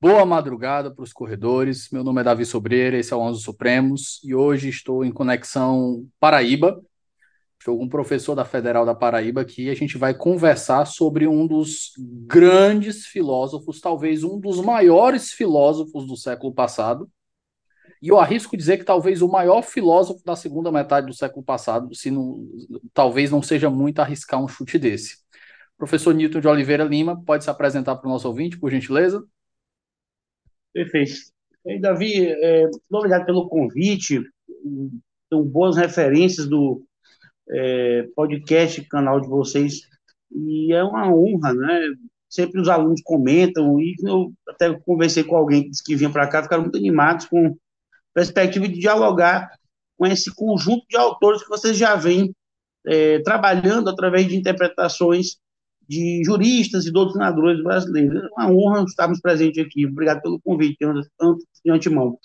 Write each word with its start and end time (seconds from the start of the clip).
boa 0.00 0.24
madrugada 0.24 0.90
para 0.90 1.02
os 1.04 1.12
corredores. 1.12 1.90
Meu 1.90 2.02
nome 2.02 2.22
é 2.22 2.24
Davi 2.24 2.46
Sobreira, 2.46 2.96
esse 2.96 3.12
é 3.12 3.16
o 3.16 3.20
Onze 3.20 3.42
Supremos 3.42 4.18
e 4.24 4.34
hoje 4.34 4.70
estou 4.70 5.04
em 5.04 5.12
conexão 5.12 6.08
Paraíba. 6.18 6.80
Estou 7.58 7.76
com 7.76 7.84
um 7.84 7.88
professor 7.88 8.34
da 8.34 8.42
Federal 8.42 8.86
da 8.86 8.94
Paraíba 8.94 9.42
aqui 9.42 9.64
e 9.64 9.70
a 9.70 9.74
gente 9.74 9.98
vai 9.98 10.14
conversar 10.14 10.86
sobre 10.86 11.28
um 11.28 11.46
dos 11.46 11.92
grandes 12.26 13.04
filósofos, 13.04 13.78
talvez 13.78 14.24
um 14.24 14.40
dos 14.40 14.62
maiores 14.62 15.32
filósofos 15.32 16.06
do 16.06 16.16
século 16.16 16.54
passado. 16.54 17.06
E 18.00 18.08
eu 18.08 18.18
arrisco 18.18 18.56
dizer 18.56 18.78
que 18.78 18.84
talvez 18.84 19.20
o 19.20 19.28
maior 19.28 19.60
filósofo 19.60 20.24
da 20.24 20.34
segunda 20.34 20.72
metade 20.72 21.08
do 21.08 21.12
século 21.12 21.44
passado, 21.44 21.94
se 21.94 22.10
não, 22.10 22.48
talvez 22.94 23.30
não 23.30 23.42
seja 23.42 23.68
muito 23.68 23.98
arriscar 23.98 24.42
um 24.42 24.48
chute 24.48 24.78
desse. 24.78 25.18
Professor 25.76 26.14
Newton 26.14 26.40
de 26.40 26.48
Oliveira 26.48 26.84
Lima, 26.84 27.22
pode 27.22 27.44
se 27.44 27.50
apresentar 27.50 27.96
para 27.96 28.08
o 28.08 28.10
nosso 28.10 28.26
ouvinte, 28.26 28.58
por 28.58 28.70
gentileza? 28.70 29.22
Perfeito. 30.72 31.12
E, 31.66 31.78
Davi, 31.78 32.26
é, 32.26 32.68
obrigado 32.90 33.26
pelo 33.26 33.48
convite. 33.48 34.22
São 35.28 35.44
boas 35.44 35.76
referências 35.76 36.46
do 36.48 36.82
é, 37.50 38.06
podcast, 38.14 38.82
canal 38.84 39.20
de 39.20 39.28
vocês. 39.28 39.80
E 40.30 40.72
é 40.72 40.82
uma 40.82 41.12
honra, 41.12 41.52
né? 41.54 41.80
Sempre 42.28 42.60
os 42.60 42.68
alunos 42.68 43.02
comentam, 43.02 43.80
e 43.80 43.96
eu 44.04 44.32
até 44.48 44.72
conversei 44.80 45.24
com 45.24 45.36
alguém 45.36 45.64
que 45.64 45.70
disse 45.70 45.82
que 45.82 45.96
vinha 45.96 46.10
para 46.10 46.28
cá, 46.28 46.42
ficaram 46.42 46.62
muito 46.62 46.78
animados 46.78 47.26
com 47.26 47.48
a 47.48 47.52
perspectiva 48.14 48.68
de 48.68 48.78
dialogar 48.78 49.50
com 49.98 50.06
esse 50.06 50.32
conjunto 50.34 50.86
de 50.88 50.96
autores 50.96 51.42
que 51.42 51.48
vocês 51.48 51.76
já 51.76 51.96
vêm 51.96 52.32
é, 52.86 53.18
trabalhando 53.20 53.90
através 53.90 54.26
de 54.28 54.36
interpretações 54.36 55.38
de 55.90 56.22
juristas 56.24 56.86
e 56.86 56.92
doutrinadores 56.92 57.60
brasileiros. 57.64 58.22
É 58.22 58.42
uma 58.44 58.52
honra 58.52 58.84
estarmos 58.84 59.20
presentes 59.20 59.60
aqui. 59.60 59.84
Obrigado 59.84 60.22
pelo 60.22 60.40
convite, 60.40 60.76
de 60.78 61.70
antemão. 61.70 62.16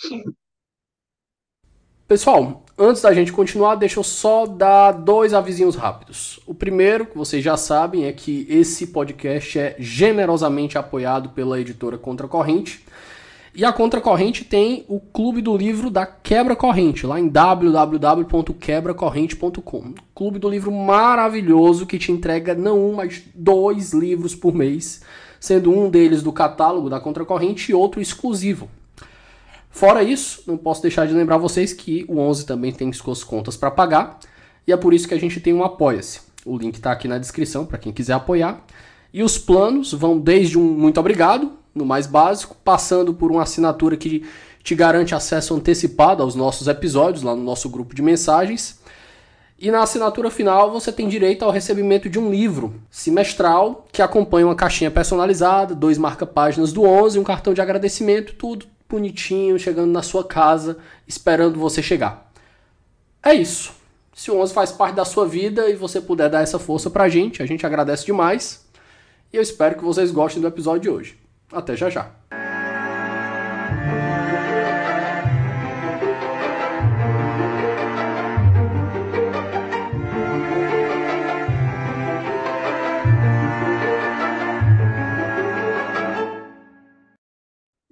Pessoal, 2.07 2.63
antes 2.77 3.01
da 3.01 3.11
gente 3.11 3.33
continuar, 3.33 3.73
deixa 3.73 3.99
eu 3.99 4.03
só 4.03 4.45
dar 4.45 4.91
dois 4.91 5.33
avisinhos 5.33 5.75
rápidos. 5.75 6.39
O 6.45 6.53
primeiro, 6.53 7.07
que 7.07 7.17
vocês 7.17 7.43
já 7.43 7.57
sabem, 7.57 8.05
é 8.05 8.13
que 8.13 8.45
esse 8.47 8.85
podcast 8.85 9.57
é 9.57 9.75
generosamente 9.79 10.77
apoiado 10.77 11.29
pela 11.29 11.59
editora 11.59 11.97
Contra 11.97 12.27
Corrente. 12.27 12.85
E 13.57 13.63
a 13.63 13.71
Contracorrente 13.71 14.43
tem 14.43 14.83
o 14.89 14.99
Clube 14.99 15.41
do 15.41 15.55
Livro 15.55 15.89
da 15.89 16.05
Quebra 16.05 16.57
Corrente, 16.57 17.07
lá 17.07 17.17
em 17.17 17.29
www.quebracorrente.com. 17.29 19.93
Clube 20.13 20.39
do 20.39 20.49
Livro 20.49 20.73
maravilhoso 20.73 21.85
que 21.85 21.97
te 21.97 22.11
entrega 22.11 22.53
não 22.53 22.89
um, 22.89 22.95
mas 22.95 23.23
dois 23.33 23.93
livros 23.93 24.35
por 24.35 24.53
mês, 24.53 25.03
sendo 25.39 25.71
um 25.71 25.89
deles 25.89 26.21
do 26.21 26.33
catálogo 26.33 26.89
da 26.89 26.99
Contracorrente 26.99 27.71
e 27.71 27.73
outro 27.73 28.01
exclusivo. 28.01 28.67
Fora 29.69 30.03
isso, 30.03 30.43
não 30.45 30.57
posso 30.57 30.81
deixar 30.81 31.07
de 31.07 31.13
lembrar 31.13 31.37
vocês 31.37 31.71
que 31.71 32.03
o 32.09 32.19
11 32.19 32.45
também 32.45 32.73
tem 32.73 32.91
suas 32.91 33.23
contas 33.23 33.55
para 33.55 33.71
pagar, 33.71 34.19
e 34.67 34.73
é 34.73 34.77
por 34.77 34.93
isso 34.93 35.07
que 35.07 35.13
a 35.13 35.19
gente 35.19 35.39
tem 35.39 35.53
um 35.53 35.63
Apoia-se. 35.63 36.19
O 36.45 36.57
link 36.57 36.75
está 36.75 36.91
aqui 36.91 37.07
na 37.07 37.17
descrição 37.17 37.65
para 37.65 37.77
quem 37.77 37.93
quiser 37.93 38.15
apoiar. 38.15 38.65
E 39.13 39.23
os 39.23 39.37
planos 39.37 39.93
vão 39.93 40.19
desde 40.19 40.59
um 40.59 40.63
muito 40.63 40.99
obrigado, 40.99 41.53
no 41.75 41.85
mais 41.85 42.07
básico, 42.07 42.55
passando 42.63 43.13
por 43.13 43.29
uma 43.29 43.43
assinatura 43.43 43.97
que 43.97 44.25
te 44.63 44.73
garante 44.73 45.13
acesso 45.13 45.53
antecipado 45.53 46.23
aos 46.23 46.33
nossos 46.33 46.67
episódios 46.67 47.21
lá 47.21 47.35
no 47.35 47.43
nosso 47.43 47.69
grupo 47.69 47.93
de 47.93 48.01
mensagens. 48.01 48.79
E 49.59 49.69
na 49.69 49.83
assinatura 49.83 50.31
final 50.31 50.71
você 50.71 50.91
tem 50.91 51.07
direito 51.07 51.45
ao 51.45 51.51
recebimento 51.51 52.09
de 52.09 52.17
um 52.17 52.31
livro 52.31 52.81
semestral 52.89 53.85
que 53.91 54.01
acompanha 54.01 54.47
uma 54.47 54.55
caixinha 54.55 54.89
personalizada, 54.89 55.75
dois 55.75 55.97
marca-páginas 55.97 56.73
do 56.73 56.83
11, 56.83 57.19
um 57.19 57.23
cartão 57.23 57.53
de 57.53 57.61
agradecimento, 57.61 58.33
tudo 58.33 58.65
bonitinho, 58.89 59.59
chegando 59.59 59.91
na 59.91 60.01
sua 60.01 60.23
casa, 60.23 60.77
esperando 61.07 61.59
você 61.59 61.81
chegar. 61.81 62.31
É 63.23 63.33
isso. 63.33 63.73
Se 64.13 64.31
o 64.31 64.39
11 64.39 64.53
faz 64.53 64.71
parte 64.71 64.95
da 64.95 65.05
sua 65.05 65.27
vida 65.27 65.69
e 65.69 65.75
você 65.75 65.99
puder 65.99 66.29
dar 66.29 66.41
essa 66.41 66.57
força 66.57 66.89
pra 66.89 67.09
gente, 67.09 67.43
a 67.43 67.45
gente 67.45 67.65
agradece 67.65 68.05
demais. 68.05 68.65
E 69.31 69.37
eu 69.37 69.41
espero 69.41 69.75
que 69.75 69.83
vocês 69.83 70.11
gostem 70.11 70.41
do 70.41 70.47
episódio 70.47 70.81
de 70.81 70.89
hoje. 70.89 71.24
Até 71.51 71.75
já 71.75 71.89
já. 71.89 72.11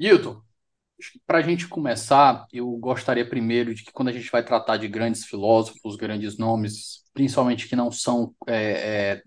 Hilton, 0.03 0.41
para 1.25 1.37
a 1.37 1.41
gente 1.41 1.67
começar, 1.67 2.45
eu 2.51 2.69
gostaria 2.77 3.27
primeiro 3.27 3.73
de 3.73 3.83
que 3.83 3.91
quando 3.93 4.09
a 4.09 4.11
gente 4.11 4.29
vai 4.29 4.43
tratar 4.43 4.75
de 4.75 4.87
grandes 4.87 5.25
filósofos, 5.25 5.95
grandes 5.95 6.37
nomes, 6.37 7.03
principalmente 7.13 7.69
que 7.69 7.75
não 7.75 7.89
são 7.91 8.33
é, 8.45 8.55
é, 8.55 9.23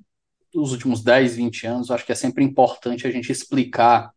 dos 0.53 0.73
últimos 0.73 1.03
10, 1.03 1.37
20 1.37 1.67
anos, 1.67 1.91
acho 1.91 2.05
que 2.05 2.13
é 2.13 2.15
sempre 2.15 2.45
importante 2.45 3.07
a 3.07 3.11
gente 3.11 3.33
explicar 3.33 4.11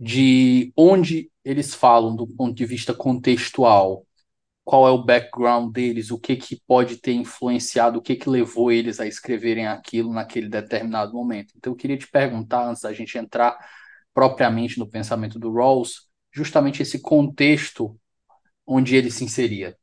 de 0.00 0.72
onde 0.74 1.30
eles 1.44 1.74
falam 1.74 2.16
do 2.16 2.26
ponto 2.26 2.54
de 2.54 2.64
vista 2.64 2.94
contextual, 2.94 4.06
qual 4.64 4.88
é 4.88 4.90
o 4.90 5.04
background 5.04 5.70
deles, 5.72 6.10
o 6.10 6.18
que 6.18 6.36
que 6.36 6.58
pode 6.66 6.96
ter 6.96 7.12
influenciado, 7.12 7.98
o 7.98 8.02
que 8.02 8.16
que 8.16 8.30
levou 8.30 8.72
eles 8.72 8.98
a 8.98 9.06
escreverem 9.06 9.66
aquilo 9.66 10.10
naquele 10.10 10.48
determinado 10.48 11.12
momento. 11.12 11.52
Então 11.54 11.74
eu 11.74 11.76
queria 11.76 11.98
te 11.98 12.08
perguntar 12.08 12.66
antes 12.66 12.82
da 12.82 12.94
gente 12.94 13.18
entrar 13.18 13.58
propriamente 14.14 14.78
no 14.78 14.88
pensamento 14.88 15.38
do 15.38 15.52
Rawls, 15.52 16.08
justamente 16.32 16.80
esse 16.82 17.00
contexto 17.00 17.94
onde 18.66 18.96
ele 18.96 19.10
se 19.10 19.24
inseria. 19.24 19.76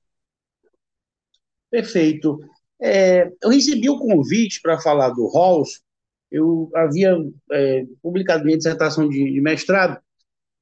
Perfeito. 1.70 2.40
É, 2.82 3.30
eu 3.44 3.50
recebi 3.50 3.90
o 3.90 4.00
convite 4.00 4.62
para 4.62 4.80
falar 4.80 5.10
do 5.10 5.28
Rawls. 5.28 5.82
Eu 6.32 6.72
havia 6.74 7.16
é, 7.52 7.86
publicado 8.02 8.44
minha 8.44 8.58
dissertação 8.58 9.08
de, 9.08 9.32
de 9.32 9.42
mestrado 9.42 10.02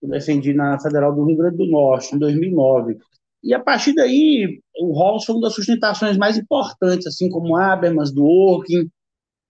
eu 0.05 0.09
defendi 0.09 0.53
na 0.53 0.79
Federal 0.79 1.13
do 1.13 1.25
Rio 1.25 1.37
Grande 1.37 1.57
do 1.57 1.65
Norte, 1.65 2.15
em 2.15 2.19
2009. 2.19 2.97
E 3.43 3.53
a 3.53 3.59
partir 3.59 3.93
daí, 3.93 4.59
o 4.79 4.97
Rawls 4.97 5.25
foi 5.25 5.35
uma 5.35 5.41
das 5.41 5.53
sustentações 5.53 6.17
mais 6.17 6.37
importantes, 6.37 7.07
assim 7.07 7.29
como 7.29 7.57
Habermas, 7.57 8.13
Dworkin, 8.13 8.89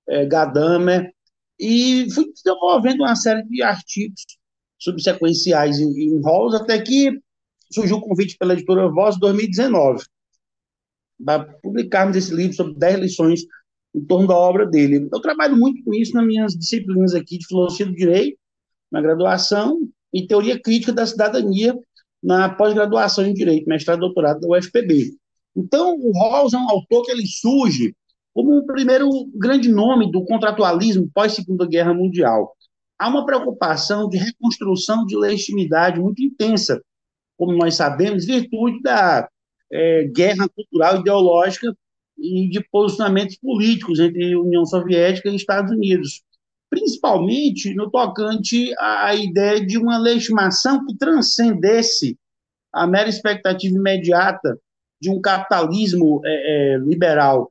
é, 0.08 0.26
Gadamer, 0.26 1.12
e 1.60 2.10
fui 2.12 2.32
desenvolvendo 2.32 3.02
uma 3.02 3.16
série 3.16 3.44
de 3.44 3.62
artigos 3.62 4.26
subsequenciais 4.78 5.80
em, 5.80 5.90
em 5.90 6.22
Rawls, 6.22 6.56
até 6.56 6.82
que 6.82 7.20
surgiu 7.72 7.98
o 7.98 8.02
convite 8.02 8.38
pela 8.38 8.54
editora 8.54 8.90
Voz 8.90 9.16
em 9.16 9.20
2019, 9.20 10.04
para 11.24 11.46
publicarmos 11.62 12.16
esse 12.18 12.34
livro 12.34 12.56
sobre 12.56 12.76
10 12.76 13.00
lições 13.00 13.42
em 13.94 14.06
torno 14.06 14.28
da 14.28 14.36
obra 14.36 14.66
dele. 14.66 15.08
Eu 15.12 15.22
trabalho 15.22 15.56
muito 15.56 15.84
com 15.84 15.94
isso 15.94 16.14
nas 16.14 16.26
minhas 16.26 16.54
disciplinas 16.54 17.14
aqui 17.14 17.38
de 17.38 17.48
Filosofia 17.48 17.86
do 17.86 17.96
Direito, 17.96 18.38
na 18.92 19.02
graduação, 19.02 19.80
e 20.16 20.26
Teoria 20.26 20.58
Crítica 20.58 20.94
da 20.94 21.06
Cidadania 21.06 21.78
na 22.24 22.48
pós-graduação 22.48 23.26
em 23.26 23.34
Direito, 23.34 23.68
mestrado 23.68 23.98
e 23.98 24.00
doutorado 24.00 24.40
da 24.40 24.48
UFPB. 24.48 25.14
Então, 25.54 25.94
o 26.00 26.12
Rawls 26.14 26.54
é 26.54 26.58
um 26.58 26.70
autor 26.70 27.04
que 27.04 27.12
ele 27.12 27.28
surge 27.28 27.94
como 28.34 28.58
o 28.58 28.66
primeiro 28.66 29.10
grande 29.36 29.70
nome 29.70 30.10
do 30.10 30.24
contratualismo 30.24 31.10
pós-Segunda 31.14 31.68
Guerra 31.68 31.94
Mundial. 31.94 32.56
Há 32.98 33.10
uma 33.10 33.26
preocupação 33.26 34.08
de 34.08 34.18
reconstrução 34.18 35.06
de 35.06 35.18
legitimidade 35.18 36.00
muito 36.00 36.24
intensa, 36.24 36.82
como 37.38 37.52
nós 37.52 37.76
sabemos, 37.76 38.26
virtude 38.26 38.82
da 38.82 39.28
é, 39.70 40.06
guerra 40.06 40.48
cultural 40.48 41.02
ideológica 41.02 41.76
e 42.18 42.50
de 42.50 42.62
posicionamentos 42.72 43.36
políticos 43.36 44.00
entre 44.00 44.34
União 44.38 44.66
Soviética 44.66 45.30
e 45.30 45.36
Estados 45.36 45.72
Unidos 45.74 46.24
principalmente 46.76 47.74
no 47.74 47.90
tocante 47.90 48.74
à 48.78 49.16
ideia 49.16 49.66
de 49.66 49.78
uma 49.78 49.98
legitimação 49.98 50.86
que 50.86 50.98
transcendesse 50.98 52.18
a 52.74 52.86
mera 52.86 53.08
expectativa 53.08 53.74
imediata 53.74 54.60
de 55.00 55.10
um 55.10 55.22
capitalismo 55.22 56.22
é, 56.26 56.74
é, 56.74 56.78
liberal 56.80 57.50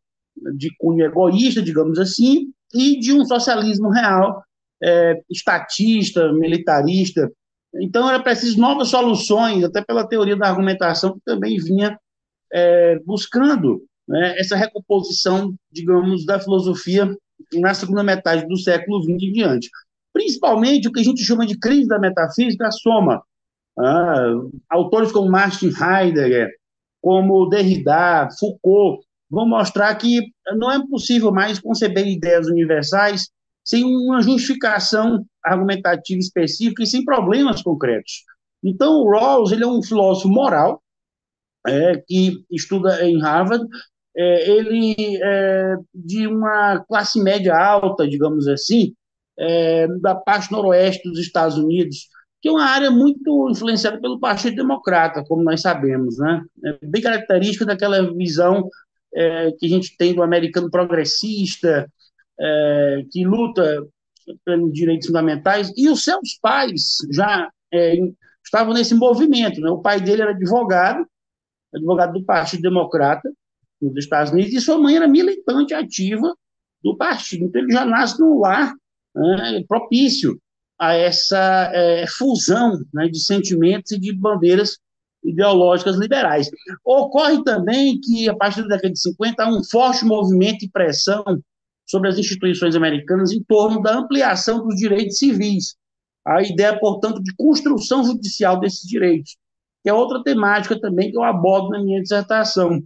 de 0.57 0.71
cunho 0.77 1.07
egoísta, 1.07 1.63
digamos 1.63 1.99
assim, 1.99 2.53
e 2.75 2.99
de 2.99 3.15
um 3.15 3.25
socialismo 3.25 3.89
real, 3.89 4.45
é, 4.83 5.23
estatista, 5.31 6.31
militarista, 6.33 7.33
Então, 7.81 8.09
era 8.09 8.23
preciso 8.23 8.61
novas 8.61 8.89
soluções, 8.89 9.65
até 9.65 9.83
pela 9.83 10.07
teoria 10.07 10.37
da 10.37 10.49
argumentação, 10.49 11.15
que 11.15 11.21
também 11.25 11.57
vinha 11.57 11.99
é, 12.53 12.99
buscando 13.07 13.83
né, 14.07 14.39
essa 14.39 14.55
recomposição, 14.55 15.55
digamos, 15.73 16.27
da 16.27 16.39
filosofia 16.39 17.17
na 17.55 17.75
segunda 17.75 18.03
metade 18.03 18.47
do 18.47 18.57
século 18.57 19.03
XX 19.03 19.11
em 19.23 19.33
diante. 19.33 19.71
Principalmente 20.13 20.89
o 20.89 20.93
que 20.93 21.01
a 21.01 21.05
gente 21.05 21.25
chama 21.25 21.47
de 21.47 21.59
crise 21.59 21.89
da 21.89 21.99
metafísica 21.99 22.71
soma. 22.71 23.23
Ah, 23.79 24.27
autores 24.71 25.11
como 25.11 25.31
Martin 25.31 25.69
Heidegger, 25.69 26.51
como 27.03 27.49
Derrida, 27.49 28.29
Foucault, 28.39 29.05
vão 29.29 29.49
mostrar 29.49 29.95
que 29.97 30.21
não 30.57 30.71
é 30.71 30.87
possível 30.87 31.33
mais 31.33 31.59
conceber 31.59 32.07
ideias 32.07 32.47
universais 32.47 33.29
sem 33.65 33.85
uma 33.85 34.23
justificação 34.23 35.25
argumentativa 35.45 36.21
específica 36.21 36.83
e 36.83 36.87
sem 36.87 37.05
problemas 37.05 37.63
concretos. 37.63 38.25
Então, 38.63 39.01
o 39.01 39.11
Rawls 39.11 39.53
ele 39.53 39.65
é 39.65 39.67
um 39.67 39.83
filósofo 39.83 40.29
moral 40.29 40.83
é, 41.67 42.03
que 42.07 42.45
estuda 42.51 43.05
em 43.05 43.21
Harvard, 43.21 43.67
é, 44.17 44.51
ele 44.51 44.95
é 45.23 45.77
de 45.95 46.27
uma 46.27 46.85
classe 46.85 47.21
média 47.23 47.57
alta, 47.57 48.09
digamos 48.09 48.47
assim, 48.47 48.95
é, 49.39 49.89
da 50.01 50.15
parte 50.15 50.53
noroeste 50.53 51.09
dos 51.09 51.19
Estados 51.19 51.57
Unidos, 51.57 52.09
que 52.41 52.49
é 52.49 52.53
uma 52.53 52.65
área 52.65 52.91
muito 52.91 53.51
influenciada 53.51 54.01
pelo 54.01 54.21
Partido 54.21 54.57
Democrata, 54.57 55.25
como 55.27 55.43
nós 55.43 55.63
sabemos, 55.63 56.19
né? 56.19 56.43
É 56.65 56.87
bem 56.87 57.03
característica 57.03 57.65
daquela 57.65 58.15
visão 58.15 58.69
é, 59.15 59.51
que 59.59 59.67
a 59.67 59.69
gente 59.69 59.97
tem 59.97 60.15
do 60.15 60.23
americano 60.23 60.71
progressista, 60.71 61.91
é, 62.39 63.03
que 63.11 63.25
luta 63.25 63.85
pelos 64.45 64.73
direitos 64.73 65.07
fundamentais, 65.07 65.73
e 65.77 65.89
os 65.89 66.05
seus 66.05 66.39
pais 66.41 66.99
já 67.11 67.51
é, 67.73 67.97
estavam 68.45 68.75
nesse 68.75 68.95
movimento. 68.95 69.61
Né? 69.61 69.71
O 69.71 69.81
pai 69.81 70.01
dele 70.01 70.23
era 70.23 70.31
advogado, 70.31 71.05
advogado 71.75 72.13
do 72.13 72.25
Partido 72.25 72.63
Democrata 72.63 73.29
nos 73.89 74.05
Estados 74.05 74.33
Unidos, 74.33 74.53
e 74.53 74.61
sua 74.61 74.79
mãe 74.79 74.97
era 74.97 75.09
militante 75.09 75.75
ativa 75.75 76.35
do 76.83 76.97
partido. 76.97 77.45
Então, 77.45 77.63
ele 77.63 77.73
já 77.73 77.85
nasce 77.85 78.21
num 78.21 78.39
lar 78.39 78.75
né, 79.15 79.65
propício 79.69 80.39
a 80.79 80.95
essa 80.95 81.71
é, 81.73 82.05
fusão 82.07 82.79
né, 82.93 83.09
de 83.09 83.19
sentimentos 83.21 83.93
e 83.93 83.99
de 83.99 84.13
bandeiras 84.13 84.79
ideológicas 85.25 85.97
liberais. 85.97 86.51
Ocorre 86.85 87.43
também 87.43 87.99
que, 88.01 88.29
a 88.29 88.37
partir 88.37 88.63
da 88.63 88.77
década 88.77 88.93
de 88.93 89.01
50, 89.01 89.43
há 89.43 89.49
um 89.49 89.65
forte 89.65 90.05
movimento 90.05 90.65
e 90.65 90.71
pressão 90.71 91.25
sobre 91.87 92.09
as 92.09 92.19
instituições 92.19 92.77
americanas 92.77 93.33
em 93.33 93.43
torno 93.43 93.81
da 93.83 93.97
ampliação 93.97 94.67
dos 94.67 94.77
direitos 94.77 95.19
civis. 95.19 95.77
A 96.27 96.43
ideia, 96.43 96.79
portanto, 96.79 97.23
de 97.23 97.35
construção 97.37 98.05
judicial 98.05 98.59
desses 98.59 98.89
direitos, 98.89 99.37
que 99.83 99.91
é 99.91 99.93
outra 99.93 100.23
temática 100.23 100.79
também 100.81 101.11
que 101.11 101.17
eu 101.17 101.23
abordo 101.23 101.71
na 101.71 101.83
minha 101.83 102.01
dissertação, 102.01 102.83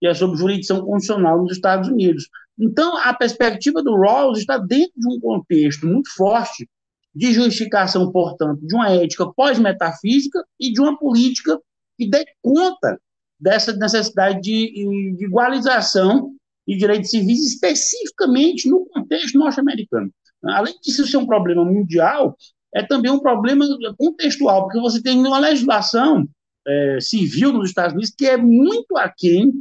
que 0.00 0.06
é 0.06 0.14
sobre 0.14 0.38
jurisdição 0.38 0.84
constitucional 0.84 1.42
nos 1.42 1.52
Estados 1.52 1.88
Unidos. 1.88 2.28
Então, 2.58 2.96
a 2.98 3.14
perspectiva 3.14 3.82
do 3.82 3.96
Rawls 3.96 4.38
está 4.38 4.58
dentro 4.58 4.92
de 4.96 5.08
um 5.08 5.20
contexto 5.20 5.86
muito 5.86 6.10
forte 6.14 6.68
de 7.14 7.32
justificação, 7.32 8.10
portanto, 8.12 8.60
de 8.62 8.74
uma 8.74 8.90
ética 8.90 9.26
pós-metafísica 9.32 10.44
e 10.60 10.72
de 10.72 10.80
uma 10.80 10.96
política 10.98 11.58
que 11.96 12.08
dê 12.08 12.24
conta 12.40 13.00
dessa 13.40 13.72
necessidade 13.76 14.40
de, 14.40 15.14
de 15.16 15.24
igualização 15.24 16.32
de 16.66 16.76
direitos 16.76 17.10
civis, 17.10 17.54
especificamente 17.54 18.68
no 18.68 18.86
contexto 18.86 19.38
norte-americano. 19.38 20.10
Além 20.44 20.74
disso 20.82 21.06
ser 21.06 21.16
um 21.16 21.26
problema 21.26 21.64
mundial, 21.64 22.36
é 22.74 22.84
também 22.84 23.10
um 23.10 23.20
problema 23.20 23.64
contextual, 23.96 24.64
porque 24.64 24.80
você 24.80 25.02
tem 25.02 25.18
uma 25.18 25.38
legislação 25.38 26.28
é, 26.66 26.98
civil 27.00 27.52
nos 27.52 27.70
Estados 27.70 27.94
Unidos 27.94 28.14
que 28.16 28.26
é 28.26 28.36
muito 28.36 28.96
aquém 28.96 29.52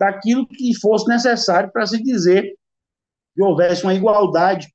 daquilo 0.00 0.48
que 0.48 0.74
fosse 0.80 1.06
necessário 1.06 1.70
para 1.70 1.86
se 1.86 2.02
dizer 2.02 2.54
que 3.34 3.42
houvesse 3.42 3.84
uma 3.84 3.94
igualdade 3.94 4.66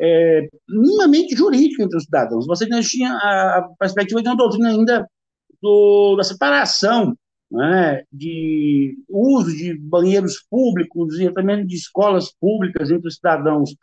é, 0.00 0.48
minimamente 0.66 1.36
jurídica 1.36 1.82
entre 1.82 1.98
os 1.98 2.04
cidadãos. 2.04 2.46
Você 2.46 2.66
tinha 2.66 3.12
a 3.12 3.68
perspectiva 3.78 4.22
de 4.22 4.28
uma 4.28 4.36
doutrina 4.36 4.70
ainda 4.70 5.06
do, 5.60 6.16
da 6.16 6.24
separação 6.24 7.14
né, 7.52 8.02
de 8.10 8.96
uso 9.06 9.54
de 9.54 9.78
banheiros 9.78 10.42
públicos 10.48 11.20
e 11.20 11.30
também 11.30 11.66
de 11.66 11.76
escolas 11.76 12.32
públicas 12.40 12.90
entre 12.90 13.08
os 13.08 13.16
cidadãos 13.16 13.74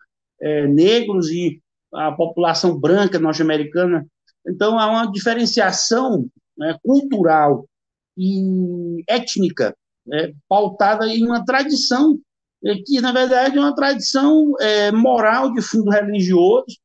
é, 0.42 0.66
negros 0.68 1.30
e 1.30 1.62
a 1.94 2.12
população 2.12 2.80
branca 2.80 3.20
norte-americana. 3.20 4.06
Então, 4.48 4.80
há 4.80 4.90
uma 4.90 5.12
diferenciação 5.12 6.26
né, 6.58 6.76
cultural 6.82 7.68
e 8.18 9.04
étnica 9.08 9.76
né, 10.08 10.34
pautada 10.48 11.08
em 11.08 11.26
uma 11.26 11.44
tradição 11.46 12.18
é, 12.64 12.76
que, 12.76 13.00
na 13.02 13.12
verdade, 13.12 13.58
é 13.58 13.62
uma 13.62 13.76
tradição 13.76 14.54
é, 14.60 14.92
moral 14.92 15.54
de 15.54 15.62
fundo 15.62 15.92
religioso, 15.92 16.78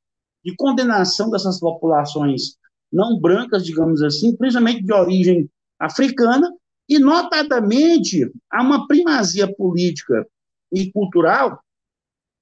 de 0.45 0.55
condenação 0.57 1.31
dessas 1.31 1.59
populações 1.59 2.57
não 2.93 3.19
brancas, 3.19 3.65
digamos 3.65 4.03
assim, 4.03 4.37
principalmente 4.37 4.83
de 4.83 4.93
origem 4.93 5.49
africana, 5.79 6.53
e, 6.89 6.99
notadamente, 6.99 8.31
há 8.51 8.63
uma 8.63 8.87
primazia 8.87 9.51
política 9.55 10.27
e 10.71 10.91
cultural 10.93 11.63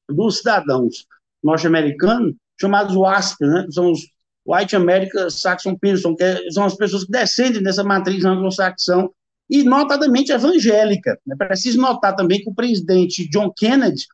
dos 0.09 0.39
cidadãos 0.39 1.07
norte-americanos, 1.43 2.35
chamados 2.61 2.97
WASP, 2.97 3.47
né, 3.47 3.67
são 3.71 3.93
os 3.93 4.01
White 4.47 4.75
American 4.75 5.31
Saxon 5.31 5.77
Person, 5.79 6.17
que 6.17 6.25
é, 6.25 6.51
são 6.51 6.65
as 6.65 6.75
pessoas 6.75 7.05
que 7.05 7.13
descendem 7.13 7.63
dessa 7.63 7.85
matriz 7.85 8.25
anglo-saxão, 8.25 9.13
e 9.51 9.65
notadamente 9.65 10.31
evangélica. 10.31 11.19
É 11.29 11.35
preciso 11.35 11.81
notar 11.81 12.15
também 12.15 12.41
que 12.41 12.49
o 12.49 12.55
presidente 12.55 13.29
John 13.29 13.53
Kennedy, 13.55 14.07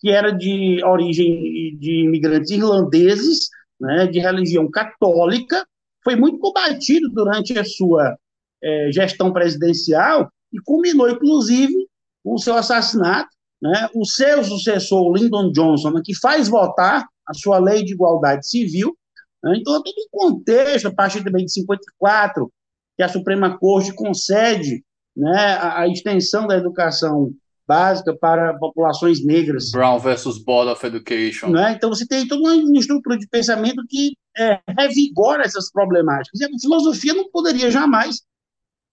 que 0.00 0.10
era 0.10 0.32
de 0.32 0.82
origem 0.84 1.78
de 1.78 2.04
imigrantes 2.06 2.50
irlandeses, 2.50 3.48
né, 3.80 4.08
de 4.08 4.18
religião 4.18 4.68
católica, 4.68 5.64
foi 6.02 6.16
muito 6.16 6.38
combatido 6.38 7.08
durante 7.10 7.56
a 7.56 7.64
sua 7.64 8.16
é, 8.62 8.90
gestão 8.92 9.32
presidencial 9.32 10.28
e 10.52 10.60
culminou, 10.64 11.08
inclusive, 11.08 11.86
o 12.24 12.38
seu 12.38 12.56
assassinato. 12.56 13.30
Né? 13.62 13.88
O 13.94 14.06
seu 14.06 14.42
sucessor, 14.42 15.12
Lyndon 15.14 15.52
Johnson, 15.52 15.90
né, 15.90 16.00
que 16.04 16.18
faz 16.18 16.48
votar 16.48 17.06
a 17.26 17.34
sua 17.34 17.58
lei 17.58 17.84
de 17.84 17.92
igualdade 17.92 18.48
civil. 18.48 18.96
Né? 19.44 19.58
Então, 19.58 19.76
é 19.76 19.82
todo 19.84 19.94
um 19.96 20.08
contexto, 20.10 20.88
a 20.88 20.94
partir 20.94 21.22
também 21.22 21.44
de 21.44 21.52
54, 21.52 22.50
que 23.00 23.04
a 23.04 23.08
Suprema 23.08 23.56
Corte 23.56 23.94
concede 23.94 24.84
né, 25.16 25.54
a, 25.54 25.80
a 25.80 25.88
extensão 25.88 26.46
da 26.46 26.58
educação 26.58 27.32
básica 27.66 28.14
para 28.14 28.58
populações 28.58 29.24
negras. 29.24 29.70
Brown 29.70 29.98
versus 29.98 30.36
Board 30.36 30.70
of 30.70 30.86
Education. 30.86 31.48
Né? 31.48 31.72
Então 31.72 31.88
você 31.88 32.06
tem 32.06 32.28
toda 32.28 32.42
uma 32.42 32.78
estrutura 32.78 33.16
de 33.16 33.26
pensamento 33.26 33.82
que 33.88 34.12
é, 34.36 34.60
revigora 34.78 35.44
essas 35.44 35.72
problemáticas. 35.72 36.38
E 36.40 36.44
a 36.44 36.48
filosofia 36.60 37.14
não 37.14 37.30
poderia 37.30 37.70
jamais 37.70 38.20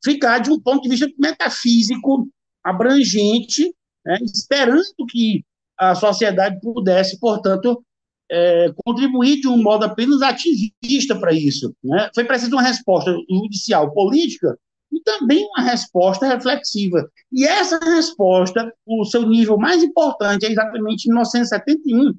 ficar 0.02 0.40
de 0.40 0.52
um 0.52 0.62
ponto 0.62 0.84
de 0.84 0.90
vista 0.90 1.10
metafísico 1.20 2.30
abrangente, 2.64 3.76
né, 4.06 4.20
esperando 4.24 4.84
que 5.10 5.44
a 5.78 5.96
sociedade 5.96 6.62
pudesse, 6.62 7.20
portanto, 7.20 7.84
é, 8.30 8.72
contribuir 8.86 9.40
de 9.40 9.48
um 9.48 9.62
modo 9.62 9.86
apenas 9.86 10.22
ativista 10.22 11.16
para 11.20 11.32
isso. 11.34 11.74
Né? 11.84 12.10
Foi 12.14 12.26
preciso 12.26 12.54
uma 12.54 12.62
resposta 12.62 13.16
judicial 13.30 13.92
política 13.94 14.58
e 14.92 15.02
também 15.02 15.46
uma 15.46 15.64
resposta 15.64 16.28
reflexiva. 16.28 17.10
E 17.32 17.46
essa 17.46 17.78
resposta, 17.80 18.74
o 18.86 19.06
seu 19.06 19.28
nível 19.28 19.58
mais 19.58 19.84
importante 19.84 20.46
é 20.46 20.52
exatamente 20.52 21.06
em 21.06 21.10
1971, 21.10 22.14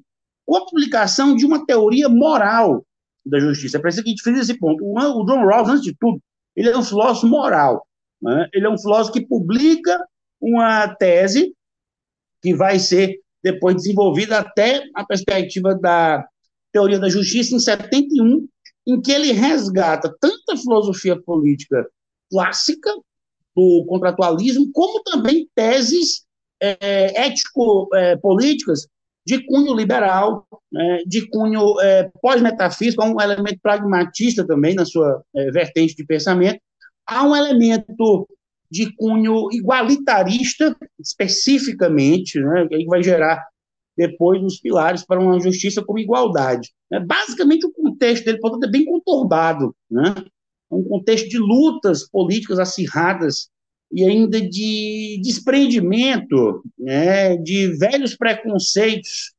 com 0.45 0.57
a 0.57 0.65
publicação 0.65 1.35
de 1.35 1.45
uma 1.45 1.65
teoria 1.65 2.09
moral 2.09 2.83
da 3.25 3.39
justiça. 3.39 3.77
É 3.77 3.81
preciso 3.81 4.03
que 4.03 4.09
a 4.09 4.11
gente 4.11 4.23
fez 4.23 4.39
esse 4.39 4.57
ponto. 4.57 4.83
O, 4.83 5.25
John 5.25 5.45
Rawls, 5.45 5.69
antes 5.69 5.83
de 5.83 5.95
tudo, 5.99 6.19
ele 6.55 6.69
é 6.69 6.77
um 6.77 6.83
filósofo 6.83 7.27
moral. 7.27 7.85
Né? 8.21 8.49
Ele 8.53 8.65
é 8.65 8.69
um 8.69 8.77
filósofo 8.77 9.13
que 9.13 9.25
publica 9.25 9.99
uma 10.41 10.87
tese 10.95 11.53
que 12.41 12.55
vai 12.55 12.79
ser 12.79 13.19
depois 13.43 13.75
desenvolvida 13.75 14.39
até 14.39 14.83
a 14.95 15.05
perspectiva 15.05 15.75
da 15.75 16.25
teoria 16.71 16.99
da 16.99 17.09
justiça 17.09 17.55
em 17.55 17.59
71, 17.59 18.47
em 18.87 19.01
que 19.01 19.11
ele 19.11 19.31
resgata 19.31 20.13
tanto 20.19 20.51
a 20.51 20.57
filosofia 20.57 21.19
política 21.21 21.87
clássica 22.31 22.91
do 23.55 23.85
contratualismo, 23.87 24.71
como 24.71 25.01
também 25.03 25.47
teses 25.55 26.23
é, 26.61 27.25
ético-políticas 27.25 28.87
de 29.25 29.45
cunho 29.45 29.75
liberal, 29.75 30.45
né, 30.71 31.03
de 31.05 31.27
cunho 31.29 31.79
é, 31.81 32.09
pós-metafísico, 32.21 33.03
um 33.03 33.21
elemento 33.21 33.59
pragmatista 33.61 34.45
também 34.45 34.73
na 34.73 34.85
sua 34.85 35.21
é, 35.35 35.51
vertente 35.51 35.95
de 35.95 36.05
pensamento, 36.05 36.59
há 37.05 37.23
um 37.27 37.35
elemento 37.35 38.27
de 38.71 38.93
cunho 38.95 39.47
igualitarista, 39.51 40.75
especificamente, 40.99 42.39
né, 42.39 42.67
que 42.67 42.85
vai 42.85 43.01
gerar 43.01 43.43
depois 43.97 44.41
nos 44.41 44.59
pilares 44.59 45.05
para 45.05 45.19
uma 45.19 45.39
justiça 45.39 45.83
com 45.83 45.99
igualdade. 45.99 46.71
É, 46.91 46.99
basicamente, 46.99 47.65
o 47.65 47.71
contexto 47.71 48.25
dele, 48.25 48.39
portanto, 48.39 48.63
é 48.63 48.71
bem 48.71 48.85
conturbado, 48.85 49.75
né? 49.89 50.15
um 50.71 50.83
contexto 50.83 51.27
de 51.27 51.37
lutas 51.37 52.07
políticas 52.07 52.59
acirradas 52.59 53.49
e 53.91 54.03
ainda 54.03 54.39
de 54.39 55.19
desprendimento 55.23 56.63
né, 56.77 57.35
de 57.37 57.75
velhos 57.77 58.15
preconceitos 58.15 59.33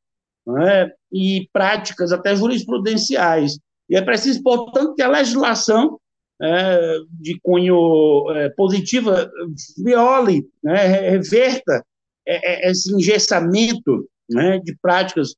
né, 0.46 0.90
e 1.12 1.48
práticas 1.52 2.10
até 2.10 2.34
jurisprudenciais. 2.34 3.58
E 3.88 3.96
é 3.96 4.02
preciso, 4.02 4.42
portanto, 4.42 4.94
que 4.94 5.02
a 5.02 5.08
legislação 5.08 5.99
é, 6.40 6.98
de 7.10 7.38
cunho 7.42 8.30
é, 8.32 8.48
positiva 8.50 9.30
viole, 9.78 10.48
né, 10.62 11.10
reverta 11.10 11.84
é, 12.26 12.66
é, 12.66 12.70
esse 12.70 12.92
engessamento 12.94 14.08
né, 14.28 14.58
de 14.58 14.76
práticas 14.80 15.34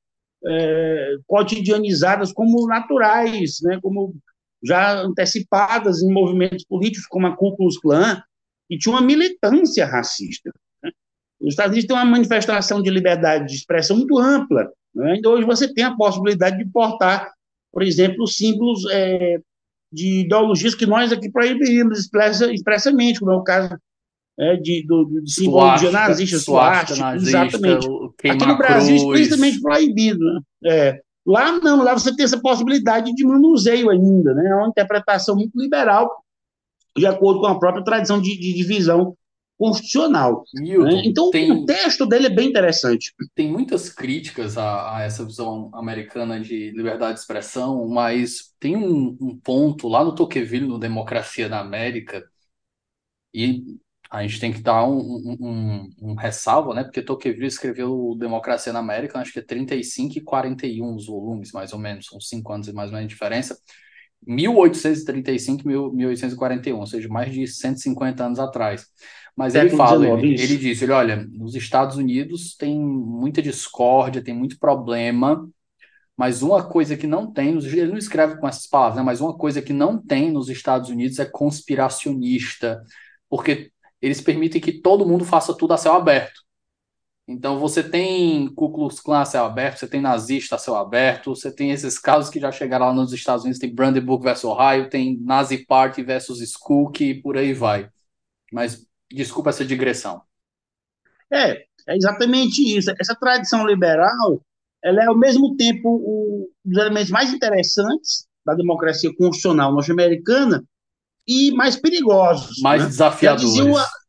é, 0.47 1.17
cotidianizadas 1.27 2.33
como 2.33 2.67
naturais, 2.67 3.59
né, 3.63 3.79
como 3.83 4.15
já 4.63 5.01
antecipadas 5.01 6.03
em 6.03 6.13
movimentos 6.13 6.65
políticos 6.65 7.07
como 7.09 7.27
a 7.27 7.37
Ku 7.37 7.57
Klux 7.57 7.79
Klan, 7.79 8.23
que 8.69 8.79
tinha 8.79 8.95
uma 8.95 9.03
militância 9.03 9.85
racista. 9.85 10.53
Né? 10.83 10.91
Os 11.41 11.49
Estados 11.49 11.73
Unidos 11.73 11.89
têm 11.89 11.97
uma 11.97 12.05
manifestação 12.05 12.81
de 12.81 12.91
liberdade 12.91 13.49
de 13.49 13.55
expressão 13.55 13.97
muito 13.97 14.19
ampla. 14.19 14.71
Né? 14.95 15.13
Ainda 15.13 15.31
hoje 15.31 15.45
você 15.45 15.73
tem 15.73 15.85
a 15.85 15.97
possibilidade 15.97 16.59
de 16.59 16.71
portar, 16.71 17.33
por 17.73 17.83
exemplo, 17.83 18.27
símbolos 18.29 18.85
é, 18.91 19.41
de 19.93 20.21
ideologias 20.21 20.75
que 20.75 20.87
nós 20.87 21.13
aqui 21.13 21.31
proibiríamos 21.31 21.99
expressa, 21.99 22.53
expressamente, 22.53 23.21
como 23.21 23.33
é 23.33 23.37
o 23.37 23.43
caso 23.43 23.77
é, 24.39 24.57
de, 24.57 24.85
do, 24.87 25.21
de 25.23 25.33
simbologia 25.33 25.91
nazista, 25.91 26.39
suástica, 26.39 27.15
exatamente. 27.17 27.87
Aqui 28.31 28.47
no 28.47 28.57
Brasil, 28.57 28.97
explicitamente 28.97 29.61
proibido. 29.61 30.25
Né? 30.25 30.41
É. 30.65 31.01
Lá 31.27 31.53
não, 31.61 31.85
lá 31.85 31.93
você 31.93 32.15
tem 32.17 32.25
essa 32.25 32.41
possibilidade 32.41 33.13
de 33.15 33.25
manuseio 33.25 33.91
ainda, 33.91 34.35
né? 34.35 34.49
É 34.49 34.55
uma 34.55 34.69
interpretação 34.69 35.37
muito 35.37 35.53
liberal, 35.61 36.11
de 36.97 37.07
acordo 37.07 37.41
com 37.41 37.47
a 37.47 37.59
própria 37.59 37.85
tradição 37.85 38.21
de, 38.21 38.37
de 38.37 38.55
divisão 38.55 39.15
constitucional. 39.59 40.45
Né? 40.55 41.03
Então, 41.05 41.31
tem, 41.31 41.53
o 41.53 41.65
texto 41.65 42.07
dele 42.07 42.27
é 42.27 42.31
bem 42.31 42.49
interessante. 42.49 43.15
Tem 43.35 43.51
muitas 43.51 43.89
críticas 43.89 44.59
a, 44.59 44.97
a, 44.97 45.03
essa 45.03 45.25
visão 45.25 45.71
americana 45.75 46.41
de 46.41 46.71
liberdade 46.73 47.15
de 47.15 47.21
expressão, 47.21 47.89
mas 47.89 48.55
tem 48.59 48.77
um, 48.77 49.17
um 49.21 49.39
ponto 49.39 49.89
lá 49.89 50.05
no 50.05 50.15
Tocqueville, 50.15 50.67
no 50.67 50.79
Democracia 50.79 51.49
na 51.49 51.61
América, 51.61 52.25
e 53.35 53.79
a 54.11 54.23
gente 54.23 54.41
tem 54.41 54.53
que 54.53 54.61
dar 54.61 54.85
um, 54.87 54.99
um, 54.99 55.37
um, 55.41 56.11
um 56.11 56.15
ressalvo, 56.15 56.75
né? 56.75 56.85
Porque 56.85 57.01
Tocqueville 57.01 57.47
escreveu 57.47 58.15
Democracia 58.19 58.71
na 58.73 58.79
América, 58.79 59.19
acho 59.19 59.33
que 59.33 59.39
é 59.39 59.43
35 59.43 60.19
e 60.19 60.21
41 60.21 60.95
os 60.95 61.07
volumes, 61.07 61.51
mais 61.51 61.73
ou 61.73 61.79
menos, 61.79 62.07
são 62.07 62.21
cinco 62.21 62.53
anos 62.53 62.69
e 62.69 62.75
mais 62.75 62.91
ou 62.91 62.97
menos 62.97 63.09
de 63.09 63.15
diferença. 63.15 63.57
1835 64.27 65.67
1841, 65.95 66.79
ou 66.79 66.87
seja, 66.87 67.09
mais 67.09 67.33
de 67.33 67.47
150 67.47 68.25
anos 68.25 68.39
atrás. 68.39 68.87
Mas 69.37 69.55
ele 69.55 69.71
fala, 69.71 70.07
ele, 70.19 70.35
ele 70.41 70.57
disse, 70.57 70.85
ele, 70.85 70.93
olha, 70.93 71.27
nos 71.33 71.55
Estados 71.55 71.97
Unidos 71.97 72.55
tem 72.55 72.79
muita 72.79 73.41
discórdia, 73.41 74.23
tem 74.23 74.35
muito 74.35 74.59
problema, 74.59 75.49
mas 76.17 76.43
uma 76.43 76.63
coisa 76.63 76.97
que 76.97 77.07
não 77.07 77.33
tem, 77.33 77.57
ele 77.59 77.87
não 77.87 77.97
escreve 77.97 78.37
com 78.37 78.47
essas 78.47 78.67
palavras, 78.67 78.97
né, 78.97 79.03
mas 79.03 79.21
uma 79.21 79.37
coisa 79.37 79.63
que 79.63 79.73
não 79.73 79.97
tem 79.97 80.31
nos 80.31 80.51
Estados 80.51 80.91
Unidos 80.91 81.19
é 81.19 81.25
conspiracionista, 81.25 82.83
porque 83.29 83.73
eles 84.01 84.21
permitem 84.21 84.61
que 84.61 84.81
todo 84.81 85.07
mundo 85.07 85.25
faça 85.25 85.55
tudo 85.55 85.73
a 85.73 85.79
céu 85.79 85.95
aberto. 85.95 86.43
Então 87.27 87.59
você 87.59 87.83
tem 87.83 88.53
Ku 88.55 88.73
Klux 88.73 89.01
Klan 89.01 89.21
a 89.21 89.25
céu 89.25 89.45
aberto, 89.45 89.79
você 89.79 89.87
tem 89.87 90.01
nazista 90.01 90.57
a 90.57 90.59
céu 90.59 90.75
aberto, 90.75 91.35
você 91.35 91.55
tem 91.55 91.71
esses 91.71 91.99
casos 91.99 92.31
que 92.31 92.41
já 92.41 92.51
chegaram 92.51 92.87
lá 92.87 92.93
nos 92.93 93.13
Estados 93.13 93.45
Unidos, 93.45 93.61
tem 93.61 93.73
Brandenburg 93.73 94.25
versus 94.25 94.45
Ohio, 94.45 94.91
tem 94.91 95.19
Nazi 95.21 95.65
Party 95.65 96.03
versus 96.03 96.41
Skook 96.41 97.03
e 97.03 97.23
por 97.23 97.37
aí 97.37 97.53
vai. 97.53 97.89
Mas 98.53 98.85
Desculpa 99.13 99.51
essa 99.51 99.65
digressão. 99.65 100.23
É, 101.31 101.65
é 101.89 101.97
exatamente 101.97 102.63
isso. 102.77 102.91
Essa 102.99 103.15
tradição 103.15 103.67
liberal, 103.67 104.43
ela 104.83 105.03
é 105.03 105.07
ao 105.07 105.19
mesmo 105.19 105.57
tempo 105.57 105.97
um 105.97 106.49
dos 106.65 106.79
elementos 106.79 107.11
mais 107.11 107.33
interessantes 107.33 108.27
da 108.45 108.55
democracia 108.55 109.11
constitucional 109.15 109.73
norte-americana 109.73 110.65
e 111.27 111.53
mais 111.53 111.77
perigosos. 111.77 112.61
Mais 112.61 112.83
né? 112.83 112.89
desafiadores. 112.89 113.55
Já 113.55 113.65
dizia, 113.65 113.73
o, 113.73 114.02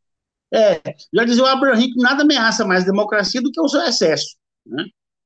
é, 0.54 0.82
já 1.14 1.24
dizia 1.26 1.44
o 1.44 1.48
Abraham 1.48 1.82
que 1.82 1.96
nada 1.96 2.24
ameaça 2.24 2.66
mais 2.66 2.84
a 2.84 2.88
democracia 2.88 3.42
do 3.42 3.52
que 3.52 3.60
o 3.60 3.68
seu 3.68 3.82
excesso. 3.82 4.36
Né? 4.66 4.86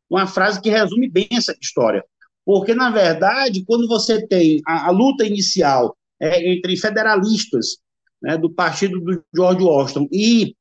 Uma 0.09 0.25
frase 0.25 0.61
que 0.61 0.69
resume 0.69 1.09
bem 1.09 1.27
essa 1.31 1.55
história. 1.61 2.03
Porque, 2.45 2.73
na 2.73 2.89
verdade, 2.89 3.65
quando 3.65 3.87
você 3.87 4.25
tem 4.25 4.61
a, 4.65 4.87
a 4.87 4.91
luta 4.91 5.25
inicial 5.25 5.97
é, 6.19 6.49
entre 6.51 6.77
federalistas 6.77 7.77
né, 8.21 8.37
do 8.37 8.49
partido 8.49 8.99
do 9.01 9.23
George 9.35 9.63
Washington 9.63 10.07
e 10.11 10.55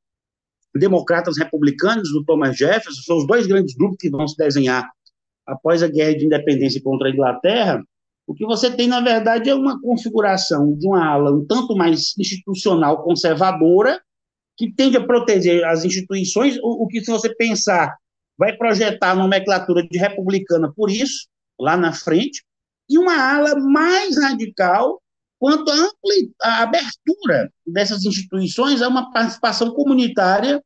democratas 0.75 1.39
republicanos 1.39 2.11
do 2.13 2.25
Thomas 2.25 2.57
Jefferson, 2.57 3.03
são 3.03 3.17
os 3.19 3.27
dois 3.27 3.47
grandes 3.47 3.75
grupos 3.75 3.99
que 4.01 4.11
vão 4.11 4.27
se 4.27 4.37
desenhar 4.37 4.91
após 5.47 5.83
a 5.83 5.89
guerra 5.89 6.17
de 6.17 6.27
independência 6.27 6.83
contra 6.83 7.09
a 7.09 7.11
Inglaterra, 7.11 7.83
o 8.27 8.35
que 8.35 8.45
você 8.45 8.71
tem, 8.75 8.89
na 8.89 9.01
verdade, 9.01 9.49
é 9.49 9.55
uma 9.55 9.81
configuração 9.81 10.77
de 10.77 10.87
uma 10.89 11.07
ala 11.07 11.31
um 11.31 11.47
tanto 11.47 11.77
mais 11.77 12.13
institucional, 12.19 13.05
conservadora, 13.05 14.03
que 14.57 14.73
tende 14.73 14.97
a 14.97 15.05
proteger 15.05 15.65
as 15.65 15.85
instituições, 15.85 16.57
o, 16.59 16.85
o 16.85 16.89
que, 16.89 17.05
se 17.05 17.11
você 17.11 17.35
pensar, 17.35 17.95
vai 18.39 18.57
projetar 18.57 19.13
a 19.13 19.15
nomenclatura 19.15 19.87
de 19.87 19.99
republicana 19.99 20.73
por 20.75 20.91
isso, 20.91 21.29
lá 21.59 21.77
na 21.77 21.93
frente, 21.93 22.45
e 22.89 22.99
uma 22.99 23.17
ala 23.17 23.59
mais 23.59 24.17
radical, 24.17 25.01
quanto 25.39 25.71
à 25.71 25.91
a 26.43 26.63
abertura 26.63 27.53
dessas 27.67 28.05
instituições 28.05 28.81
a 28.81 28.89
uma 28.89 29.13
participação 29.13 29.71
comunitária 29.73 30.63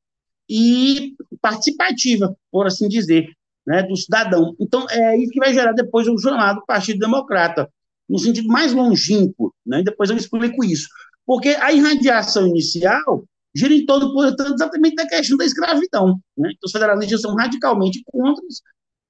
e 0.49 1.15
participativa, 1.41 2.35
por 2.51 2.67
assim 2.67 2.89
dizer, 2.89 3.29
né, 3.67 3.83
do 3.83 3.97
cidadão. 3.97 4.55
Então, 4.61 4.87
é 4.91 5.17
isso 5.17 5.33
que 5.33 5.39
vai 5.39 5.55
gerar 5.55 5.73
depois 5.73 6.07
o 6.09 6.19
chamado 6.19 6.63
Partido 6.67 6.99
Democrata, 6.99 7.69
no 8.09 8.19
sentido 8.19 8.49
mais 8.49 8.73
longínquo, 8.73 9.55
né, 9.65 9.83
depois 9.83 10.11
eu 10.11 10.17
explico 10.17 10.65
isso. 10.65 10.89
Porque 11.25 11.51
a 11.51 11.73
irradiação 11.73 12.47
inicial 12.49 13.25
gira 13.55 13.75
em 13.75 13.85
torno, 13.85 14.13
portanto, 14.13 14.55
exatamente 14.55 14.95
da 14.95 15.07
questão 15.07 15.37
da 15.37 15.45
escravidão. 15.45 16.21
Né? 16.37 16.51
Então, 16.53 16.67
os 16.67 16.73
federalistas 16.73 17.21
são 17.21 17.35
radicalmente 17.35 18.03
contra, 18.07 18.45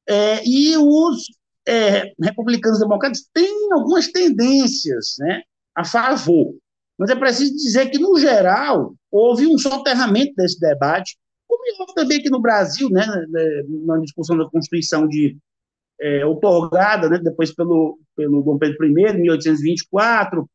é, 0.09 0.47
e 0.47 0.77
os 0.77 1.25
é, 1.67 2.13
republicanos 2.23 2.81
democratas 2.81 3.29
têm 3.33 3.73
algumas 3.73 4.09
tendências 4.09 5.17
né, 5.19 5.43
a 5.75 5.85
favor. 5.85 6.55
Mas 6.99 7.11
é 7.11 7.17
preciso 7.17 7.55
dizer 7.55 7.91
que, 7.91 7.99
no 7.99 8.19
geral, 8.19 8.95
houve 9.11 9.47
um 9.47 9.59
soterramento 9.59 10.35
desse 10.37 10.59
debate, 10.59 11.17
como 11.49 11.63
houve 11.81 11.95
também 11.95 12.19
aqui 12.19 12.31
no 12.31 12.41
Brasil, 12.41 12.89
né, 12.91 13.07
né 13.29 13.63
na 13.85 13.99
discussão 13.99 14.37
da 14.37 14.49
Constituição 14.49 15.09
de 15.09 15.37
é, 16.01 16.25
otorgada, 16.25 17.09
né, 17.09 17.19
depois 17.19 17.55
pelo, 17.55 17.99
pelo 18.17 18.43
Dom 18.43 18.59
Pedro 18.59 18.87
I, 18.87 18.89
em 18.89 19.23
1824, 19.23 20.49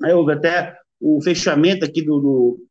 né, 0.00 0.14
houve 0.14 0.32
até 0.32 0.76
o 1.00 1.20
fechamento 1.22 1.84
aqui 1.84 2.02
do, 2.02 2.20
do, 2.20 2.66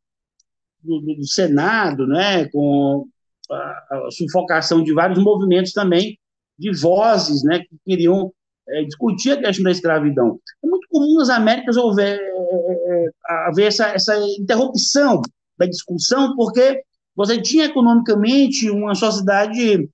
do, 0.84 1.00
do 1.00 1.26
Senado, 1.26 2.06
né, 2.06 2.48
com 2.48 3.06
a, 3.50 3.54
a, 3.54 4.08
sufocação 4.10 4.82
de 4.82 4.92
vários 4.92 5.22
movimentos 5.22 5.72
também 5.72 6.18
de 6.58 6.72
vozes, 6.78 7.42
né, 7.42 7.60
que 7.60 7.76
queriam 7.84 8.32
é, 8.68 8.84
discutir 8.84 9.32
a 9.32 9.40
questão 9.40 9.64
da 9.64 9.70
escravidão. 9.70 10.38
É 10.62 10.66
muito 10.66 10.86
comum 10.88 11.16
nas 11.18 11.30
Américas 11.30 11.76
haver, 11.76 12.18
é, 12.20 13.10
haver 13.46 13.66
essa, 13.66 13.88
essa 13.88 14.16
interrupção 14.38 15.20
da 15.58 15.66
discussão, 15.66 16.34
porque 16.36 16.82
você 17.14 17.40
tinha 17.40 17.66
economicamente 17.66 18.70
uma 18.70 18.94
sociedade 18.94 19.88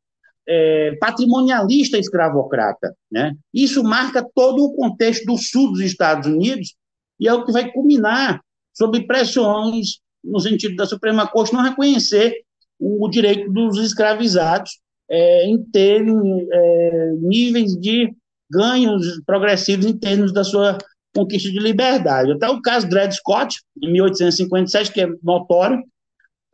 é, 0.49 0.97
patrimonialista 1.01 1.99
escravocrata. 1.99 2.95
Né? 3.11 3.35
Isso 3.53 3.83
marca 3.85 4.27
todo 4.35 4.65
o 4.65 4.75
contexto 4.75 5.25
do 5.25 5.37
sul 5.37 5.73
dos 5.73 5.81
Estados 5.81 6.27
Unidos 6.27 6.75
e 7.19 7.29
é 7.29 7.35
o 7.35 7.45
que 7.45 7.53
vai 7.53 7.71
culminar 7.71 8.41
sob 8.73 9.07
pressões 9.07 10.01
no 10.23 10.41
sentido 10.41 10.77
da 10.77 10.87
Suprema 10.87 11.27
Corte 11.27 11.53
não 11.53 11.63
reconhecer 11.63 12.35
o 12.79 13.09
direito 13.09 13.51
dos 13.53 13.79
escravizados 13.79 14.81
é, 15.11 15.47
em 15.47 15.63
terem 15.65 16.49
é, 16.51 17.13
níveis 17.21 17.77
de 17.77 18.13
ganhos 18.51 19.21
progressivos 19.27 19.87
em 19.87 19.97
termos 19.97 20.33
da 20.33 20.45
sua 20.45 20.79
conquista 21.15 21.51
de 21.51 21.59
liberdade. 21.59 22.33
Até 22.33 22.49
o 22.49 22.61
caso 22.61 22.89
Dred 22.89 23.15
Scott, 23.15 23.59
em 23.83 23.93
1857, 23.93 24.93
que 24.93 25.01
é 25.01 25.09
notório, 25.23 25.83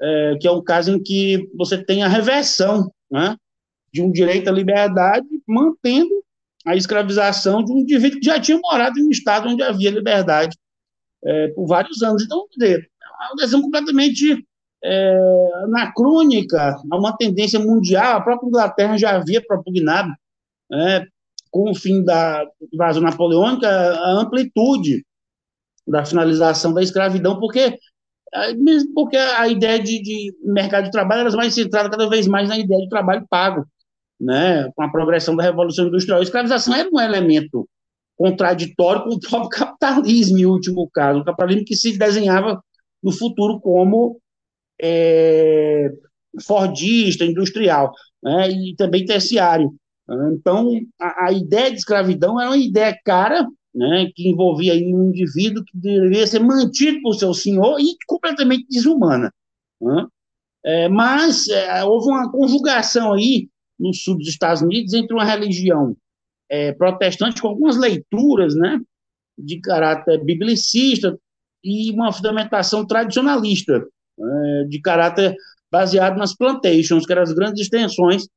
é, 0.01 0.37
que 0.41 0.47
é 0.47 0.51
um 0.51 0.63
caso 0.63 0.93
em 0.93 1.03
que 1.03 1.49
você 1.57 1.83
tem 1.83 2.03
a 2.03 2.09
reversão 2.09 2.91
né, 3.11 3.37
de 3.93 4.03
um 4.03 4.11
direito 4.11 4.49
à 4.49 4.53
liberdade, 4.53 5.27
mantendo 5.47 6.11
a 6.67 6.75
escravização 6.75 7.63
de 7.63 7.73
um 7.73 7.79
indivíduo 7.79 8.21
que 8.21 8.27
já 8.27 8.41
tinha 8.41 8.59
morado 8.59 8.99
em 8.99 9.07
um 9.07 9.11
estado 9.11 9.49
onde 9.49 9.63
havia 9.63 9.91
liberdade 9.91 10.57
é, 11.25 11.49
por 11.49 11.67
vários 11.67 12.03
anos. 12.03 12.25
Então, 12.25 12.47
dizer, 12.51 12.91
é 13.21 13.27
uma 13.27 13.37
decisão 13.37 13.63
completamente 13.63 14.47
é, 14.85 15.67
na 15.69 15.93
crônica, 15.93 16.77
há 16.91 16.97
uma 16.97 17.17
tendência 17.17 17.59
mundial, 17.59 18.17
a 18.17 18.21
própria 18.21 18.49
Inglaterra 18.49 18.97
já 18.97 19.17
havia 19.17 19.45
propugnado, 19.45 20.13
é, 20.73 21.05
com 21.51 21.71
o 21.71 21.75
fim 21.75 22.05
da 22.05 22.45
invasão 22.73 23.03
napoleônica, 23.03 23.69
a 23.69 24.13
amplitude 24.13 25.05
da 25.87 26.05
finalização 26.05 26.75
da 26.75 26.83
escravidão, 26.83 27.39
porque 27.39 27.79
mesmo 28.59 28.93
porque 28.93 29.17
a 29.17 29.49
ideia 29.49 29.79
de, 29.79 30.03
de 30.03 30.35
mercado 30.45 30.85
de 30.85 30.91
trabalho 30.91 31.23
era 31.23 31.37
mais 31.37 31.55
centrada 31.55 31.89
cada 31.89 32.09
vez 32.09 32.27
mais 32.27 32.49
na 32.49 32.59
ideia 32.59 32.83
de 32.83 32.89
trabalho 32.89 33.27
pago, 33.29 33.67
né, 34.21 34.71
com 34.75 34.83
a 34.83 34.91
progressão 34.91 35.37
da 35.37 35.43
Revolução 35.43 35.87
Industrial. 35.87 36.19
A 36.19 36.23
escravização 36.23 36.75
era 36.75 36.89
um 36.93 37.01
elemento 37.01 37.69
contraditório 38.17 39.05
com 39.05 39.15
o 39.15 39.21
próprio 39.21 39.49
capitalismo, 39.51 40.39
em 40.39 40.47
último 40.47 40.89
caso, 40.93 41.21
o 41.21 41.25
capitalismo 41.25 41.65
que 41.65 41.77
se 41.77 41.97
desenhava 41.97 42.63
no 43.03 43.13
futuro 43.13 43.61
como 43.61 44.21
é, 44.81 45.91
fordista, 46.43 47.25
industrial, 47.25 47.93
né, 48.23 48.51
e 48.51 48.75
também 48.77 49.05
terciário. 49.05 49.75
Então, 50.33 50.71
a, 51.01 51.27
a, 51.27 51.33
ideia 51.33 51.71
de 51.71 51.79
escravidão 51.79 52.41
era 52.41 52.51
uma 52.51 52.57
ideia 52.57 52.97
cara, 53.05 53.47
né, 53.75 54.11
que 54.15 54.29
envolvia 54.29 54.75
um 54.75 55.09
indivíduo 55.09 55.65
que 55.65 55.77
deveria 55.77 56.27
ser 56.27 56.39
mantido 56.39 57.01
por 57.03 57.15
seu 57.15 57.35
senhor 57.35 57.79
e 57.81 57.97
completamente 58.07 58.67
desumana. 58.71 59.33
Né? 59.81 60.07
É, 60.65 60.89
mas 60.89 61.49
é, 61.49 61.85
houve 61.85 62.09
uma 62.09 62.31
conjugação 62.31 63.13
aí 63.13 63.49
no 63.79 63.93
sul 63.93 64.17
dos 64.17 64.29
Estados 64.29 64.63
Unidos 64.63 64.95
entre 64.95 65.13
uma 65.13 65.25
religião 65.25 65.97
é, 66.49 66.73
protestante 66.73 67.43
com 67.43 67.49
algumas 67.49 67.77
leituras, 67.77 68.55
né, 68.55 68.81
de 69.37 69.61
caráter 69.61 70.25
biblicista 70.25 71.19
e 71.67 71.91
uma 71.91 72.13
fundamentação 72.13 72.87
tradicionalista, 72.87 73.85
é, 74.19 74.65
de 74.69 74.81
caráter 74.81 75.35
baseado 75.71 76.17
nas 76.17 76.35
plantations, 76.35 77.05
que 77.05 77.13
eram 77.13 77.23
as 77.23 77.33
grandes 77.33 77.63
extensões 77.63 78.29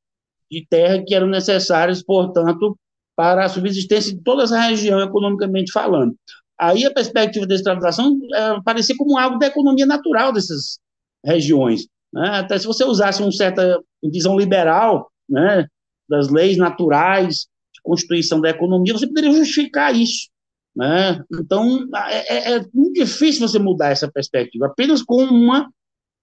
de 0.51 0.65
terra 0.67 1.03
que 1.05 1.13
eram 1.13 1.27
necessárias, 1.27 2.01
portanto, 2.03 2.75
para 3.15 3.45
a 3.45 3.49
subsistência 3.49 4.15
de 4.15 4.23
toda 4.23 4.43
essa 4.43 4.59
região, 4.59 4.99
economicamente 4.99 5.71
falando. 5.71 6.15
Aí 6.59 6.85
a 6.85 6.93
perspectiva 6.93 7.45
da 7.45 7.53
escravização 7.53 8.17
é, 8.33 8.61
parecia 8.65 8.95
como 8.97 9.17
algo 9.17 9.37
da 9.37 9.45
economia 9.45 9.85
natural 9.85 10.33
dessas 10.33 10.79
regiões. 11.23 11.85
Né? 12.11 12.27
Até 12.39 12.57
se 12.57 12.65
você 12.65 12.83
usasse 12.83 13.21
uma 13.21 13.31
certa 13.31 13.79
visão 14.03 14.37
liberal 14.37 15.11
né, 15.29 15.67
das 16.09 16.29
leis 16.29 16.57
naturais, 16.57 17.47
de 17.73 17.81
constituição 17.83 18.41
da 18.41 18.49
economia, 18.49 18.93
você 18.93 19.05
poderia 19.05 19.31
justificar 19.31 19.95
isso. 19.95 20.29
Né? 20.75 21.23
Então, 21.33 21.87
é, 21.95 22.53
é, 22.53 22.57
é 22.57 22.65
muito 22.73 22.93
difícil 22.93 23.47
você 23.47 23.59
mudar 23.59 23.89
essa 23.89 24.09
perspectiva, 24.09 24.67
apenas 24.67 25.01
com 25.01 25.23
uma 25.23 25.69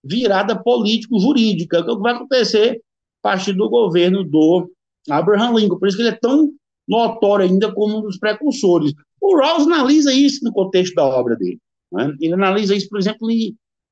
virada 0.05 0.57
político-jurídica, 0.57 1.79
é 1.79 1.83
que 1.83 1.97
vai 1.97 2.15
acontecer 2.15 2.81
a 3.23 3.29
partir 3.29 3.53
do 3.53 3.69
governo 3.69 4.25
do 4.25 4.71
Abraham 5.11 5.55
Lincoln. 5.55 5.79
Por 5.79 5.89
isso 5.89 5.97
que 5.97 6.03
ele 6.03 6.11
é 6.11 6.19
tão 6.21 6.51
notório 6.89 7.45
ainda 7.45 7.73
como 7.73 7.99
um 7.99 8.03
dos 8.03 8.19
precursores. 8.19 8.93
O 9.21 9.37
Rawls 9.37 9.67
analisa 9.67 10.13
isso 10.13 10.45
no 10.45 10.53
contexto 10.53 10.95
da 10.95 11.05
obra 11.05 11.37
dele. 11.37 11.59
Né? 11.93 12.15
Ele 12.21 12.35
analisa 12.35 12.75
isso, 12.75 12.89
por 12.89 12.99
exemplo, 12.99 13.29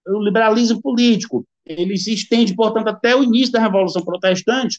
no 0.06 0.22
liberalismo 0.22 0.80
político. 0.80 1.44
Ele 1.66 1.96
se 1.96 2.12
estende, 2.12 2.54
portanto, 2.54 2.88
até 2.88 3.16
o 3.16 3.24
início 3.24 3.52
da 3.52 3.60
Revolução 3.60 4.04
Protestante, 4.04 4.78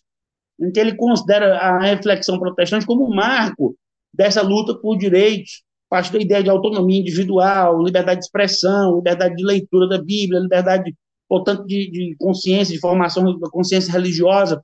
em 0.60 0.72
que 0.72 0.80
ele 0.80 0.96
considera 0.96 1.58
a 1.58 1.80
reflexão 1.80 2.40
protestante 2.40 2.86
como 2.86 3.06
um 3.06 3.14
marco 3.14 3.76
dessa 4.16 4.42
luta 4.42 4.74
por 4.76 4.98
direitos, 4.98 5.64
parte 5.90 6.12
da 6.12 6.20
ideia 6.20 6.44
de 6.44 6.50
autonomia 6.50 7.00
individual, 7.00 7.84
liberdade 7.84 8.20
de 8.20 8.26
expressão, 8.26 8.96
liberdade 8.96 9.36
de 9.36 9.46
leitura 9.46 9.88
da 9.88 10.02
Bíblia, 10.02 10.40
liberdade, 10.40 10.96
portanto, 11.28 11.66
de, 11.66 11.90
de 11.92 12.16
consciência, 12.18 12.74
de 12.74 12.80
formação 12.80 13.38
da 13.40 13.50
consciência 13.50 13.92
religiosa, 13.92 14.62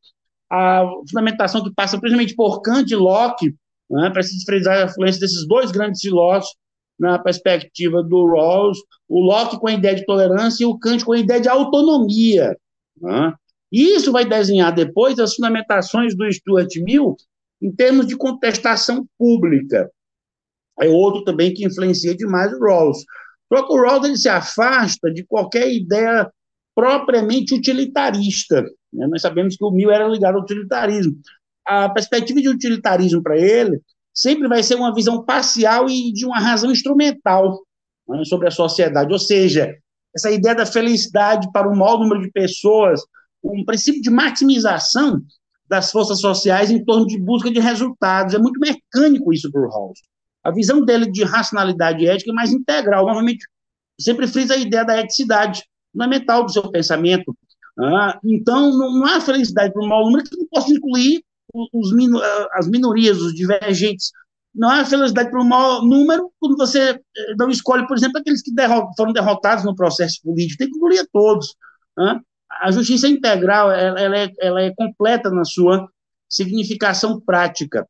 a 0.52 0.84
fundamentação 1.10 1.64
que 1.64 1.74
passa 1.74 2.00
principalmente 2.00 2.36
por 2.36 2.62
Kant 2.62 2.92
e 2.92 2.96
Locke, 2.96 3.56
né, 3.90 4.10
para 4.10 4.24
se 4.24 4.34
desprezar 4.36 4.78
a 4.78 4.86
influência 4.86 5.22
desses 5.22 5.48
dois 5.48 5.72
grandes 5.72 6.02
filósofos 6.02 6.56
na 7.00 7.18
perspectiva 7.20 8.04
do 8.04 8.28
Rawls, 8.28 8.78
o 9.08 9.20
Locke 9.22 9.60
com 9.60 9.68
a 9.68 9.74
ideia 9.74 9.96
de 9.96 10.06
tolerância 10.06 10.64
e 10.64 10.68
o 10.68 10.78
Kant 10.78 11.04
com 11.04 11.14
a 11.14 11.20
ideia 11.20 11.42
de 11.42 11.50
autonomia. 11.50 12.56
Né? 13.02 13.34
Isso 13.72 14.12
vai 14.12 14.26
desenhar 14.26 14.74
depois 14.74 15.18
as 15.18 15.36
fundamentações 15.36 16.16
do 16.16 16.32
Stuart 16.32 16.70
Mill 16.84 17.16
em 17.62 17.72
termos 17.72 18.08
de 18.08 18.18
contestação 18.18 19.06
pública. 19.18 19.90
É 20.80 20.88
outro 20.88 21.24
também 21.24 21.54
que 21.54 21.66
influencia 21.66 22.16
demais 22.16 22.52
o 22.54 22.60
Rawls. 22.60 23.04
Só 23.54 23.68
que 23.68 23.74
o 23.74 23.82
Rawls 23.82 24.08
ele 24.08 24.18
se 24.18 24.30
afasta 24.30 25.12
de 25.12 25.24
qualquer 25.26 25.72
ideia 25.72 26.30
propriamente 26.74 27.54
utilitarista. 27.54 28.64
Né? 28.92 29.08
Nós 29.08 29.22
sabemos 29.22 29.56
que 29.56 29.64
o 29.64 29.72
Mill 29.72 29.92
era 29.92 30.08
ligado 30.08 30.36
ao 30.36 30.42
utilitarismo. 30.42 31.14
A 31.66 31.90
perspectiva 31.90 32.42
de 32.42 32.50
utilitarismo 32.50 33.22
para 33.22 33.38
ele 33.38 33.80
sempre 34.14 34.48
vai 34.48 34.64
ser 34.64 34.76
uma 34.76 34.94
visão 34.94 35.24
parcial 35.24 35.88
e 35.90 36.12
de 36.12 36.26
uma 36.26 36.40
razão 36.40 36.72
instrumental 36.72 37.62
né, 38.08 38.24
sobre 38.26 38.48
a 38.48 38.52
sociedade. 38.52 39.12
Ou 39.12 39.20
seja, 39.20 39.76
essa 40.16 40.32
ideia 40.32 40.56
da 40.56 40.66
felicidade 40.66 41.50
para 41.52 41.70
o 41.70 41.78
maior 41.78 42.00
número 42.00 42.22
de 42.22 42.32
pessoas, 42.32 43.02
um 43.44 43.64
princípio 43.64 44.02
de 44.02 44.10
maximização 44.10 45.22
das 45.72 45.90
forças 45.90 46.20
sociais 46.20 46.70
em 46.70 46.84
torno 46.84 47.08
de 47.08 47.18
busca 47.18 47.50
de 47.50 47.62
resultados. 47.62 48.34
É 48.34 48.38
muito 48.38 48.60
mecânico 48.60 49.32
isso 49.32 49.50
para 49.50 49.62
o 49.62 49.70
Rawls. 49.70 50.02
A 50.44 50.52
visão 50.52 50.84
dele 50.84 51.10
de 51.10 51.24
racionalidade 51.24 52.06
ética 52.06 52.30
é 52.30 52.34
mais 52.34 52.52
integral. 52.52 53.06
Normalmente, 53.06 53.48
sempre 53.98 54.28
frisa 54.28 54.56
a 54.56 54.58
ideia 54.58 54.84
da 54.84 55.00
eticidade 55.00 55.64
fundamental 55.94 56.44
do 56.44 56.52
seu 56.52 56.70
pensamento. 56.70 57.34
Ah, 57.80 58.20
então, 58.26 58.70
não, 58.78 59.06
há 59.06 59.22
felicidade 59.22 59.72
para 59.72 59.82
o 59.82 59.88
maior 59.88 60.04
número 60.04 60.26
que 60.26 60.38
não 60.38 60.46
possa 60.48 60.74
incluir 60.74 61.24
os, 61.54 61.90
as 62.52 62.68
minorias, 62.68 63.22
os 63.22 63.34
divergentes. 63.34 64.12
Não 64.54 64.70
há 64.70 64.84
felicidade 64.84 65.32
para 65.32 65.42
o 65.42 65.46
maior 65.46 65.82
número 65.86 66.30
quando 66.38 66.58
você 66.58 67.00
eh, 67.16 67.36
não 67.40 67.50
escolhe, 67.50 67.88
por 67.88 67.96
exemplo, 67.96 68.20
aqueles 68.20 68.42
que 68.42 68.52
foram 68.98 69.14
derrotados 69.14 69.64
no 69.64 69.74
processo 69.74 70.22
político. 70.22 70.58
Tem 70.58 70.70
que 70.70 70.76
incluir 70.76 71.08
todos. 71.14 71.56
Ah, 71.98 72.20
a 72.60 72.72
justiça 72.72 73.08
integral 73.08 73.72
ela, 73.72 74.00
ela, 74.00 74.18
é, 74.18 74.30
ela 74.40 74.62
é 74.62 74.74
completa 74.76 75.30
na 75.30 75.46
sua 75.46 75.88
significação 76.30 77.20
prática. 77.20 77.88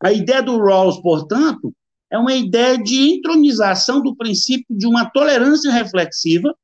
A 0.00 0.12
ideia 0.12 0.42
do 0.42 0.58
Rawls, 0.58 1.00
portanto, 1.00 1.72
é 2.10 2.18
uma 2.18 2.34
ideia 2.34 2.76
de 2.78 3.14
entronização 3.14 4.02
do 4.02 4.14
princípio 4.16 4.66
de 4.70 4.86
uma 4.86 5.10
tolerância 5.10 5.70
reflexiva, 5.72 6.54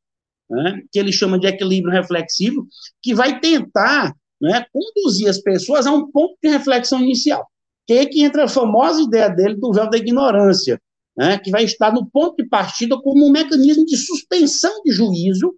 né, 0.49 0.83
que 0.93 0.99
ele 0.99 1.13
chama 1.13 1.39
de 1.39 1.47
equilíbrio 1.47 1.93
reflexivo, 1.93 2.67
que 3.03 3.15
vai 3.15 3.41
tentar 3.41 4.15
né, 4.41 4.65
conduzir 4.73 5.29
as 5.29 5.39
pessoas 5.39 5.87
a 5.87 5.93
um 5.93 6.11
ponto 6.11 6.37
de 6.43 6.49
reflexão 6.49 7.01
inicial. 7.01 7.47
Que 7.87 7.95
é 7.95 8.07
que 8.07 8.23
entra 8.23 8.45
a 8.45 8.49
famosa 8.49 9.03
ideia 9.03 9.29
dele 9.29 9.57
do 9.57 9.73
véu 9.73 9.89
da 9.89 9.97
ignorância, 9.97 10.81
né, 11.17 11.39
que 11.39 11.51
vai 11.51 11.65
estar 11.65 11.93
no 11.93 12.09
ponto 12.11 12.37
de 12.37 12.49
partida 12.49 13.01
como 13.01 13.27
um 13.27 13.33
mecanismo 13.33 13.85
de 13.85 13.97
suspensão 13.97 14.83
de 14.85 14.93
juízo 14.93 15.55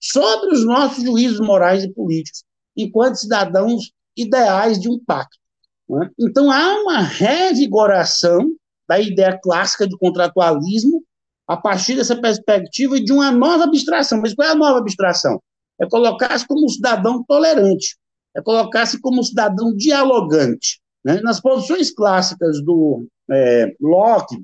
sobre 0.00 0.54
os 0.54 0.64
nossos 0.64 1.02
juízos 1.02 1.40
morais 1.40 1.84
e 1.84 1.92
políticos, 1.92 2.44
enquanto 2.76 3.16
cidadãos 3.16 3.92
ideais 4.16 4.80
de 4.80 4.88
um 4.88 4.98
pacto. 4.98 5.36
Né? 5.88 6.10
Então, 6.18 6.50
há 6.50 6.80
uma 6.82 7.00
revigoração 7.00 8.54
da 8.88 9.00
ideia 9.00 9.38
clássica 9.42 9.86
de 9.86 9.96
contratualismo 9.98 11.02
a 11.46 11.56
partir 11.56 11.94
dessa 11.94 12.16
perspectiva 12.16 13.00
de 13.00 13.12
uma 13.12 13.30
nova 13.30 13.64
abstração. 13.64 14.20
Mas 14.20 14.34
qual 14.34 14.48
é 14.48 14.52
a 14.52 14.56
nova 14.56 14.78
abstração? 14.78 15.40
É 15.80 15.86
colocar-se 15.86 16.46
como 16.46 16.64
um 16.64 16.68
cidadão 16.68 17.22
tolerante, 17.24 17.96
é 18.34 18.42
colocar-se 18.42 19.00
como 19.00 19.20
um 19.20 19.24
cidadão 19.24 19.74
dialogante. 19.74 20.80
Né? 21.04 21.20
Nas 21.20 21.40
posições 21.40 21.90
clássicas 21.90 22.62
do 22.62 23.06
é, 23.30 23.74
Locke 23.80 24.42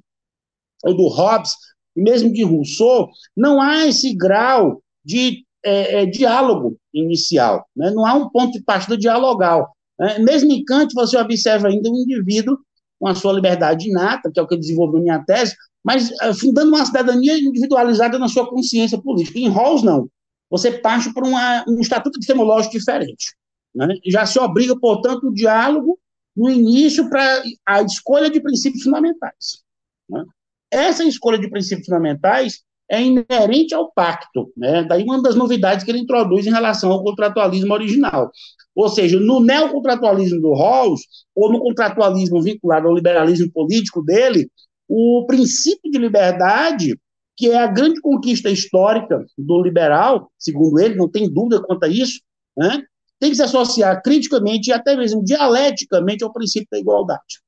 ou 0.85 0.97
do 0.97 1.09
Hobbes, 1.09 1.55
mesmo 1.95 2.33
de 2.33 2.43
Rousseau, 2.43 3.09
não 3.37 3.61
há 3.61 3.87
esse 3.87 4.15
grau 4.15 4.82
de 5.05 5.45
é, 5.65 6.03
é, 6.03 6.07
diálogo 6.07 6.77
inicial, 6.93 7.67
né? 7.77 7.91
não 7.91 8.05
há 8.05 8.15
um 8.15 8.29
ponto 8.29 8.53
de 8.53 8.63
partida 8.63 8.97
dialogal. 8.97 9.75
Né? 9.99 10.19
Mesmo 10.19 10.53
em 10.53 10.65
Kant, 10.65 10.93
você 10.95 11.17
observa 11.17 11.69
ainda 11.69 11.89
um 11.89 11.97
indivíduo 11.97 12.59
com 12.99 13.07
a 13.09 13.15
sua 13.15 13.33
liberdade 13.33 13.89
inata, 13.89 14.31
que 14.33 14.39
é 14.39 14.43
o 14.43 14.47
que 14.47 14.55
eu 14.55 14.93
na 14.93 15.01
minha 15.01 15.25
tese, 15.25 15.57
mas 15.85 16.11
uh, 16.11 16.35
fundando 16.35 16.71
uma 16.71 16.85
cidadania 16.85 17.39
individualizada 17.39 18.19
na 18.19 18.29
sua 18.29 18.49
consciência 18.49 19.01
política. 19.01 19.39
Em 19.39 19.49
Rawls, 19.49 19.83
não. 19.83 20.09
Você 20.51 20.71
parte 20.71 21.13
para 21.13 21.27
uma, 21.27 21.65
um 21.69 21.81
estatuto 21.81 22.19
epistemológico 22.19 22.79
diferente. 22.79 23.35
Né? 23.75 23.89
Já 24.07 24.27
se 24.27 24.39
obriga, 24.39 24.79
portanto, 24.79 25.29
o 25.29 25.35
diálogo 25.35 25.99
no 26.37 26.49
início 26.49 27.09
para 27.11 27.43
a 27.67 27.83
escolha 27.83 28.31
de 28.31 28.41
princípios 28.41 28.83
fundamentais. 28.83 29.63
Né? 30.09 30.25
Essa 30.71 31.05
escolha 31.05 31.39
de 31.39 31.51
princípios 31.51 31.87
fundamentais 31.87 32.63
é 32.91 33.03
inerente 33.03 33.75
ao 33.75 33.91
pacto. 33.93 34.53
Né? 34.57 34.85
Daí 34.85 35.03
uma 35.03 35.23
das 35.23 35.35
novidades 35.35 35.85
que 35.85 35.91
ele 35.91 36.01
introduz 36.01 36.47
em 36.47 36.53
relação 36.53 36.93
ao 36.93 37.03
contratualismo 37.03 37.73
original. 37.73 38.31
Ou 38.75 38.89
seja, 38.89 39.19
no 39.19 39.41
neocontratualismo 39.41 40.41
do 40.41 40.55
Rawls, 40.55 41.03
ou 41.35 41.53
no 41.53 41.61
contratualismo 41.61 42.43
vinculado 42.43 42.89
ao 42.89 42.95
liberalismo 42.95 43.51
político 43.53 44.03
dele, 44.03 44.51
o 44.89 45.25
princípio 45.27 45.91
de 45.91 45.99
liberdade 45.99 46.99
que 47.37 47.51
é 47.51 47.59
a 47.59 47.67
grande 47.67 48.01
conquista 48.01 48.51
histórica 48.51 49.25
do 49.37 49.63
liberal, 49.63 50.31
segundo 50.39 50.79
ele, 50.79 50.95
não 50.95 51.09
tem 51.09 51.33
dúvida 51.33 51.63
quanto 51.63 51.85
a 51.85 51.89
isso, 51.89 52.21
né? 52.57 52.83
tem 53.19 53.31
que 53.31 53.37
se 53.37 53.43
associar 53.43 54.03
criticamente 54.03 54.71
e 54.71 54.73
até 54.73 54.97
mesmo 54.97 55.25
dialeticamente 55.25 56.25
ao 56.25 56.33
princípio 56.33 56.69
da 56.71 56.79
igualdade, 56.79 57.41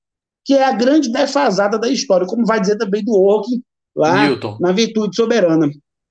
que 0.44 0.54
é 0.54 0.64
a 0.64 0.72
grande 0.72 1.10
defasada 1.10 1.78
da 1.78 1.88
história, 1.88 2.26
como 2.26 2.46
vai 2.46 2.60
dizer 2.60 2.76
também 2.76 3.04
do 3.04 3.12
Orkin 3.12 3.60
lá 3.94 4.26
Newton, 4.26 4.58
na 4.60 4.72
Virtude 4.72 5.14
Soberana. 5.14 5.70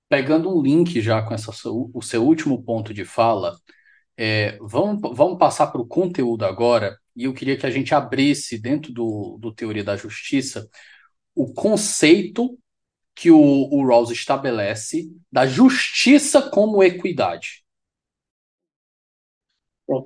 Pegando 0.10 0.56
um 0.56 0.62
link 0.62 1.02
já 1.02 1.22
com 1.22 1.34
essa, 1.34 1.52
o 1.70 2.02
seu 2.02 2.24
último 2.24 2.64
ponto 2.64 2.94
de 2.94 3.04
fala, 3.04 3.58
é, 4.18 4.58
vamos, 4.62 5.02
vamos 5.16 5.38
passar 5.38 5.68
para 5.68 5.82
o 5.82 5.88
conteúdo 5.88 6.46
agora, 6.46 6.98
e 7.16 7.26
eu 7.26 7.34
queria 7.34 7.58
que 7.58 7.66
a 7.66 7.72
gente 7.72 7.94
abrisse 7.94 8.60
dentro 8.60 8.94
do, 8.94 9.38
do 9.40 9.54
Teoria 9.54 9.84
da 9.84 9.96
Justiça 9.96 10.68
o 11.36 11.52
conceito 11.52 12.58
que 13.16 13.32
o, 13.32 13.40
o 13.40 13.86
Rawls 13.86 14.12
estabelece 14.12 15.12
da 15.32 15.46
justiça 15.46 16.42
como 16.42 16.84
equidade. 16.84 17.64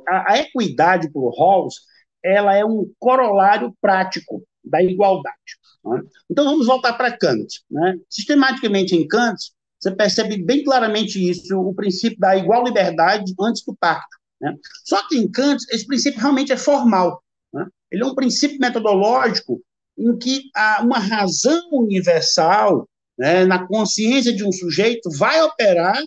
A, 0.08 0.34
a 0.34 0.40
equidade 0.40 1.12
para 1.12 1.22
o 1.22 1.30
Rawls 1.30 1.76
ela 2.24 2.56
é 2.56 2.66
um 2.66 2.92
corolário 3.00 3.74
prático 3.80 4.46
da 4.70 4.82
igualdade. 4.84 5.38
Né? 5.86 6.02
Então 6.30 6.46
vamos 6.46 6.68
voltar 6.68 6.94
para 6.94 7.16
Kant. 7.18 7.48
Né? 7.70 7.98
Sistematicamente 8.10 8.96
em 8.96 9.08
Kant, 9.08 9.38
você 9.80 9.92
percebe 9.92 10.44
bem 10.44 10.64
claramente 10.64 11.18
isso, 11.30 11.58
o 11.60 11.74
princípio 11.74 12.20
da 12.20 12.36
igual 12.36 12.64
liberdade 12.64 13.34
antes 13.40 13.64
do 13.64 13.76
pacto. 13.76 14.18
Né? 14.42 14.56
Só 14.84 15.08
que 15.08 15.18
em 15.18 15.30
Kant, 15.30 15.64
esse 15.72 15.86
princípio 15.86 16.20
realmente 16.20 16.52
é 16.52 16.58
formal. 16.58 17.22
Né? 17.54 17.66
Ele 17.92 18.04
é 18.04 18.06
um 18.06 18.16
princípio 18.16 18.60
metodológico 18.60 19.62
em 19.98 20.18
que 20.18 20.50
há 20.56 20.82
uma 20.84 21.00
razão 21.00 21.70
universal 21.72 22.88
né, 23.18 23.46
na 23.46 23.66
consciência 23.66 24.34
de 24.34 24.44
um 24.44 24.52
sujeito 24.52 25.10
vai 25.10 25.42
operar 25.42 26.00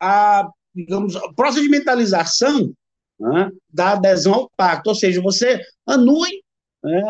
a, 0.00 0.48
digamos, 0.74 1.16
a 1.16 1.32
procedimentalização 1.32 2.72
né, 3.18 3.50
da 3.72 3.92
adesão 3.92 4.34
ao 4.34 4.50
pacto, 4.56 4.90
ou 4.90 4.94
seja, 4.94 5.20
você 5.20 5.60
anui, 5.86 6.42
né, 6.82 7.02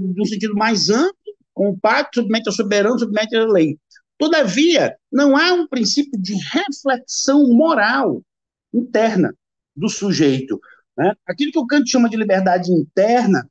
no 0.00 0.26
sentido 0.26 0.54
mais 0.54 0.88
amplo, 0.88 1.14
o 1.54 1.76
pacto, 1.76 2.20
submete 2.20 2.48
ao 2.48 2.54
soberano, 2.54 2.98
submete 2.98 3.36
à 3.36 3.44
lei. 3.44 3.76
Todavia, 4.16 4.96
não 5.12 5.36
há 5.36 5.52
um 5.52 5.66
princípio 5.66 6.20
de 6.20 6.34
reflexão 6.34 7.48
moral 7.48 8.22
interna 8.72 9.34
do 9.74 9.88
sujeito. 9.88 10.60
Né? 10.96 11.12
Aquilo 11.26 11.52
que 11.52 11.58
o 11.58 11.66
Kant 11.66 11.88
chama 11.88 12.08
de 12.08 12.16
liberdade 12.16 12.70
interna, 12.72 13.48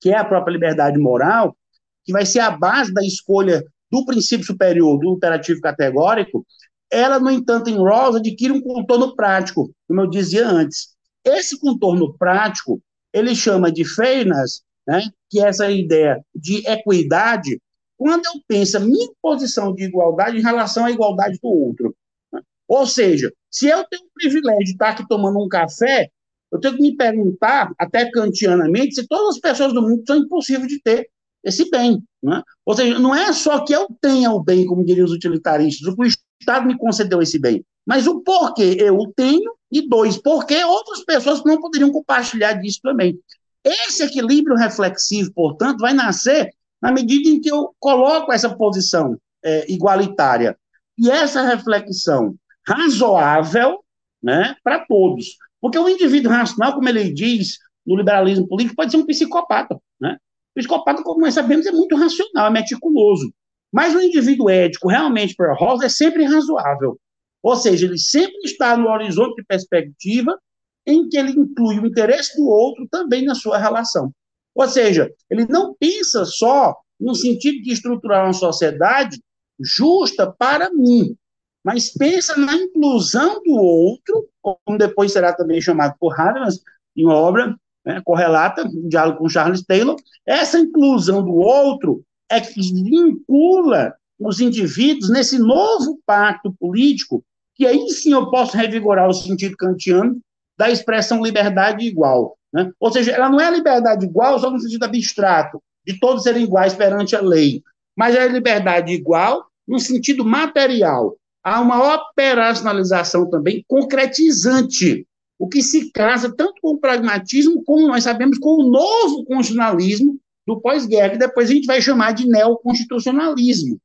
que 0.00 0.10
é 0.10 0.16
a 0.16 0.24
própria 0.24 0.52
liberdade 0.52 0.98
moral, 0.98 1.56
que 2.04 2.12
vai 2.12 2.26
ser 2.26 2.40
a 2.40 2.50
base 2.50 2.92
da 2.92 3.04
escolha 3.04 3.64
do 3.90 4.04
princípio 4.04 4.46
superior 4.46 4.98
do 4.98 5.14
imperativo 5.14 5.60
categórico, 5.60 6.44
ela, 6.90 7.20
no 7.20 7.30
entanto, 7.30 7.68
em 7.68 7.76
Rawls, 7.76 8.16
adquire 8.16 8.52
um 8.52 8.60
contorno 8.60 9.14
prático, 9.14 9.70
como 9.86 10.00
eu 10.00 10.08
dizia 10.08 10.46
antes. 10.46 10.94
Esse 11.24 11.58
contorno 11.58 12.16
prático, 12.16 12.80
ele 13.12 13.34
chama 13.34 13.70
de 13.70 13.84
fairness, 13.84 14.62
né, 14.86 15.02
que 15.30 15.40
é 15.40 15.48
essa 15.48 15.70
ideia 15.70 16.22
de 16.34 16.66
equidade, 16.66 17.60
quando 17.96 18.24
eu 18.26 18.32
penso 18.46 18.76
a 18.76 18.80
minha 18.80 19.08
posição 19.20 19.74
de 19.74 19.84
igualdade 19.84 20.38
em 20.38 20.42
relação 20.42 20.84
à 20.84 20.90
igualdade 20.90 21.38
do 21.42 21.48
outro. 21.48 21.94
Né? 22.32 22.40
Ou 22.68 22.86
seja, 22.86 23.32
se 23.50 23.66
eu 23.66 23.84
tenho 23.84 24.04
o 24.04 24.12
privilégio 24.14 24.64
de 24.64 24.70
estar 24.72 24.90
aqui 24.90 25.06
tomando 25.08 25.42
um 25.42 25.48
café, 25.48 26.08
eu 26.50 26.60
tenho 26.60 26.76
que 26.76 26.82
me 26.82 26.96
perguntar, 26.96 27.72
até 27.78 28.10
kantianamente, 28.10 28.94
se 28.94 29.06
todas 29.06 29.36
as 29.36 29.40
pessoas 29.40 29.72
do 29.72 29.82
mundo 29.82 30.02
são 30.06 30.16
impossíveis 30.16 30.68
de 30.68 30.80
ter 30.80 31.08
esse 31.44 31.68
bem. 31.70 32.02
Né? 32.22 32.42
Ou 32.64 32.74
seja, 32.74 32.98
não 32.98 33.14
é 33.14 33.32
só 33.32 33.64
que 33.64 33.72
eu 33.72 33.86
tenha 34.00 34.30
o 34.30 34.42
bem, 34.42 34.66
como 34.66 34.84
diriam 34.84 35.04
os 35.04 35.12
utilitaristas, 35.12 35.86
o 35.92 35.96
o 36.00 36.40
Estado 36.40 36.66
me 36.66 36.78
concedeu 36.78 37.20
esse 37.20 37.36
bem, 37.36 37.64
mas 37.84 38.06
o 38.06 38.20
porquê 38.20 38.76
eu 38.78 38.96
o 38.96 39.12
tenho, 39.12 39.52
e 39.70 39.86
dois, 39.86 40.16
porquê 40.16 40.64
outras 40.64 41.04
pessoas 41.04 41.44
não 41.44 41.60
poderiam 41.60 41.90
compartilhar 41.90 42.54
disso 42.54 42.80
também. 42.82 43.18
Esse 43.64 44.04
equilíbrio 44.04 44.56
reflexivo, 44.56 45.32
portanto, 45.34 45.80
vai 45.80 45.92
nascer 45.92 46.50
na 46.80 46.92
medida 46.92 47.28
em 47.28 47.40
que 47.40 47.50
eu 47.50 47.74
coloco 47.78 48.32
essa 48.32 48.54
posição 48.54 49.18
é, 49.44 49.70
igualitária 49.70 50.56
e 50.96 51.10
essa 51.10 51.42
reflexão 51.42 52.34
razoável 52.66 53.84
né, 54.22 54.56
para 54.62 54.80
todos. 54.86 55.36
Porque 55.60 55.78
o 55.78 55.88
indivíduo 55.88 56.30
racional, 56.30 56.74
como 56.74 56.88
ele 56.88 57.12
diz 57.12 57.58
no 57.86 57.96
liberalismo 57.96 58.46
político, 58.46 58.76
pode 58.76 58.90
ser 58.90 58.96
um 58.98 59.06
psicopata. 59.06 59.78
Né? 60.00 60.16
O 60.50 60.60
psicopata, 60.60 61.02
como 61.02 61.20
nós 61.20 61.34
sabemos, 61.34 61.66
é 61.66 61.72
muito 61.72 61.96
racional, 61.96 62.46
é 62.46 62.50
meticuloso. 62.50 63.32
Mas 63.72 63.94
o 63.94 64.00
indivíduo 64.00 64.48
ético, 64.48 64.88
realmente, 64.88 65.34
para 65.34 65.54
Rawls, 65.54 65.82
é 65.82 65.88
sempre 65.88 66.24
razoável. 66.24 66.98
Ou 67.42 67.56
seja, 67.56 67.86
ele 67.86 67.98
sempre 67.98 68.40
está 68.44 68.76
no 68.76 68.88
horizonte 68.88 69.36
de 69.36 69.44
perspectiva 69.44 70.38
em 70.86 71.08
que 71.08 71.16
ele 71.16 71.32
inclui 71.32 71.78
o 71.78 71.86
interesse 71.86 72.36
do 72.36 72.46
outro 72.46 72.86
também 72.90 73.24
na 73.24 73.34
sua 73.34 73.58
relação. 73.58 74.12
Ou 74.54 74.66
seja, 74.66 75.12
ele 75.30 75.46
não 75.46 75.74
pensa 75.78 76.24
só 76.24 76.76
no 76.98 77.14
sentido 77.14 77.62
de 77.62 77.72
estruturar 77.72 78.24
uma 78.24 78.32
sociedade 78.32 79.22
justa 79.60 80.30
para 80.30 80.72
mim, 80.72 81.16
mas 81.62 81.90
pensa 81.90 82.36
na 82.36 82.54
inclusão 82.54 83.42
do 83.42 83.52
outro, 83.52 84.28
como 84.40 84.78
depois 84.78 85.12
será 85.12 85.32
também 85.32 85.60
chamado 85.60 85.94
por 86.00 86.18
Habermas, 86.18 86.60
em 86.96 87.04
uma 87.04 87.14
obra 87.14 87.54
né, 87.84 88.00
correlata, 88.04 88.64
um 88.66 88.88
diálogo 88.88 89.18
com 89.18 89.28
Charles 89.28 89.62
Taylor. 89.62 89.96
Essa 90.26 90.58
inclusão 90.58 91.22
do 91.22 91.34
outro 91.34 92.02
é 92.30 92.40
que 92.40 92.60
vincula 92.60 93.94
os 94.18 94.40
indivíduos 94.40 95.10
nesse 95.10 95.38
novo 95.38 96.00
pacto 96.04 96.52
político, 96.58 97.24
que 97.58 97.66
aí 97.66 97.88
sim 97.90 98.12
eu 98.12 98.30
posso 98.30 98.56
revigorar 98.56 99.08
o 99.08 99.12
sentido 99.12 99.56
kantiano 99.56 100.20
da 100.56 100.70
expressão 100.70 101.22
liberdade 101.22 101.84
igual. 101.84 102.38
Né? 102.52 102.70
Ou 102.78 102.92
seja, 102.92 103.10
ela 103.10 103.28
não 103.28 103.40
é 103.40 103.50
liberdade 103.50 104.06
igual 104.06 104.38
só 104.38 104.48
no 104.50 104.60
sentido 104.60 104.84
abstrato, 104.84 105.60
de 105.84 105.98
todos 105.98 106.22
serem 106.22 106.44
iguais 106.44 106.74
perante 106.74 107.16
a 107.16 107.20
lei, 107.20 107.62
mas 107.96 108.14
é 108.14 108.28
liberdade 108.28 108.92
igual 108.92 109.44
no 109.66 109.80
sentido 109.80 110.24
material. 110.24 111.16
Há 111.42 111.60
uma 111.60 111.94
operacionalização 111.94 113.28
também 113.28 113.64
concretizante, 113.66 115.06
o 115.38 115.48
que 115.48 115.62
se 115.62 115.90
casa 115.92 116.34
tanto 116.34 116.60
com 116.60 116.70
o 116.70 116.78
pragmatismo, 116.78 117.62
como 117.64 117.86
nós 117.86 118.04
sabemos, 118.04 118.38
com 118.38 118.50
o 118.50 118.70
novo 118.70 119.24
constitucionalismo 119.24 120.18
do 120.46 120.60
pós-guerra, 120.60 121.10
que 121.10 121.18
depois 121.18 121.50
a 121.50 121.54
gente 121.54 121.66
vai 121.66 121.80
chamar 121.80 122.12
de 122.12 122.26
neoconstitucionalismo. 122.26 123.78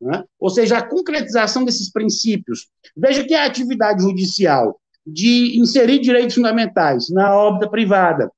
Né? 0.00 0.24
Ou 0.38 0.48
seja, 0.48 0.78
a 0.78 0.88
concretização 0.88 1.64
desses 1.64 1.90
princípios. 1.90 2.68
Veja 2.96 3.24
que 3.24 3.34
a 3.34 3.44
atividade 3.44 4.02
judicial 4.02 4.80
de 5.06 5.58
inserir 5.58 5.98
direitos 6.00 6.34
fundamentais 6.34 7.08
na 7.10 7.34
órbita 7.34 7.70
privada, 7.70 8.30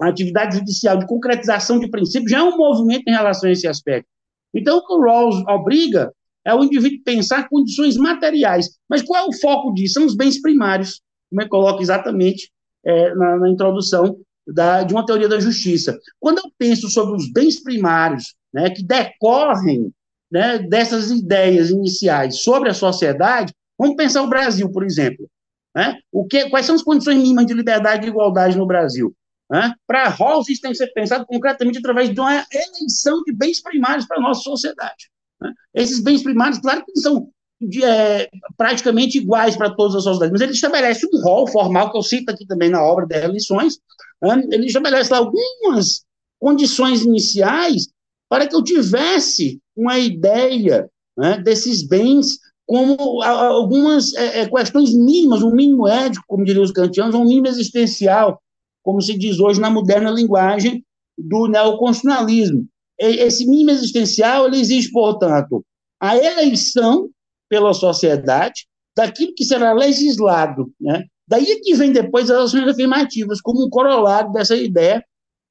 a 0.00 0.08
atividade 0.08 0.56
judicial 0.56 0.98
de 0.98 1.06
concretização 1.06 1.80
de 1.80 1.88
princípios 1.88 2.30
já 2.30 2.38
é 2.38 2.42
um 2.42 2.56
movimento 2.56 3.08
em 3.08 3.12
relação 3.12 3.48
a 3.48 3.52
esse 3.52 3.66
aspecto. 3.66 4.08
Então, 4.54 4.78
o 4.78 4.86
que 4.86 4.92
o 4.92 5.00
Rawls 5.00 5.42
obriga 5.48 6.12
é 6.44 6.54
o 6.54 6.62
indivíduo 6.62 7.02
pensar 7.04 7.48
condições 7.48 7.96
materiais. 7.96 8.68
Mas 8.88 9.02
qual 9.02 9.24
é 9.24 9.28
o 9.28 9.32
foco 9.32 9.74
disso? 9.74 9.94
São 9.94 10.06
os 10.06 10.14
bens 10.14 10.40
primários, 10.40 11.00
como 11.28 11.42
eu 11.42 11.48
coloco 11.48 11.82
exatamente 11.82 12.50
é, 12.84 13.14
na, 13.14 13.36
na, 13.36 13.50
introdução 13.50 14.16
da, 14.46 14.84
de 14.84 14.94
uma 14.94 15.04
teoria 15.04 15.28
da 15.28 15.40
justiça. 15.40 15.98
Quando 16.20 16.38
eu 16.38 16.44
penso 16.56 16.88
sobre 16.88 17.16
os 17.16 17.32
bens 17.32 17.60
primários, 17.62 18.34
né, 18.54 18.70
que 18.70 18.84
decorrem 18.84 19.92
né, 20.30 20.58
dessas 20.58 21.10
ideias 21.10 21.70
iniciais 21.70 22.42
sobre 22.42 22.68
a 22.68 22.74
sociedade, 22.74 23.52
vamos 23.78 23.96
pensar 23.96 24.22
o 24.22 24.28
Brasil, 24.28 24.70
por 24.70 24.84
exemplo. 24.84 25.28
Né? 25.74 25.98
O 26.10 26.26
que, 26.26 26.48
quais 26.48 26.66
são 26.66 26.74
as 26.74 26.82
condições 26.82 27.16
mínimas 27.16 27.46
de 27.46 27.54
liberdade 27.54 28.06
e 28.06 28.08
igualdade 28.08 28.56
no 28.56 28.66
Brasil? 28.66 29.14
Né? 29.50 29.74
Para 29.86 30.08
Rawls, 30.08 30.48
isso 30.48 30.62
tem 30.62 30.72
que 30.72 30.78
ser 30.78 30.88
pensado 30.88 31.26
concretamente 31.26 31.78
através 31.78 32.12
de 32.12 32.18
uma 32.18 32.44
eleição 32.50 33.22
de 33.22 33.32
bens 33.32 33.60
primários 33.60 34.06
para 34.06 34.18
a 34.18 34.20
nossa 34.20 34.40
sociedade. 34.40 35.10
Né? 35.40 35.52
Esses 35.74 36.00
bens 36.00 36.22
primários, 36.22 36.58
claro 36.58 36.84
que 36.84 36.98
são 36.98 37.28
de, 37.60 37.84
é, 37.84 38.28
praticamente 38.56 39.18
iguais 39.18 39.56
para 39.56 39.74
todas 39.74 39.96
as 39.96 40.04
sociedades, 40.04 40.32
mas 40.32 40.40
ele 40.40 40.52
estabelece 40.52 41.06
um 41.12 41.22
rol 41.22 41.46
formal, 41.46 41.90
que 41.90 41.96
eu 41.96 42.02
cito 42.02 42.30
aqui 42.30 42.46
também 42.46 42.68
na 42.68 42.82
obra 42.82 43.06
das 43.06 43.30
lições, 43.30 43.78
né? 44.20 44.42
ele 44.50 44.66
estabelece 44.66 45.12
algumas 45.14 46.04
condições 46.38 47.02
iniciais 47.02 47.88
para 48.28 48.46
que 48.46 48.54
eu 48.54 48.62
tivesse 48.62 49.60
uma 49.76 49.98
ideia 49.98 50.88
né, 51.16 51.38
desses 51.38 51.86
bens 51.86 52.38
como 52.66 53.22
algumas 53.22 54.12
é, 54.14 54.40
é, 54.40 54.48
questões 54.48 54.92
mínimas, 54.92 55.42
um 55.42 55.54
mínimo 55.54 55.86
ético, 55.86 56.24
como 56.26 56.44
diriam 56.44 56.64
os 56.64 56.72
kantianos, 56.72 57.14
um 57.14 57.24
mínimo 57.24 57.46
existencial, 57.46 58.42
como 58.82 59.00
se 59.00 59.16
diz 59.16 59.38
hoje 59.38 59.60
na 59.60 59.70
moderna 59.70 60.10
linguagem 60.10 60.84
do 61.16 61.46
neoconstitucionalismo. 61.46 62.66
Esse 62.98 63.46
mínimo 63.46 63.70
existencial 63.70 64.46
ele 64.46 64.58
exige, 64.58 64.90
portanto, 64.90 65.64
a 66.00 66.16
eleição 66.16 67.08
pela 67.48 67.72
sociedade 67.72 68.66
daquilo 68.96 69.34
que 69.34 69.44
será 69.44 69.72
legislado. 69.72 70.72
Né? 70.80 71.04
Daí 71.28 71.44
é 71.44 71.60
que 71.60 71.74
vem 71.74 71.92
depois 71.92 72.30
as 72.30 72.46
ações 72.46 72.68
afirmativas, 72.68 73.40
como 73.40 73.64
um 73.64 73.70
corolário 73.70 74.32
dessa 74.32 74.56
ideia 74.56 75.04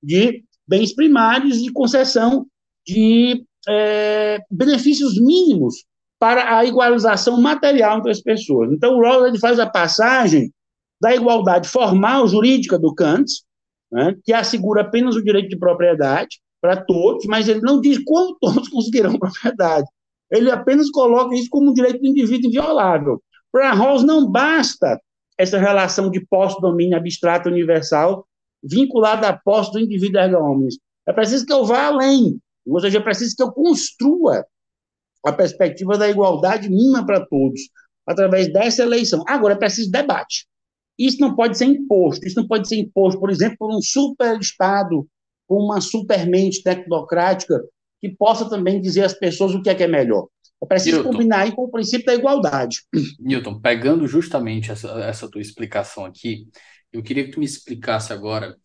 de 0.03 0.43
bens 0.67 0.93
primários 0.93 1.57
e 1.57 1.71
concessão 1.71 2.45
de 2.85 3.45
é, 3.67 4.39
benefícios 4.49 5.19
mínimos 5.19 5.85
para 6.19 6.57
a 6.57 6.65
igualização 6.65 7.39
material 7.41 7.97
entre 7.97 8.11
as 8.11 8.21
pessoas. 8.21 8.71
Então, 8.71 8.95
o 8.95 9.01
Rawls 9.01 9.27
ele 9.27 9.39
faz 9.39 9.59
a 9.59 9.69
passagem 9.69 10.51
da 11.01 11.13
igualdade 11.13 11.67
formal 11.67 12.27
jurídica 12.27 12.79
do 12.79 12.93
Kant, 12.93 13.25
né, 13.91 14.15
que 14.23 14.33
assegura 14.33 14.81
apenas 14.81 15.15
o 15.15 15.23
direito 15.23 15.49
de 15.49 15.57
propriedade 15.57 16.39
para 16.61 16.77
todos, 16.77 17.25
mas 17.25 17.47
ele 17.47 17.61
não 17.61 17.79
diz 17.79 18.03
como 18.03 18.37
todos 18.39 18.67
conseguirão 18.69 19.17
propriedade. 19.17 19.87
Ele 20.31 20.49
apenas 20.49 20.89
coloca 20.89 21.35
isso 21.35 21.49
como 21.49 21.69
um 21.69 21.73
direito 21.73 21.99
do 21.99 22.07
indivíduo 22.07 22.49
inviolável. 22.49 23.21
Para 23.51 23.73
Rawls, 23.73 24.03
não 24.03 24.29
basta 24.29 24.99
essa 25.37 25.57
relação 25.57 26.09
de 26.09 26.25
posse-domínio 26.25 26.97
abstrato 26.97 27.49
universal 27.49 28.25
vinculada 28.63 29.27
à 29.29 29.37
posse 29.37 29.71
do 29.71 29.79
indivíduo 29.79 30.19
erga 30.19 30.39
omnes. 30.39 30.77
É 31.07 31.13
preciso 31.13 31.45
que 31.45 31.53
eu 31.53 31.63
vá 31.65 31.85
além, 31.85 32.39
ou 32.73 32.79
seja, 32.79 32.97
é 32.97 33.01
preciso 33.01 33.35
que 33.35 33.43
eu 33.43 33.51
construa 33.51 34.45
a 35.25 35.31
perspectiva 35.31 35.97
da 35.97 36.09
igualdade 36.09 36.69
mínima 36.69 37.05
para 37.05 37.25
todos, 37.25 37.61
através 38.05 38.51
dessa 38.51 38.83
eleição. 38.83 39.23
Agora, 39.27 39.53
é 39.53 39.57
preciso 39.57 39.91
debate. 39.91 40.45
Isso 40.97 41.19
não 41.19 41.35
pode 41.35 41.57
ser 41.57 41.65
imposto. 41.65 42.25
Isso 42.25 42.39
não 42.39 42.47
pode 42.47 42.67
ser 42.67 42.77
imposto, 42.77 43.19
por 43.19 43.29
exemplo, 43.29 43.57
por 43.57 43.75
um 43.75 43.81
super-estado 43.81 45.07
com 45.47 45.57
uma 45.57 45.81
supermente 45.81 46.63
tecnocrática 46.63 47.61
que 48.01 48.09
possa 48.09 48.49
também 48.49 48.79
dizer 48.81 49.03
às 49.03 49.13
pessoas 49.13 49.53
o 49.53 49.61
que 49.61 49.69
é 49.69 49.75
que 49.75 49.83
é 49.83 49.87
melhor. 49.87 50.27
É 50.61 50.65
preciso 50.65 50.97
Newton, 50.97 51.11
combinar 51.11 51.39
aí 51.41 51.51
com 51.51 51.63
o 51.63 51.71
princípio 51.71 52.05
da 52.05 52.15
igualdade. 52.15 52.81
Newton, 53.19 53.59
pegando 53.59 54.07
justamente 54.07 54.71
essa, 54.71 54.89
essa 55.01 55.29
tua 55.29 55.41
explicação 55.41 56.05
aqui, 56.05 56.47
eu 56.91 57.03
queria 57.03 57.25
que 57.25 57.31
tu 57.31 57.39
me 57.39 57.45
explicasse 57.45 58.13
agora 58.13 58.55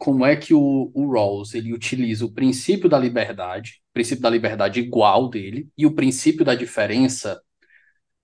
como 0.00 0.24
é 0.24 0.34
que 0.34 0.54
o, 0.54 0.90
o 0.94 1.12
Rawls 1.12 1.54
ele 1.54 1.74
utiliza 1.74 2.24
o 2.24 2.32
princípio 2.32 2.88
da 2.88 2.98
liberdade, 2.98 3.82
o 3.90 3.92
princípio 3.92 4.22
da 4.22 4.30
liberdade 4.30 4.80
igual 4.80 5.28
dele, 5.28 5.68
e 5.76 5.84
o 5.84 5.94
princípio 5.94 6.42
da 6.42 6.54
diferença, 6.54 7.38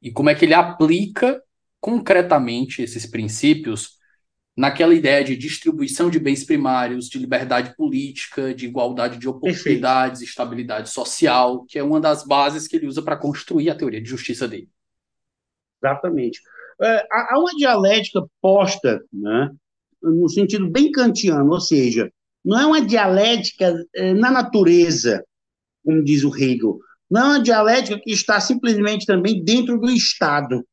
e 0.01 0.11
como 0.11 0.31
é 0.31 0.35
que 0.35 0.47
ele 0.47 0.55
aplica 0.55 1.39
concretamente 1.79 2.81
esses 2.81 3.05
princípios 3.05 3.99
naquela 4.57 4.95
ideia 4.95 5.23
de 5.23 5.37
distribuição 5.37 6.09
de 6.09 6.19
bens 6.19 6.45
primários, 6.45 7.11
de 7.11 7.19
liberdade 7.19 7.77
política, 7.77 8.55
de 8.55 8.65
igualdade 8.65 9.19
de 9.19 9.29
oportunidades, 9.29 10.21
Perfeito. 10.21 10.31
estabilidade 10.31 10.89
social, 10.89 11.67
que 11.67 11.79
é 11.79 11.83
uma 11.83 12.01
das 12.01 12.27
bases 12.27 12.67
que 12.67 12.77
ele 12.77 12.87
usa 12.87 13.03
para 13.03 13.19
construir 13.19 13.69
a 13.69 13.75
teoria 13.75 14.01
de 14.01 14.09
justiça 14.09 14.49
dele. 14.49 14.71
Exatamente. 15.83 16.41
É, 16.81 17.07
há 17.13 17.39
uma 17.39 17.55
dialética 17.55 18.23
posta, 18.41 19.05
né, 19.13 19.51
no 20.11 20.29
sentido 20.29 20.71
bem 20.71 20.91
kantiano, 20.91 21.51
ou 21.51 21.61
seja, 21.61 22.11
não 22.45 22.59
é 22.59 22.67
uma 22.67 22.81
dialética 22.81 23.75
é, 23.95 24.15
na 24.15 24.31
natureza, 24.31 25.25
como 25.85 26.05
diz 26.05 26.25
o 26.25 26.35
Hegel, 26.35 26.79
não 27.11 27.21
é 27.21 27.25
uma 27.25 27.43
dialética 27.43 28.01
que 28.03 28.13
está 28.13 28.41
simplesmente 28.41 29.07
também 29.07 29.43
dentro 29.45 29.79
do 29.79 29.91
Estado. 29.91 30.65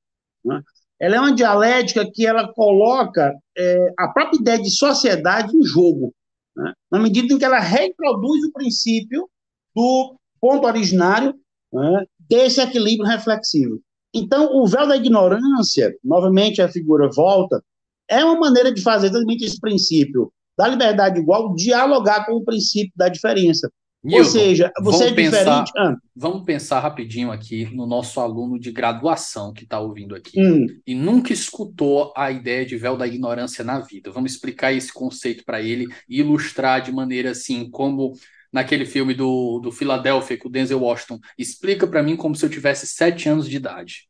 Né? 0.44 0.62
ela 1.04 1.18
é 1.18 1.20
uma 1.20 1.36
dialética 1.36 2.10
que 2.10 2.26
ela 2.26 2.48
coloca 2.54 3.34
é, 3.58 3.94
a 4.00 4.08
própria 4.08 4.40
ideia 4.40 4.62
de 4.62 4.70
sociedade 4.70 5.54
em 5.54 5.62
jogo, 5.64 6.14
né? 6.56 6.74
na 6.90 6.98
medida 6.98 7.34
em 7.34 7.38
que 7.38 7.44
ela 7.44 7.60
reproduz 7.60 8.42
o 8.46 8.54
princípio 8.54 9.30
do 9.76 10.16
ponto 10.40 10.66
originário 10.66 11.34
né, 11.74 12.06
desse 12.18 12.62
equilíbrio 12.62 13.10
reflexivo. 13.10 13.82
Então, 14.14 14.56
o 14.56 14.66
véu 14.66 14.88
da 14.88 14.96
ignorância, 14.96 15.94
novamente 16.02 16.62
a 16.62 16.70
figura 16.70 17.10
volta, 17.14 17.62
é 18.10 18.24
uma 18.24 18.40
maneira 18.40 18.74
de 18.74 18.82
fazer 18.82 19.08
exatamente 19.08 19.46
esse 19.46 19.60
princípio 19.60 20.32
da 20.58 20.68
liberdade 20.68 21.20
igual 21.20 21.54
dialogar 21.56 22.26
com 22.26 22.34
o 22.34 22.44
princípio 22.44 22.92
da 22.96 23.10
diferença. 23.10 23.70
Newton, 24.04 24.20
Ou 24.20 24.26
seja, 24.26 24.72
você 24.82 25.06
é 25.06 25.12
diferente. 25.12 25.72
ah. 25.78 25.96
Vamos 26.14 26.44
pensar 26.44 26.82
rapidinho 26.82 27.32
aqui 27.32 27.74
no 27.74 27.88
nosso 27.88 28.20
aluno 28.20 28.60
de 28.60 28.70
graduação 28.70 29.54
que 29.54 29.64
está 29.64 29.80
ouvindo 29.80 30.14
aqui 30.14 30.38
hum. 30.38 30.68
e 30.86 30.94
nunca 30.94 31.32
escutou 31.32 32.12
a 32.16 32.30
ideia 32.30 32.66
de 32.66 32.76
véu 32.76 32.98
da 32.98 33.08
ignorância 33.08 33.64
na 33.64 33.80
vida. 33.80 34.12
Vamos 34.12 34.34
explicar 34.34 34.74
esse 34.74 34.92
conceito 34.92 35.46
para 35.46 35.62
ele 35.62 35.88
e 36.08 36.20
ilustrar 36.20 36.82
de 36.82 36.92
maneira 36.92 37.32
assim, 37.32 37.70
como 37.70 38.12
naquele 38.52 38.86
filme 38.86 39.14
do, 39.14 39.60
do 39.60 39.72
Philadelphia 39.72 40.38
com 40.38 40.50
o 40.50 40.52
Denzel 40.52 40.82
Washington. 40.82 41.20
Explica 41.38 41.88
para 41.88 42.04
mim 42.04 42.18
como 42.18 42.36
se 42.36 42.46
eu 42.46 42.50
tivesse 42.50 42.86
sete 42.86 43.30
anos 43.30 43.48
de 43.50 43.56
idade. 43.56 44.10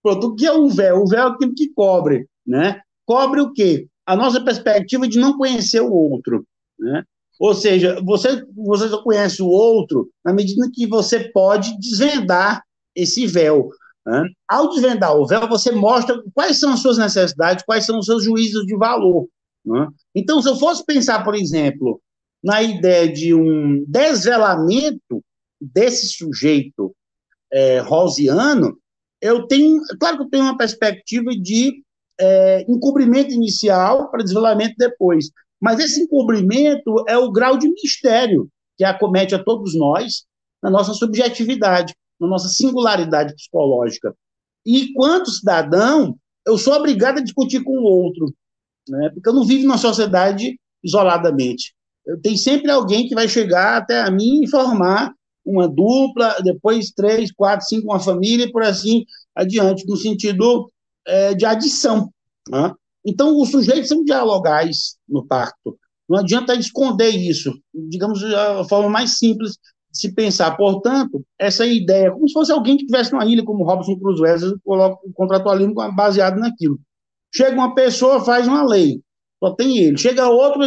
Pronto, 0.00 0.28
o 0.28 0.34
que 0.36 0.46
é 0.46 0.52
o 0.52 0.68
véu? 0.68 1.02
O 1.02 1.08
véu 1.08 1.26
é 1.26 1.30
aquilo 1.30 1.54
que 1.54 1.72
cobre, 1.74 2.28
né? 2.46 2.80
Cobre 3.06 3.40
o 3.40 3.52
quê? 3.52 3.86
A 4.06 4.16
nossa 4.16 4.40
perspectiva 4.40 5.08
de 5.08 5.18
não 5.18 5.36
conhecer 5.36 5.80
o 5.80 5.92
outro, 5.92 6.46
né? 6.78 7.04
Ou 7.38 7.54
seja, 7.54 8.00
você, 8.02 8.44
você 8.54 8.88
só 8.88 9.02
conhece 9.02 9.42
o 9.42 9.48
outro 9.48 10.08
na 10.24 10.32
medida 10.32 10.70
que 10.72 10.86
você 10.86 11.30
pode 11.30 11.78
desvendar 11.78 12.62
esse 12.94 13.26
véu. 13.26 13.70
Né? 14.06 14.28
Ao 14.48 14.68
desvendar 14.68 15.16
o 15.16 15.26
véu, 15.26 15.48
você 15.48 15.72
mostra 15.72 16.22
quais 16.32 16.58
são 16.58 16.72
as 16.72 16.80
suas 16.80 16.98
necessidades, 16.98 17.64
quais 17.64 17.84
são 17.84 17.98
os 17.98 18.06
seus 18.06 18.22
juízos 18.22 18.64
de 18.66 18.76
valor. 18.76 19.26
Né? 19.64 19.88
Então, 20.14 20.40
se 20.40 20.48
eu 20.48 20.56
fosse 20.56 20.84
pensar, 20.84 21.24
por 21.24 21.34
exemplo, 21.34 22.00
na 22.42 22.62
ideia 22.62 23.12
de 23.12 23.34
um 23.34 23.84
desvelamento 23.88 25.24
desse 25.60 26.08
sujeito 26.08 26.94
é, 27.52 27.80
rosiano, 27.80 28.78
eu 29.20 29.46
tenho, 29.46 29.80
claro 29.98 30.18
que 30.18 30.22
eu 30.24 30.28
tenho 30.28 30.44
uma 30.44 30.56
perspectiva 30.56 31.30
de 31.30 31.82
é, 32.18 32.64
encobrimento 32.68 33.32
inicial 33.32 34.10
para 34.10 34.22
desvelamento 34.22 34.74
depois. 34.78 35.30
Mas 35.60 35.80
esse 35.80 36.02
encobrimento 36.02 37.04
é 37.08 37.16
o 37.16 37.32
grau 37.32 37.56
de 37.56 37.68
mistério 37.68 38.48
que 38.76 38.84
acomete 38.84 39.34
a 39.34 39.42
todos 39.42 39.74
nós 39.74 40.24
na 40.62 40.70
nossa 40.70 40.94
subjetividade, 40.94 41.94
na 42.20 42.26
nossa 42.26 42.48
singularidade 42.48 43.34
psicológica. 43.34 44.14
E, 44.64 44.82
enquanto 44.82 45.30
cidadão, 45.30 46.16
eu 46.46 46.56
sou 46.56 46.74
obrigado 46.74 47.18
a 47.18 47.22
discutir 47.22 47.62
com 47.62 47.78
o 47.78 47.82
outro, 47.84 48.32
né? 48.88 49.10
porque 49.10 49.28
eu 49.28 49.32
não 49.32 49.44
vivo 49.44 49.64
numa 49.64 49.78
sociedade 49.78 50.58
isoladamente. 50.82 51.74
Eu 52.06 52.20
tenho 52.20 52.36
sempre 52.36 52.70
alguém 52.70 53.08
que 53.08 53.14
vai 53.14 53.28
chegar 53.28 53.76
até 53.76 54.00
a 54.00 54.10
mim 54.10 54.42
e 54.42 54.50
formar 54.50 55.12
uma 55.44 55.68
dupla, 55.68 56.36
depois 56.42 56.90
três, 56.90 57.30
quatro, 57.32 57.66
cinco, 57.66 57.88
uma 57.88 58.00
família 58.00 58.44
e 58.44 58.52
por 58.52 58.62
assim 58.62 59.04
adiante, 59.34 59.86
no 59.86 59.96
sentido 59.96 60.70
é, 61.06 61.34
de 61.34 61.44
adição. 61.44 62.10
Né? 62.48 62.72
Então, 63.04 63.38
os 63.40 63.50
sujeitos 63.50 63.88
são 63.88 64.04
dialogais 64.04 64.96
no 65.08 65.26
pacto. 65.26 65.76
Não 66.08 66.18
adianta 66.18 66.54
esconder 66.54 67.10
isso. 67.10 67.52
Digamos, 67.72 68.22
a 68.24 68.64
forma 68.64 68.88
mais 68.88 69.18
simples 69.18 69.52
de 69.90 69.98
se 69.98 70.12
pensar. 70.12 70.56
Portanto, 70.56 71.24
essa 71.38 71.66
ideia, 71.66 72.10
como 72.12 72.28
se 72.28 72.34
fosse 72.34 72.52
alguém 72.52 72.76
que 72.76 72.84
estivesse 72.84 73.12
numa 73.12 73.26
ilha, 73.26 73.44
como 73.44 73.64
Robson 73.64 73.98
Crusoe, 73.98 74.58
coloca 74.64 74.98
o 75.06 75.12
contratualismo 75.12 75.74
baseado 75.94 76.38
naquilo. 76.38 76.78
Chega 77.34 77.56
uma 77.56 77.74
pessoa, 77.74 78.24
faz 78.24 78.46
uma 78.46 78.64
lei, 78.64 79.00
só 79.42 79.54
tem 79.54 79.78
ele. 79.78 79.98
Chega 79.98 80.28
outro, 80.28 80.62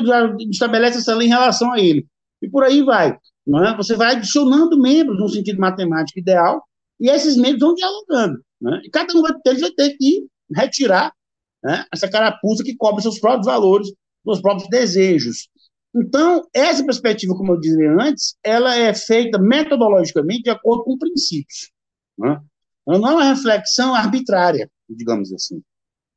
estabelece 0.49 0.97
essa 0.97 1.15
lei 1.15 1.27
em 1.27 1.31
relação 1.31 1.71
a 1.71 1.79
ele. 1.79 2.05
E 2.41 2.49
por 2.49 2.63
aí 2.63 2.83
vai. 2.83 3.11
É? 3.11 3.77
Você 3.77 3.95
vai 3.95 4.15
adicionando 4.15 4.79
membros 4.79 5.19
no 5.19 5.29
sentido 5.29 5.59
matemático 5.59 6.19
ideal, 6.19 6.61
e 6.99 7.09
esses 7.09 7.37
membros 7.37 7.61
vão 7.61 7.73
dialogando. 7.73 8.39
É? 8.65 8.87
E 8.87 8.89
cada 8.89 9.13
um 9.17 9.21
vai 9.21 9.33
ter, 9.43 9.59
vai 9.59 9.71
ter 9.71 9.97
que 9.97 10.27
retirar 10.55 11.13
né? 11.63 11.85
essa 11.91 12.09
carapuça 12.09 12.63
que 12.63 12.75
cobre 12.75 13.01
seus 13.01 13.19
próprios 13.19 13.45
valores, 13.45 13.91
seus 14.23 14.41
próprios 14.41 14.69
desejos. 14.69 15.49
Então, 15.95 16.47
essa 16.53 16.83
perspectiva, 16.83 17.35
como 17.35 17.53
eu 17.53 17.59
dizia 17.59 17.91
antes, 17.99 18.35
ela 18.43 18.75
é 18.75 18.93
feita 18.93 19.39
metodologicamente 19.39 20.43
de 20.43 20.49
acordo 20.49 20.83
com 20.83 20.97
princípios. 20.97 21.71
Né? 22.17 22.39
Ela 22.87 22.99
não 22.99 23.09
é 23.09 23.13
uma 23.15 23.33
reflexão 23.33 23.95
arbitrária, 23.95 24.69
digamos 24.89 25.31
assim. 25.33 25.61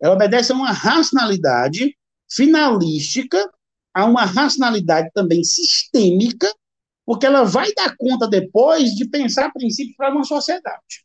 Ela 0.01 0.15
obedece 0.15 0.53
a 0.53 0.55
uma 0.55 0.73
racionalidade 0.73 1.97
finalística, 2.31 3.51
a 3.93 4.05
uma 4.05 4.25
racionalidade 4.25 5.11
também 5.13 5.43
sistêmica, 5.43 6.53
porque 7.05 7.27
ela 7.27 7.45
vai 7.45 7.73
dar 7.75 7.97
conta 7.97 8.29
depois 8.29 8.91
de 8.91 9.09
pensar 9.09 9.53
princípios 9.53 9.97
para 9.97 10.13
uma 10.13 10.25
sociedade. 10.25 11.05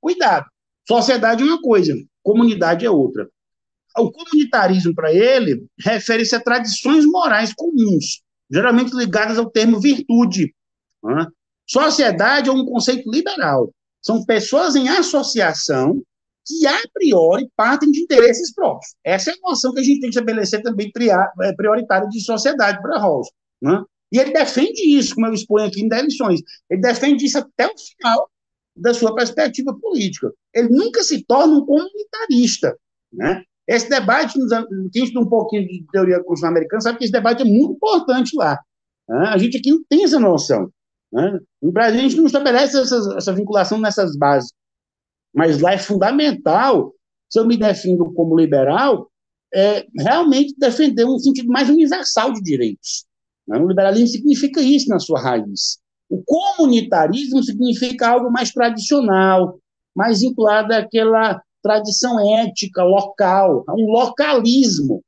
Cuidado, 0.00 0.46
sociedade 0.86 1.42
é 1.42 1.46
uma 1.46 1.60
coisa, 1.60 1.94
comunidade 2.22 2.84
é 2.84 2.90
outra. 2.90 3.28
O 3.96 4.10
comunitarismo, 4.10 4.94
para 4.94 5.12
ele, 5.12 5.66
refere-se 5.78 6.34
a 6.34 6.40
tradições 6.40 7.04
morais 7.06 7.52
comuns, 7.54 8.22
geralmente 8.50 8.94
ligadas 8.94 9.38
ao 9.38 9.50
termo 9.50 9.80
virtude. 9.80 10.52
Né? 11.02 11.26
Sociedade 11.66 12.48
é 12.48 12.52
um 12.52 12.64
conceito 12.64 13.08
liberal. 13.10 13.72
São 14.02 14.24
pessoas 14.24 14.74
em 14.74 14.88
associação 14.88 16.02
que, 16.46 16.66
a 16.66 16.78
priori, 16.92 17.48
partem 17.56 17.90
de 17.90 18.00
interesses 18.00 18.52
próprios. 18.52 18.94
Essa 19.02 19.30
é 19.30 19.34
a 19.34 19.48
noção 19.48 19.72
que 19.72 19.80
a 19.80 19.82
gente 19.82 20.00
tem 20.00 20.10
que 20.10 20.16
estabelecer 20.16 20.62
também 20.62 20.90
é, 21.42 21.52
prioritária 21.54 22.08
de 22.08 22.20
sociedade 22.20 22.82
para 22.82 22.98
Rawls. 22.98 23.28
Né? 23.62 23.82
E 24.12 24.18
ele 24.18 24.32
defende 24.32 24.82
isso, 24.96 25.14
como 25.14 25.26
eu 25.28 25.32
exponho 25.32 25.66
aqui 25.66 25.80
em 25.80 25.88
10 25.88 26.04
lições. 26.04 26.40
Ele 26.68 26.80
defende 26.80 27.24
isso 27.24 27.38
até 27.38 27.66
o 27.66 27.72
final 27.78 28.28
da 28.76 28.92
sua 28.92 29.14
perspectiva 29.14 29.74
política. 29.80 30.32
Ele 30.54 30.68
nunca 30.68 31.02
se 31.02 31.24
torna 31.24 31.58
um 31.58 31.66
comunitarista. 31.66 32.76
Né? 33.12 33.42
Esse 33.66 33.88
debate, 33.88 34.38
quem 34.92 35.04
estuda 35.04 35.24
um 35.24 35.28
pouquinho 35.28 35.66
de 35.66 35.84
teoria 35.92 36.16
constitucional 36.16 36.52
americana 36.52 36.80
sabe 36.80 36.98
que 36.98 37.04
esse 37.04 37.12
debate 37.12 37.42
é 37.42 37.44
muito 37.44 37.74
importante 37.74 38.36
lá. 38.36 38.58
Né? 39.08 39.28
A 39.28 39.38
gente 39.38 39.56
aqui 39.56 39.70
não 39.70 39.82
tem 39.88 40.04
essa 40.04 40.18
noção. 40.18 40.70
Né? 41.12 41.38
No 41.62 41.72
Brasil, 41.72 42.00
a 42.00 42.02
gente 42.02 42.16
não 42.16 42.26
estabelece 42.26 42.78
essa, 42.78 43.32
vinculação 43.32 43.78
nessas 43.78 44.16
bases, 44.16 44.52
mas 45.32 45.60
lá 45.60 45.72
é 45.72 45.78
fundamental, 45.78 46.92
se 47.30 47.38
eu 47.38 47.46
me 47.46 47.56
defino 47.56 48.12
como 48.12 48.36
liberal, 48.36 49.10
é 49.54 49.86
realmente 49.96 50.54
defender 50.58 51.04
um 51.04 51.18
sentido 51.18 51.48
mais 51.48 51.70
universal 51.70 52.32
de 52.32 52.42
direitos. 52.42 53.06
Né? 53.46 53.58
O 53.58 53.68
liberalismo 53.68 54.08
significa 54.08 54.60
isso 54.60 54.88
na 54.88 54.98
sua 54.98 55.20
raiz. 55.20 55.78
O 56.08 56.22
comunitarismo 56.24 57.42
significa 57.42 58.08
algo 58.08 58.30
mais 58.30 58.52
tradicional, 58.52 59.58
mais 59.94 60.20
vinculado 60.20 60.72
àquela 60.74 61.40
tradição 61.62 62.18
ética 62.40 62.82
local, 62.84 63.64
a 63.66 63.72
um 63.74 63.86
localismo, 63.86 65.02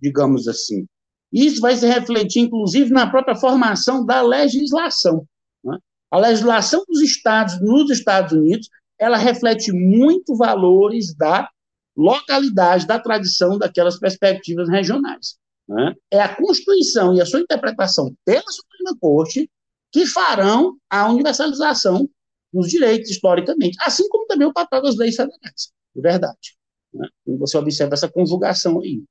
digamos 0.00 0.48
assim. 0.48 0.86
Isso 1.30 1.60
vai 1.60 1.76
se 1.76 1.86
refletir, 1.86 2.40
inclusive, 2.40 2.90
na 2.90 3.10
própria 3.10 3.36
formação 3.36 4.04
da 4.04 4.22
legislação. 4.22 5.26
Né? 5.62 5.78
A 6.10 6.18
legislação 6.18 6.82
dos 6.88 7.02
estados 7.02 7.60
nos 7.60 7.90
Estados 7.90 8.32
Unidos 8.32 8.68
ela 8.98 9.16
reflete 9.16 9.70
muito 9.72 10.34
valores 10.34 11.14
da 11.14 11.48
localidade, 11.96 12.86
da 12.86 12.98
tradição 12.98 13.56
daquelas 13.56 13.98
perspectivas 13.98 14.68
regionais. 14.68 15.36
Né? 15.68 15.94
É 16.10 16.20
a 16.20 16.34
Constituição 16.34 17.14
e 17.14 17.20
a 17.20 17.26
sua 17.26 17.40
interpretação 17.40 18.12
pela 18.24 18.50
Suprema 18.50 18.96
Corte 19.00 19.48
que 19.92 20.06
farão 20.06 20.76
a 20.88 21.08
universalização 21.08 22.08
dos 22.52 22.68
direitos, 22.68 23.10
historicamente, 23.10 23.76
assim 23.80 24.08
como 24.08 24.26
também 24.26 24.46
o 24.46 24.52
papel 24.52 24.82
das 24.82 24.96
leis 24.96 25.16
federais, 25.16 25.72
de 25.94 26.00
verdade. 26.00 26.56
Né? 26.92 27.08
E 27.26 27.36
você 27.36 27.58
observa 27.58 27.94
essa 27.94 28.08
conjugação 28.08 28.80
aí. 28.80 29.02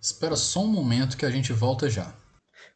Espera 0.00 0.36
só 0.36 0.60
um 0.60 0.68
momento 0.68 1.16
que 1.16 1.26
a 1.26 1.30
gente 1.30 1.52
volta 1.52 1.90
já. 1.90 2.14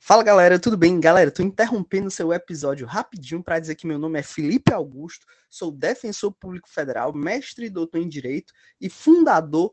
Fala 0.05 0.25
galera, 0.25 0.59
tudo 0.59 0.77
bem? 0.77 0.98
Galera, 0.98 1.31
tô 1.31 1.42
interrompendo 1.44 2.11
seu 2.11 2.33
episódio 2.33 2.87
rapidinho 2.87 3.42
para 3.42 3.61
dizer 3.61 3.77
que 3.77 3.87
meu 3.87 3.98
nome 3.98 4.18
é 4.18 4.22
Felipe 4.22 4.72
Augusto, 4.72 5.25
sou 5.48 5.70
defensor 5.70 6.33
público 6.33 6.68
federal, 6.68 7.14
mestre 7.14 7.66
e 7.66 7.70
doutor 7.70 7.98
em 7.98 8.09
direito 8.09 8.53
e 8.81 8.90
fundador 8.90 9.72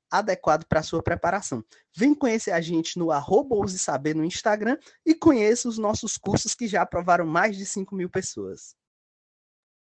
adequado 0.11 0.65
para 0.65 0.83
sua 0.83 1.01
preparação. 1.01 1.63
Vem 1.95 2.13
conhecer 2.13 2.51
a 2.51 2.61
gente 2.61 2.99
no 2.99 3.11
arroba 3.11 3.55
Saber 3.67 4.15
no 4.15 4.25
Instagram 4.25 4.77
e 5.05 5.15
conheça 5.15 5.69
os 5.69 5.77
nossos 5.77 6.17
cursos 6.17 6.53
que 6.53 6.67
já 6.67 6.81
aprovaram 6.81 7.25
mais 7.25 7.57
de 7.57 7.65
5 7.65 7.95
mil 7.95 8.09
pessoas. 8.09 8.75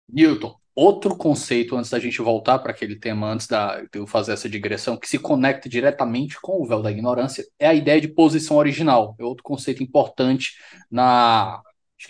Newton, 0.07 0.55
outro 0.75 1.15
conceito 1.15 1.75
antes 1.75 1.89
da 1.89 1.99
gente 1.99 2.21
voltar 2.21 2.59
para 2.59 2.71
aquele 2.71 2.95
tema, 2.95 3.31
antes 3.31 3.47
da, 3.47 3.81
de 3.81 3.89
eu 3.99 4.07
fazer 4.07 4.33
essa 4.33 4.49
digressão, 4.49 4.97
que 4.97 5.07
se 5.07 5.19
conecta 5.19 5.69
diretamente 5.69 6.39
com 6.41 6.62
o 6.62 6.65
véu 6.65 6.81
da 6.81 6.91
ignorância, 6.91 7.45
é 7.59 7.67
a 7.67 7.73
ideia 7.73 8.01
de 8.01 8.07
posição 8.07 8.57
original. 8.57 9.15
É 9.19 9.23
outro 9.23 9.43
conceito 9.43 9.83
importante 9.83 10.53
na, 10.89 11.62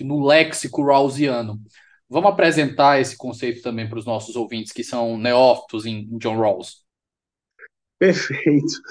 no 0.02 0.26
léxico 0.26 0.84
rawlsiano. 0.84 1.60
Vamos 2.10 2.30
apresentar 2.30 3.00
esse 3.00 3.18
conceito 3.18 3.62
também 3.62 3.88
para 3.90 4.00
os 4.00 4.06
nossos 4.06 4.36
ouvintes 4.36 4.72
que 4.72 4.84
são 4.84 5.18
neófitos 5.18 5.86
em, 5.86 6.08
em 6.12 6.18
John 6.18 6.38
Rawls. 6.38 6.83
Perfeito. 8.00 8.82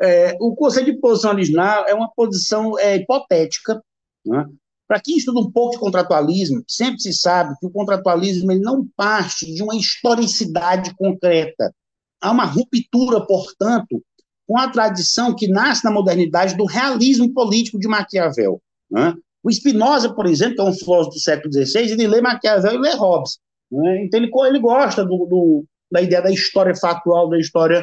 É, 0.00 0.36
o 0.40 0.54
conceito 0.54 0.92
de 0.92 0.98
posição 0.98 1.32
original 1.32 1.84
é 1.86 1.94
uma 1.94 2.10
posição 2.14 2.78
é, 2.78 2.96
hipotética, 2.96 3.82
né? 4.24 4.46
Para 4.92 5.00
quem 5.00 5.16
estuda 5.16 5.40
um 5.40 5.50
pouco 5.50 5.72
de 5.72 5.78
contratualismo, 5.78 6.62
sempre 6.68 7.00
se 7.00 7.14
sabe 7.14 7.56
que 7.58 7.64
o 7.66 7.70
contratualismo 7.70 8.52
ele 8.52 8.60
não 8.60 8.86
parte 8.94 9.46
de 9.46 9.62
uma 9.62 9.74
historicidade 9.74 10.94
concreta. 10.96 11.74
Há 12.20 12.30
uma 12.30 12.44
ruptura, 12.44 13.24
portanto, 13.26 14.02
com 14.46 14.58
a 14.58 14.68
tradição 14.68 15.34
que 15.34 15.48
nasce 15.48 15.82
na 15.82 15.90
modernidade 15.90 16.58
do 16.58 16.66
realismo 16.66 17.32
político 17.32 17.78
de 17.78 17.88
Maquiavel. 17.88 18.60
Né? 18.90 19.14
O 19.42 19.50
Spinoza, 19.50 20.12
por 20.12 20.26
exemplo, 20.26 20.56
que 20.56 20.60
é 20.60 20.64
um 20.64 20.74
filósofo 20.74 21.14
do 21.14 21.20
século 21.20 21.50
XVI, 21.50 21.92
ele 21.92 22.06
lê 22.06 22.20
Maquiavel 22.20 22.74
e 22.74 22.78
lê 22.78 22.94
Hobbes. 22.94 23.38
Né? 23.70 24.04
Então, 24.04 24.20
ele, 24.20 24.30
ele 24.46 24.58
gosta 24.58 25.02
do, 25.06 25.24
do, 25.24 25.64
da 25.90 26.02
ideia 26.02 26.20
da 26.20 26.30
história 26.30 26.76
factual, 26.76 27.30
da 27.30 27.38
história 27.38 27.82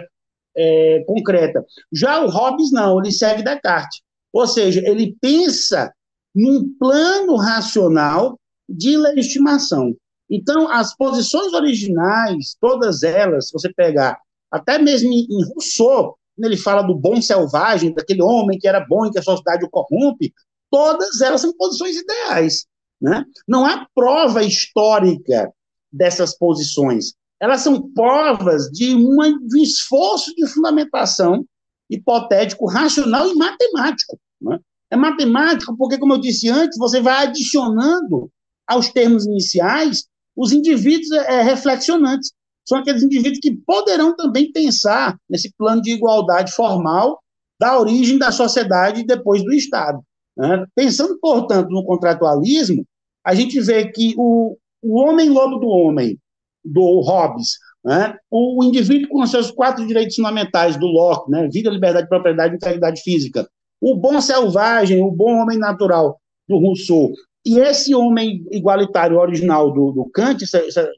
é, 0.55 1.03
concreta. 1.07 1.65
Já 1.91 2.23
o 2.23 2.29
Hobbes, 2.29 2.71
não, 2.71 2.99
ele 2.99 3.12
segue 3.12 3.43
Descartes. 3.43 4.01
Ou 4.31 4.47
seja, 4.47 4.81
ele 4.85 5.15
pensa 5.21 5.91
num 6.35 6.69
plano 6.77 7.35
racional 7.35 8.39
de 8.67 8.95
legitimação. 8.95 9.95
Então, 10.29 10.69
as 10.69 10.95
posições 10.95 11.53
originais, 11.53 12.55
todas 12.62 13.01
elas, 13.01 13.47
se 13.47 13.53
você 13.53 13.73
pegar, 13.73 14.19
até 14.51 14.77
mesmo 14.77 15.12
em 15.12 15.45
Rousseau, 15.53 16.17
ele 16.38 16.55
fala 16.55 16.81
do 16.81 16.95
bom 16.95 17.21
selvagem, 17.21 17.93
daquele 17.93 18.21
homem 18.21 18.57
que 18.57 18.67
era 18.67 18.79
bom 18.79 19.05
e 19.05 19.12
que 19.12 19.19
a 19.19 19.23
sociedade 19.23 19.65
o 19.65 19.69
corrompe, 19.69 20.33
todas 20.71 21.19
elas 21.21 21.41
são 21.41 21.53
posições 21.57 21.97
ideais. 21.97 22.65
Né? 23.01 23.25
Não 23.47 23.65
há 23.65 23.88
prova 23.93 24.43
histórica 24.43 25.51
dessas 25.91 26.38
posições. 26.38 27.13
Elas 27.39 27.62
são 27.62 27.89
provas 27.91 28.69
de, 28.69 28.93
uma, 28.93 29.28
de 29.28 29.60
um 29.60 29.63
esforço 29.63 30.34
de 30.36 30.45
fundamentação 30.47 31.45
hipotético, 31.89 32.67
racional 32.67 33.28
e 33.30 33.36
matemático. 33.36 34.19
Né? 34.41 34.60
É 34.91 34.95
matemático 34.95 35.75
porque, 35.78 35.97
como 35.97 36.13
eu 36.13 36.19
disse 36.19 36.49
antes, 36.49 36.78
você 36.78 37.02
vai 37.02 37.28
adicionando 37.28 38.30
aos 38.67 38.89
termos 38.89 39.25
iniciais 39.25 40.06
os 40.36 40.52
indivíduos 40.52 41.12
é, 41.12 41.41
reflexionantes. 41.41 42.32
São 42.67 42.78
aqueles 42.78 43.02
indivíduos 43.02 43.39
que 43.39 43.56
poderão 43.65 44.15
também 44.15 44.52
pensar 44.52 45.17
nesse 45.30 45.52
plano 45.58 45.82
de 45.82 45.91
igualdade 45.91 46.52
formal 46.52 47.19
da 47.60 47.80
origem 47.80 48.17
da 48.17 48.32
sociedade 48.32 49.02
e 49.02 49.06
depois 49.06 49.43
do 49.43 49.52
Estado. 49.54 50.02
Né? 50.38 50.65
Pensando, 50.75 51.17
portanto, 51.19 51.69
no 51.69 51.84
contratualismo, 51.84 52.86
a 53.25 53.36
gente 53.36 53.60
vê 53.60 53.91
que 53.91 54.13
o, 54.17 54.56
o 54.82 54.99
homem-lobo 54.99 55.58
do 55.58 55.67
homem, 55.67 56.17
do 56.63 57.01
Hobbes, 57.01 57.57
né? 57.83 58.15
o 58.29 58.63
indivíduo 58.63 59.09
com 59.09 59.25
seus 59.25 59.51
quatro 59.51 59.85
direitos 59.85 60.15
fundamentais 60.15 60.77
do 60.77 60.85
Locke, 60.85 61.31
né? 61.31 61.47
vida, 61.47 61.69
liberdade, 61.69 62.07
propriedade 62.07 62.53
e 62.53 62.57
integridade 62.57 63.01
física, 63.01 63.49
o 63.81 63.95
bom 63.95 64.19
selvagem, 64.19 65.01
o 65.01 65.11
bom 65.11 65.41
homem 65.41 65.57
natural 65.57 66.19
do 66.47 66.57
Rousseau, 66.57 67.11
e 67.45 67.59
esse 67.59 67.95
homem 67.95 68.45
igualitário 68.51 69.17
original 69.17 69.71
do, 69.71 69.91
do 69.91 70.09
Kant, 70.09 70.43
essa, 70.43 70.57
essa 70.59 70.91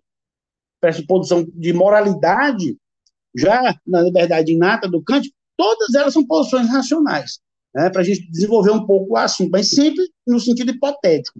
pressuposição 0.80 1.46
de 1.54 1.72
moralidade, 1.72 2.76
já 3.36 3.76
na 3.86 4.02
liberdade 4.02 4.52
inata 4.52 4.90
do 4.90 5.02
Kant, 5.04 5.32
todas 5.56 5.94
elas 5.94 6.14
são 6.14 6.26
posições 6.26 6.68
racionais, 6.70 7.40
né, 7.74 7.90
para 7.90 8.02
a 8.02 8.04
gente 8.04 8.30
desenvolver 8.32 8.72
um 8.72 8.86
pouco 8.86 9.14
o 9.14 9.18
assunto, 9.18 9.52
mas 9.52 9.70
sempre 9.70 10.04
no 10.26 10.40
sentido 10.40 10.72
hipotético, 10.72 11.40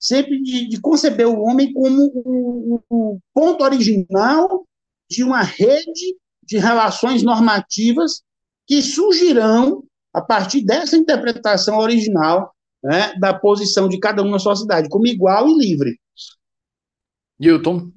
sempre 0.00 0.42
de, 0.42 0.66
de 0.66 0.80
conceber 0.80 1.28
o 1.28 1.42
homem 1.42 1.72
como 1.74 2.10
o, 2.14 2.80
o, 2.88 3.20
ponto 3.34 3.62
original 3.62 4.66
de 5.08 5.22
uma 5.22 5.42
rede 5.42 6.16
de 6.42 6.56
relações 6.56 7.22
normativas 7.22 8.22
que 8.66 8.80
surgirão 8.80 9.84
a 10.12 10.22
partir 10.22 10.64
dessa 10.64 10.96
interpretação 10.96 11.78
original 11.78 12.54
né, 12.82 13.14
da 13.18 13.34
posição 13.34 13.88
de 13.88 13.98
cada 13.98 14.22
um 14.22 14.30
na 14.30 14.38
sua 14.38 14.56
cidade, 14.56 14.88
como 14.88 15.06
igual 15.06 15.46
e 15.48 15.58
livre. 15.58 16.00
Newton, 17.38 17.92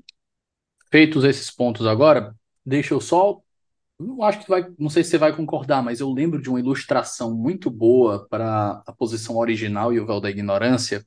feitos 0.92 1.24
esses 1.24 1.50
pontos 1.50 1.88
agora, 1.88 2.36
deixa 2.66 2.94
eu 2.94 3.00
só. 3.00 3.40
Não 3.98 4.24
acho 4.24 4.40
que 4.40 4.50
vai, 4.50 4.66
não 4.78 4.90
sei 4.90 5.04
se 5.04 5.12
você 5.12 5.18
vai 5.18 5.36
concordar, 5.36 5.82
mas 5.82 6.00
eu 6.00 6.12
lembro 6.12 6.42
de 6.42 6.50
uma 6.50 6.60
ilustração 6.60 7.34
muito 7.34 7.70
boa 7.70 8.28
para 8.28 8.84
a 8.86 8.92
posição 8.92 9.38
original 9.38 9.94
e 9.94 10.00
o 10.00 10.06
véu 10.06 10.20
da 10.20 10.30
ignorância, 10.30 11.06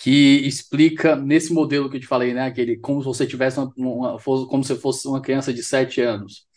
que 0.00 0.38
explica 0.46 1.14
nesse 1.16 1.52
modelo 1.52 1.90
que 1.90 1.96
eu 1.98 2.00
te 2.00 2.06
falei, 2.06 2.34
né, 2.34 2.46
aquele 2.46 2.78
como 2.78 3.00
se 3.02 3.06
você 3.06 3.26
tivesse 3.26 3.58
uma, 3.60 3.72
uma 3.76 4.18
como 4.48 4.64
se 4.64 4.74
fosse 4.76 5.06
uma 5.06 5.20
criança 5.20 5.52
de 5.52 5.62
sete 5.62 6.00
anos 6.00 6.48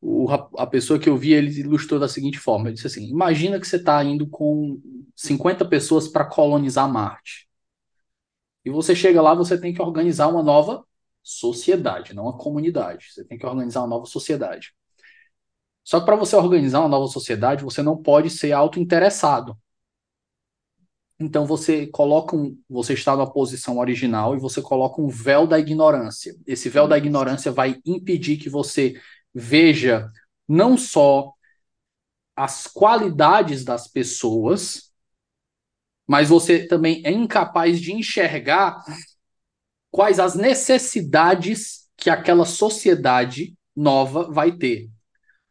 o, 0.00 0.30
a 0.30 0.66
pessoa 0.66 0.98
que 0.98 1.08
eu 1.08 1.16
vi, 1.16 1.32
ele 1.32 1.50
ilustrou 1.60 1.98
da 1.98 2.08
seguinte 2.08 2.38
forma: 2.38 2.68
ele 2.68 2.74
disse 2.74 2.86
assim: 2.86 3.06
imagina 3.08 3.58
que 3.60 3.66
você 3.66 3.76
está 3.76 4.02
indo 4.04 4.28
com 4.28 4.80
50 5.16 5.64
pessoas 5.64 6.08
para 6.08 6.24
colonizar 6.24 6.88
Marte. 6.90 7.48
E 8.64 8.70
você 8.70 8.94
chega 8.94 9.22
lá, 9.22 9.34
você 9.34 9.58
tem 9.60 9.72
que 9.72 9.82
organizar 9.82 10.28
uma 10.28 10.42
nova 10.42 10.84
sociedade, 11.22 12.14
não 12.14 12.24
uma 12.24 12.36
comunidade. 12.36 13.06
Você 13.12 13.24
tem 13.24 13.38
que 13.38 13.46
organizar 13.46 13.80
uma 13.80 13.88
nova 13.88 14.06
sociedade. 14.06 14.72
Só 15.84 16.00
que 16.00 16.06
para 16.06 16.16
você 16.16 16.36
organizar 16.36 16.80
uma 16.80 16.88
nova 16.88 17.06
sociedade, 17.06 17.64
você 17.64 17.82
não 17.82 17.96
pode 17.96 18.30
ser 18.30 18.52
auto-interessado. 18.52 19.56
Então 21.20 21.44
você 21.44 21.86
coloca 21.88 22.36
um, 22.36 22.56
você 22.68 22.92
está 22.92 23.16
na 23.16 23.26
posição 23.26 23.78
original 23.78 24.36
e 24.36 24.40
você 24.40 24.62
coloca 24.62 25.00
um 25.00 25.08
véu 25.08 25.46
da 25.46 25.58
ignorância. 25.58 26.34
Esse 26.46 26.68
véu 26.68 26.86
da 26.86 26.96
ignorância 26.96 27.50
vai 27.50 27.80
impedir 27.84 28.36
que 28.36 28.48
você 28.48 28.94
veja 29.34 30.10
não 30.46 30.76
só 30.76 31.32
as 32.36 32.68
qualidades 32.68 33.64
das 33.64 33.88
pessoas, 33.88 34.92
mas 36.06 36.28
você 36.28 36.66
também 36.66 37.02
é 37.04 37.10
incapaz 37.10 37.80
de 37.80 37.92
enxergar 37.92 38.82
quais 39.90 40.20
as 40.20 40.36
necessidades 40.36 41.88
que 41.96 42.08
aquela 42.08 42.44
sociedade 42.44 43.56
nova 43.74 44.30
vai 44.30 44.52
ter. 44.52 44.88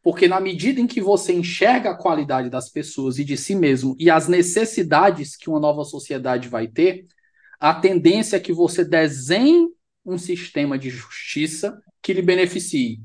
Porque 0.08 0.26
na 0.26 0.40
medida 0.40 0.80
em 0.80 0.86
que 0.86 1.02
você 1.02 1.34
enxerga 1.34 1.90
a 1.90 1.94
qualidade 1.94 2.48
das 2.48 2.70
pessoas 2.70 3.18
e 3.18 3.24
de 3.26 3.36
si 3.36 3.54
mesmo 3.54 3.94
e 3.98 4.08
as 4.08 4.26
necessidades 4.26 5.36
que 5.36 5.50
uma 5.50 5.60
nova 5.60 5.84
sociedade 5.84 6.48
vai 6.48 6.66
ter, 6.66 7.04
a 7.60 7.74
tendência 7.74 8.38
é 8.38 8.40
que 8.40 8.50
você 8.50 8.86
desenhe 8.86 9.68
um 10.06 10.16
sistema 10.16 10.78
de 10.78 10.88
justiça 10.88 11.78
que 12.00 12.14
lhe 12.14 12.22
beneficie. 12.22 13.02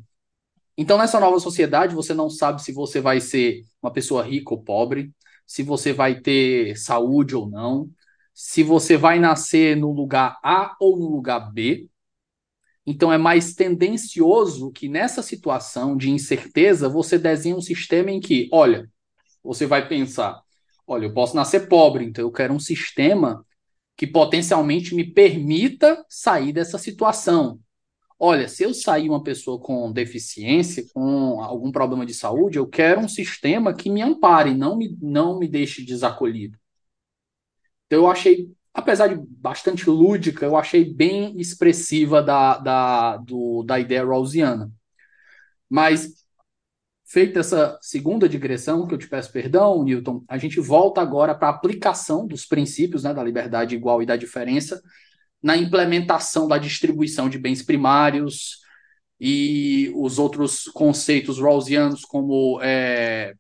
Então, 0.78 0.98
nessa 0.98 1.20
nova 1.20 1.42
sociedade, 1.42 1.94
você 1.94 2.14
não 2.14 2.30
sabe 2.30 2.64
se 2.64 2.72
você 2.72 3.02
vai 3.02 3.20
ser 3.20 3.66
uma 3.82 3.92
pessoa 3.92 4.24
rica 4.24 4.54
ou 4.54 4.64
pobre, 4.64 5.12
se 5.46 5.62
você 5.62 5.92
vai 5.92 6.22
ter 6.22 6.78
saúde 6.78 7.36
ou 7.36 7.50
não, 7.50 7.90
se 8.34 8.64
você 8.64 8.96
vai 8.96 9.20
nascer 9.20 9.76
no 9.76 9.92
lugar 9.92 10.40
A 10.42 10.74
ou 10.80 10.98
no 10.98 11.10
lugar 11.10 11.52
B. 11.52 11.86
Então 12.86 13.12
é 13.12 13.18
mais 13.18 13.54
tendencioso 13.54 14.72
que 14.72 14.90
nessa 14.90 15.22
situação 15.22 15.96
de 15.96 16.10
incerteza 16.10 16.90
você 16.90 17.18
desenhe 17.18 17.56
um 17.56 17.62
sistema 17.62 18.12
em 18.12 18.20
que, 18.20 18.50
olha, 18.52 18.90
você 19.42 19.66
vai 19.66 19.88
pensar, 19.88 20.42
olha, 20.86 21.06
eu 21.06 21.14
posso 21.14 21.36
nascer 21.36 21.68
pobre, 21.70 22.06
então 22.06 22.26
eu 22.26 22.32
quero 22.32 22.54
um 22.54 22.60
sistema 22.60 23.46
que 23.96 24.08
potencialmente 24.08 24.96
me 24.96 25.06
permita 25.06 26.04
sair 26.10 26.52
dessa 26.52 26.78
situação. 26.78 27.60
Olha, 28.20 28.48
se 28.48 28.64
eu 28.64 28.74
sair 28.74 29.10
uma 29.10 29.24
pessoa 29.24 29.60
com 29.60 29.92
deficiência, 29.92 30.86
com 30.94 31.42
algum 31.42 31.72
problema 31.72 32.06
de 32.06 32.14
saúde, 32.14 32.58
eu 32.58 32.68
quero 32.68 33.02
um 33.02 33.08
sistema 33.08 33.74
que 33.74 33.90
me 33.90 34.02
ampare, 34.02 34.54
não 34.54 34.78
me, 34.78 34.98
não 35.02 35.38
me 35.38 35.48
deixe 35.48 35.84
desacolhido. 35.84 36.58
Então 37.86 38.00
eu 38.00 38.10
achei 38.10 38.50
apesar 38.74 39.08
de 39.08 39.16
bastante 39.16 39.90
lúdica, 39.90 40.46
eu 40.46 40.58
achei 40.58 40.84
bem 40.84 41.40
expressiva 41.40 42.22
da, 42.22 42.58
da, 42.58 43.18
do, 43.18 43.64
da 43.64 43.80
ideia 43.80 44.04
rawlsiana. 44.04 44.72
Mas, 45.70 46.26
feita 47.06 47.40
essa 47.40 47.78
segunda 47.82 48.28
digressão, 48.28 48.88
que 48.88 48.94
eu 48.94 48.98
te 48.98 49.08
peço 49.08 49.32
perdão, 49.32 49.84
Newton, 49.84 50.24
a 50.28 50.38
gente 50.38 50.60
volta 50.60 51.02
agora 51.02 51.36
para 51.36 51.48
a 51.50 51.52
aplicação 51.52 52.26
dos 52.28 52.46
princípios 52.46 53.04
né, 53.04 53.14
da 53.14 53.24
liberdade 53.24 53.76
igual 53.76 54.02
e 54.02 54.06
da 54.06 54.16
diferença 54.16 54.82
na 55.44 55.58
implementação 55.58 56.48
da 56.48 56.58
distribuição 56.58 57.28
de 57.28 57.38
bens 57.38 57.62
primários 57.62 58.62
e 59.20 59.92
os 59.96 60.18
outros 60.18 60.66
conceitos 60.66 61.38
rawlsianos, 61.38 62.06
como 62.06 62.60
é, 62.62 63.34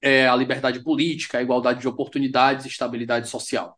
é, 0.00 0.28
a 0.28 0.36
liberdade 0.36 0.84
política, 0.84 1.38
a 1.38 1.42
igualdade 1.42 1.80
de 1.80 1.88
oportunidades 1.88 2.64
e 2.64 2.68
estabilidade 2.68 3.28
social. 3.28 3.76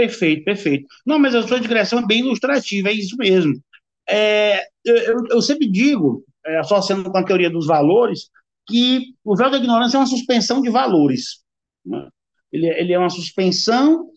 Perfeito, 0.00 0.44
perfeito. 0.44 0.86
Não, 1.04 1.18
mas 1.18 1.34
a 1.34 1.46
sua 1.46 1.60
digressão 1.60 1.98
é 1.98 2.06
bem 2.06 2.20
ilustrativa, 2.20 2.88
é 2.88 2.92
isso 2.94 3.18
mesmo. 3.18 3.62
É, 4.08 4.64
eu, 4.82 5.26
eu, 5.30 5.42
sempre 5.42 5.70
digo, 5.70 6.24
é, 6.46 6.58
associando 6.58 7.10
com 7.10 7.18
a 7.18 7.22
teoria 7.22 7.50
dos 7.50 7.66
valores, 7.66 8.30
que 8.66 9.14
o 9.22 9.36
véu 9.36 9.50
da 9.50 9.58
ignorância 9.58 9.98
é 9.98 10.00
uma 10.00 10.06
suspensão 10.06 10.62
de 10.62 10.70
valores. 10.70 11.42
Né? 11.84 12.08
Ele, 12.50 12.66
ele 12.66 12.92
é 12.94 12.98
uma 12.98 13.10
suspensão, 13.10 14.08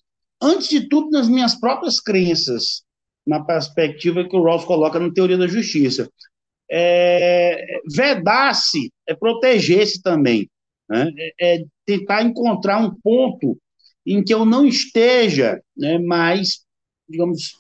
antes 0.42 0.70
de 0.70 0.88
tudo, 0.88 1.10
nas 1.10 1.28
minhas 1.28 1.60
próprias 1.60 2.00
crenças, 2.00 2.84
na 3.28 3.44
perspectiva 3.44 4.24
que 4.24 4.38
o 4.38 4.42
Rawls 4.42 4.64
coloca 4.64 4.98
na 5.02 5.12
teoria 5.12 5.38
da 5.38 5.48
justiça. 5.48 6.10
É, 6.72 7.62
Vedar-se 7.94 8.90
é 9.06 9.14
proteger-se 9.14 10.02
também, 10.02 10.50
né? 10.90 11.12
é, 11.42 11.56
é 11.56 11.64
tentar 11.86 12.24
encontrar 12.24 12.78
um 12.78 12.96
ponto 13.02 13.58
em 14.06 14.24
que 14.24 14.34
eu 14.34 14.46
não 14.46 14.66
esteja 14.66 15.62
né, 15.76 15.98
mais, 15.98 16.66
digamos, 17.08 17.56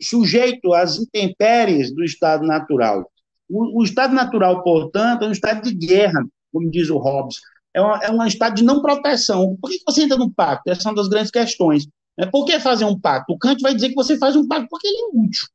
sujeito 0.00 0.74
às 0.74 0.98
intempéries 0.98 1.94
do 1.94 2.04
estado 2.04 2.46
natural. 2.46 3.10
O, 3.48 3.80
o, 3.80 3.84
estado 3.84 4.14
natural, 4.14 4.62
portanto, 4.62 5.24
é 5.24 5.28
um 5.28 5.32
estado 5.32 5.62
de 5.62 5.74
guerra, 5.74 6.24
como 6.52 6.70
diz 6.70 6.90
o 6.90 6.98
Hobbes, 6.98 7.40
é, 7.74 7.80
é 7.80 8.10
um 8.10 8.24
estado 8.26 8.56
de 8.56 8.64
não 8.64 8.82
proteção. 8.82 9.56
Por 9.60 9.70
que 9.70 9.78
você 9.86 10.02
entra 10.02 10.16
no 10.16 10.32
pacto? 10.32 10.70
Essa 10.70 10.88
é 10.88 10.90
uma 10.90 10.96
das 10.96 11.08
grandes 11.08 11.30
questões. 11.30 11.86
Né? 12.18 12.26
Por 12.26 12.44
que 12.44 12.58
fazer 12.60 12.84
um 12.84 12.98
pacto? 12.98 13.32
O 13.32 13.38
Kant 13.38 13.60
vai 13.60 13.74
dizer 13.74 13.90
que 13.90 13.94
você 13.94 14.18
faz 14.18 14.34
um 14.36 14.46
pacto 14.46 14.68
porque 14.68 14.86
ele 14.86 14.98
é 14.98 15.20
útil, 15.20 15.46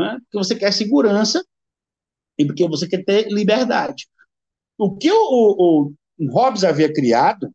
é? 0.00 0.18
porque 0.20 0.38
você 0.38 0.54
quer 0.54 0.72
segurança 0.72 1.44
e 2.38 2.44
porque 2.44 2.68
você 2.68 2.88
quer 2.88 3.04
ter 3.04 3.28
liberdade. 3.28 4.06
O 4.78 4.96
que 4.96 5.10
o, 5.10 5.16
o, 5.16 5.92
o 6.18 6.30
Hobbes 6.32 6.64
havia 6.64 6.92
criado 6.92 7.50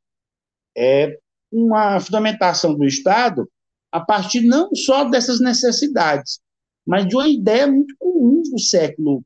é 0.76 1.18
uma 1.52 2.00
fundamentação 2.00 2.76
do 2.76 2.86
Estado 2.86 3.48
a 3.92 4.00
partir 4.00 4.42
não 4.42 4.74
só 4.74 5.04
dessas 5.04 5.42
necessidades, 5.42 6.40
mas 6.86 7.08
de 7.08 7.16
uma 7.16 7.28
ideia 7.28 7.68
muito 7.68 7.94
comum 8.00 8.42
do 8.42 8.60
século 8.60 9.24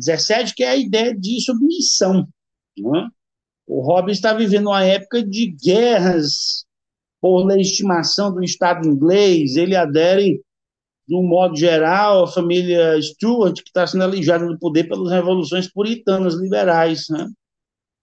XVII, 0.00 0.42
é, 0.42 0.54
que 0.54 0.62
é 0.62 0.68
a 0.70 0.76
ideia 0.76 1.14
de 1.14 1.40
submissão. 1.40 2.26
É? 2.78 3.08
O 3.66 3.80
Hobbes 3.80 4.16
está 4.16 4.32
vivendo 4.32 4.68
uma 4.68 4.84
época 4.84 5.24
de 5.24 5.50
guerras 5.50 6.64
por 7.20 7.44
legitimação 7.44 8.32
do 8.32 8.44
Estado 8.44 8.86
inglês, 8.86 9.56
ele 9.56 9.74
adere, 9.74 10.40
de 11.08 11.14
um 11.16 11.26
modo 11.26 11.56
geral, 11.56 12.24
à 12.24 12.28
família 12.28 13.00
Stuart, 13.02 13.56
que 13.62 13.68
está 13.68 13.86
sendo 13.86 14.04
alijada 14.04 14.46
do 14.46 14.58
poder 14.58 14.84
pelas 14.84 15.10
revoluções 15.10 15.68
puritanas 15.68 16.34
liberais. 16.34 17.06
Né? 17.08 17.28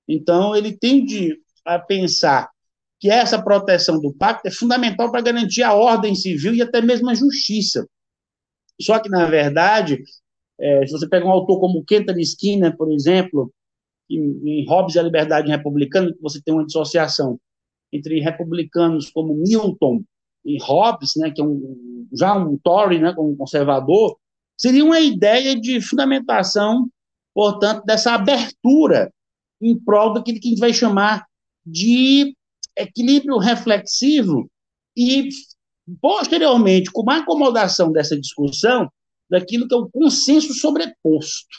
Então, 0.07 0.53
ele 0.55 0.77
tende 0.77 1.37
a 1.65 1.79
pensar 1.79 2.49
que 3.03 3.09
essa 3.09 3.43
proteção 3.43 3.99
do 3.99 4.13
pacto 4.13 4.47
é 4.47 4.51
fundamental 4.51 5.11
para 5.11 5.19
garantir 5.19 5.61
a 5.61 5.73
ordem 5.73 6.15
civil 6.15 6.55
e 6.55 6.61
até 6.61 6.81
mesmo 6.81 7.09
a 7.09 7.13
justiça. 7.13 7.85
Só 8.79 8.97
que, 8.97 9.09
na 9.09 9.25
verdade, 9.25 10.01
é, 10.57 10.87
se 10.87 10.93
você 10.93 11.05
pega 11.09 11.25
um 11.25 11.29
autor 11.29 11.59
como 11.59 11.83
Kenton 11.83 12.17
Skinner, 12.19 12.77
por 12.77 12.89
exemplo, 12.93 13.53
em, 14.09 14.39
em 14.45 14.65
Hobbes 14.69 14.95
e 14.95 14.99
a 14.99 15.03
Liberdade 15.03 15.49
Republicana, 15.49 16.15
você 16.21 16.41
tem 16.41 16.53
uma 16.53 16.65
dissociação 16.65 17.37
entre 17.91 18.21
republicanos 18.21 19.11
como 19.11 19.35
Milton 19.35 20.01
e 20.45 20.57
Hobbes, 20.63 21.11
né, 21.17 21.29
que 21.29 21.41
é 21.41 21.43
um, 21.43 22.07
já 22.13 22.33
um 22.37 22.57
Tory, 22.57 22.99
né, 22.99 23.11
como 23.13 23.33
um 23.33 23.35
conservador, 23.35 24.17
seria 24.57 24.85
uma 24.85 25.01
ideia 25.01 25.59
de 25.59 25.81
fundamentação, 25.81 26.87
portanto, 27.33 27.83
dessa 27.83 28.13
abertura 28.13 29.11
em 29.61 29.77
prol 29.77 30.13
daquilo 30.13 30.39
que 30.39 30.47
a 30.47 30.51
gente 30.51 30.59
vai 30.61 30.71
chamar 30.71 31.25
de 31.65 32.33
equilíbrio 32.77 33.37
reflexivo 33.37 34.49
e, 34.95 35.29
posteriormente, 36.01 36.91
com 36.91 37.01
uma 37.01 37.19
acomodação 37.19 37.91
dessa 37.91 38.19
discussão, 38.19 38.89
daquilo 39.29 39.67
que 39.67 39.73
é 39.73 39.77
o 39.77 39.89
consenso 39.89 40.53
sobreposto. 40.53 41.57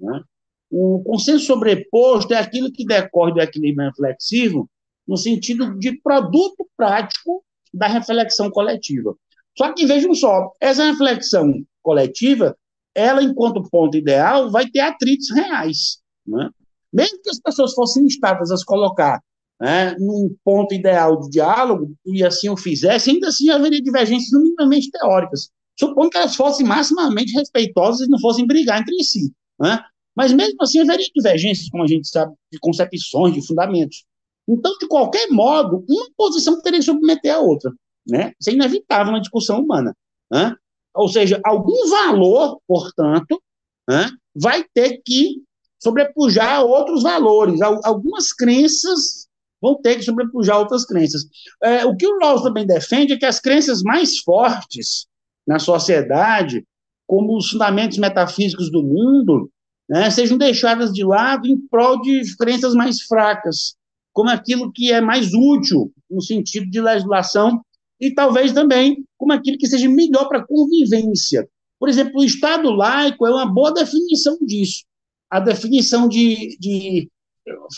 Né? 0.00 0.22
O 0.70 1.02
consenso 1.04 1.46
sobreposto 1.46 2.34
é 2.34 2.38
aquilo 2.38 2.72
que 2.72 2.84
decorre 2.84 3.32
do 3.32 3.40
equilíbrio 3.40 3.88
reflexivo 3.88 4.68
no 5.06 5.16
sentido 5.16 5.78
de 5.78 6.00
produto 6.00 6.68
prático 6.76 7.44
da 7.72 7.86
reflexão 7.86 8.50
coletiva. 8.50 9.14
Só 9.56 9.72
que 9.72 9.86
vejam 9.86 10.14
só, 10.14 10.52
essa 10.60 10.84
reflexão 10.84 11.64
coletiva, 11.82 12.56
ela, 12.94 13.22
enquanto 13.22 13.68
ponto 13.70 13.96
ideal, 13.96 14.50
vai 14.50 14.68
ter 14.68 14.80
atritos 14.80 15.30
reais. 15.30 15.98
Né? 16.26 16.50
Mesmo 16.92 17.22
que 17.22 17.30
as 17.30 17.38
pessoas 17.38 17.72
fossem 17.72 18.04
instadas 18.04 18.50
a 18.50 18.56
se 18.56 18.64
colocar 18.64 19.22
né, 19.60 19.96
num 19.98 20.34
ponto 20.44 20.74
ideal 20.74 21.20
de 21.20 21.30
diálogo, 21.30 21.94
e 22.04 22.24
assim 22.24 22.48
o 22.48 22.56
fizesse, 22.56 23.10
ainda 23.10 23.28
assim 23.28 23.50
haveria 23.50 23.80
divergências 23.80 24.30
minimamente 24.40 24.90
teóricas, 24.90 25.50
supondo 25.78 26.10
que 26.10 26.18
elas 26.18 26.36
fossem 26.36 26.66
maximamente 26.66 27.32
respeitosas 27.32 28.06
e 28.06 28.10
não 28.10 28.18
fossem 28.20 28.46
brigar 28.46 28.80
entre 28.80 29.02
si. 29.02 29.32
Né? 29.58 29.82
Mas 30.14 30.32
mesmo 30.32 30.56
assim 30.60 30.80
haveria 30.80 31.06
divergências, 31.14 31.68
como 31.70 31.84
a 31.84 31.86
gente 31.86 32.08
sabe, 32.08 32.34
de 32.52 32.58
concepções, 32.58 33.34
de 33.34 33.46
fundamentos. 33.46 34.04
Então, 34.48 34.76
de 34.78 34.86
qualquer 34.86 35.28
modo, 35.30 35.84
uma 35.88 36.06
posição 36.16 36.60
teria 36.62 36.78
que 36.78 36.84
submeter 36.84 37.34
a 37.34 37.40
outra. 37.40 37.72
Né? 38.06 38.32
Isso 38.40 38.50
é 38.50 38.52
inevitável 38.52 39.12
na 39.12 39.18
discussão 39.18 39.60
humana. 39.60 39.94
Né? 40.30 40.54
Ou 40.94 41.08
seja, 41.08 41.40
algum 41.44 41.88
valor, 41.88 42.58
portanto, 42.66 43.42
né, 43.88 44.10
vai 44.34 44.64
ter 44.74 45.02
que 45.04 45.42
sobrepujar 45.82 46.64
outros 46.64 47.02
valores. 47.02 47.60
Algumas 47.60 48.32
crenças 48.32 49.25
vão 49.60 49.80
ter 49.80 49.96
que 49.96 50.02
sobrepujar 50.02 50.58
outras 50.58 50.84
crenças. 50.84 51.24
É, 51.62 51.84
o 51.84 51.96
que 51.96 52.06
o 52.06 52.18
Rawls 52.18 52.42
também 52.42 52.66
defende 52.66 53.12
é 53.12 53.18
que 53.18 53.26
as 53.26 53.40
crenças 53.40 53.82
mais 53.82 54.18
fortes 54.18 55.06
na 55.46 55.58
sociedade, 55.58 56.64
como 57.06 57.36
os 57.36 57.48
fundamentos 57.48 57.98
metafísicos 57.98 58.70
do 58.70 58.82
mundo, 58.82 59.50
né, 59.88 60.10
sejam 60.10 60.36
deixadas 60.36 60.92
de 60.92 61.04
lado 61.04 61.46
em 61.46 61.56
prol 61.68 62.00
de 62.00 62.22
crenças 62.36 62.74
mais 62.74 63.02
fracas, 63.02 63.76
como 64.12 64.30
aquilo 64.30 64.72
que 64.72 64.92
é 64.92 65.00
mais 65.00 65.32
útil 65.32 65.92
no 66.10 66.20
sentido 66.20 66.68
de 66.68 66.80
legislação 66.80 67.60
e 68.00 68.12
talvez 68.12 68.52
também 68.52 69.04
como 69.16 69.32
aquilo 69.32 69.58
que 69.58 69.66
seja 69.66 69.88
melhor 69.88 70.28
para 70.28 70.40
a 70.40 70.46
convivência. 70.46 71.48
Por 71.78 71.88
exemplo, 71.88 72.20
o 72.20 72.24
Estado 72.24 72.70
laico 72.70 73.26
é 73.26 73.30
uma 73.30 73.46
boa 73.46 73.72
definição 73.72 74.36
disso. 74.40 74.84
A 75.30 75.40
definição 75.40 76.08
de, 76.08 76.56
de 76.58 77.08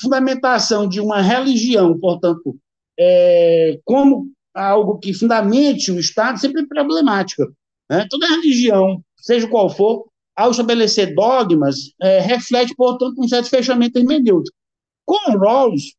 fundamentação 0.01 0.89
de 0.89 1.01
uma 1.01 1.21
religião, 1.21 1.99
portanto, 1.99 2.57
é, 2.99 3.79
como 3.85 4.31
algo 4.55 4.99
que 4.99 5.13
fundamente 5.15 5.93
o 5.93 5.99
Estado, 5.99 6.39
sempre 6.39 6.63
é 6.63 6.67
problemática. 6.67 7.47
Né? 7.89 8.07
Toda 8.11 8.29
religião, 8.29 9.03
seja 9.17 9.49
qual 9.49 9.71
for, 9.71 10.07
ao 10.37 10.51
estabelecer 10.51 11.15
dogmas, 11.15 11.93
é, 12.01 12.21
reflete, 12.21 12.75
portanto, 12.75 13.15
um 13.19 13.29
certo 13.29 13.49
fechamento 13.49 13.99
hermenêutico. 13.99 14.57
Com 15.05 15.37
Rawls, 15.39 15.95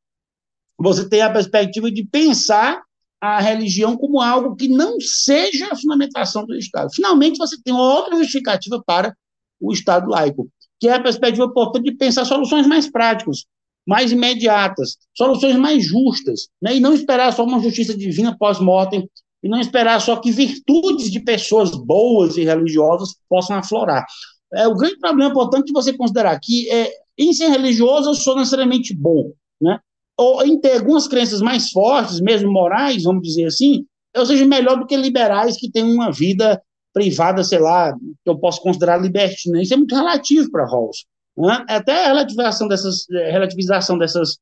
você 0.78 1.07
tem 1.07 1.22
a 1.22 1.32
perspectiva 1.32 1.91
de 1.91 2.05
pensar 2.05 2.82
a 3.20 3.41
religião 3.41 3.97
como 3.97 4.22
algo 4.22 4.55
que 4.55 4.70
não 4.70 4.99
seja 5.01 5.67
a 5.72 5.76
fundamentação 5.76 6.45
do 6.45 6.55
Estado. 6.55 6.93
Finalmente, 6.93 7.38
você 7.38 7.61
tem 7.61 7.74
outra 7.74 8.15
justificativa 8.17 8.82
para 8.86 9.13
o 9.59 9.74
Estado 9.74 10.09
laico, 10.09 10.49
que 10.80 10.88
é 10.88 10.93
a 10.93 11.01
perspectiva, 11.01 11.51
portanto, 11.51 11.84
de 11.84 11.91
pensar 11.91 12.24
soluções 12.24 12.65
mais 12.65 12.89
práticas, 12.89 13.45
mais 13.89 14.11
imediatas, 14.11 14.97
soluções 15.17 15.55
mais 15.55 15.83
justas, 15.83 16.47
né? 16.61 16.75
e 16.75 16.79
não 16.79 16.93
esperar 16.93 17.33
só 17.33 17.43
uma 17.43 17.59
justiça 17.59 17.97
divina 17.97 18.37
pós-mortem, 18.37 19.09
e 19.41 19.49
não 19.49 19.59
esperar 19.59 19.99
só 19.99 20.15
que 20.17 20.31
virtudes 20.31 21.09
de 21.09 21.19
pessoas 21.19 21.71
boas 21.71 22.37
e 22.37 22.43
religiosas 22.43 23.15
possam 23.27 23.57
aflorar. 23.57 24.05
É, 24.53 24.67
o 24.67 24.75
grande 24.75 24.99
problema, 24.99 25.33
portanto, 25.33 25.65
de 25.65 25.73
você 25.73 25.91
considerar 25.91 26.39
que 26.39 26.69
é, 26.69 26.91
em 27.17 27.33
ser 27.33 27.47
religioso 27.47 28.11
eu 28.11 28.13
sou 28.13 28.35
necessariamente 28.35 28.95
bom, 28.95 29.31
né? 29.59 29.79
ou 30.15 30.45
em 30.45 30.59
ter 30.59 30.73
algumas 30.73 31.07
crenças 31.07 31.41
mais 31.41 31.71
fortes, 31.71 32.21
mesmo 32.21 32.51
morais, 32.51 33.03
vamos 33.03 33.23
dizer 33.23 33.45
assim, 33.45 33.85
eu 34.13 34.23
seja 34.23 34.45
melhor 34.45 34.77
do 34.77 34.85
que 34.85 34.95
liberais 34.95 35.57
que 35.57 35.71
têm 35.71 35.83
uma 35.83 36.11
vida 36.11 36.61
privada, 36.93 37.43
sei 37.43 37.57
lá, 37.57 37.91
que 37.93 38.29
eu 38.29 38.37
posso 38.37 38.61
considerar 38.61 39.01
libertina. 39.01 39.59
Isso 39.59 39.73
é 39.73 39.77
muito 39.77 39.95
relativo 39.95 40.51
para 40.51 40.67
Rawls. 40.67 41.05
Né? 41.39 41.65
Até 41.69 42.03
a 42.03 42.07
relativização 42.07 42.67
dessas, 42.67 43.09
eh, 43.09 43.31
relativização 43.31 43.97
dessas 43.97 44.37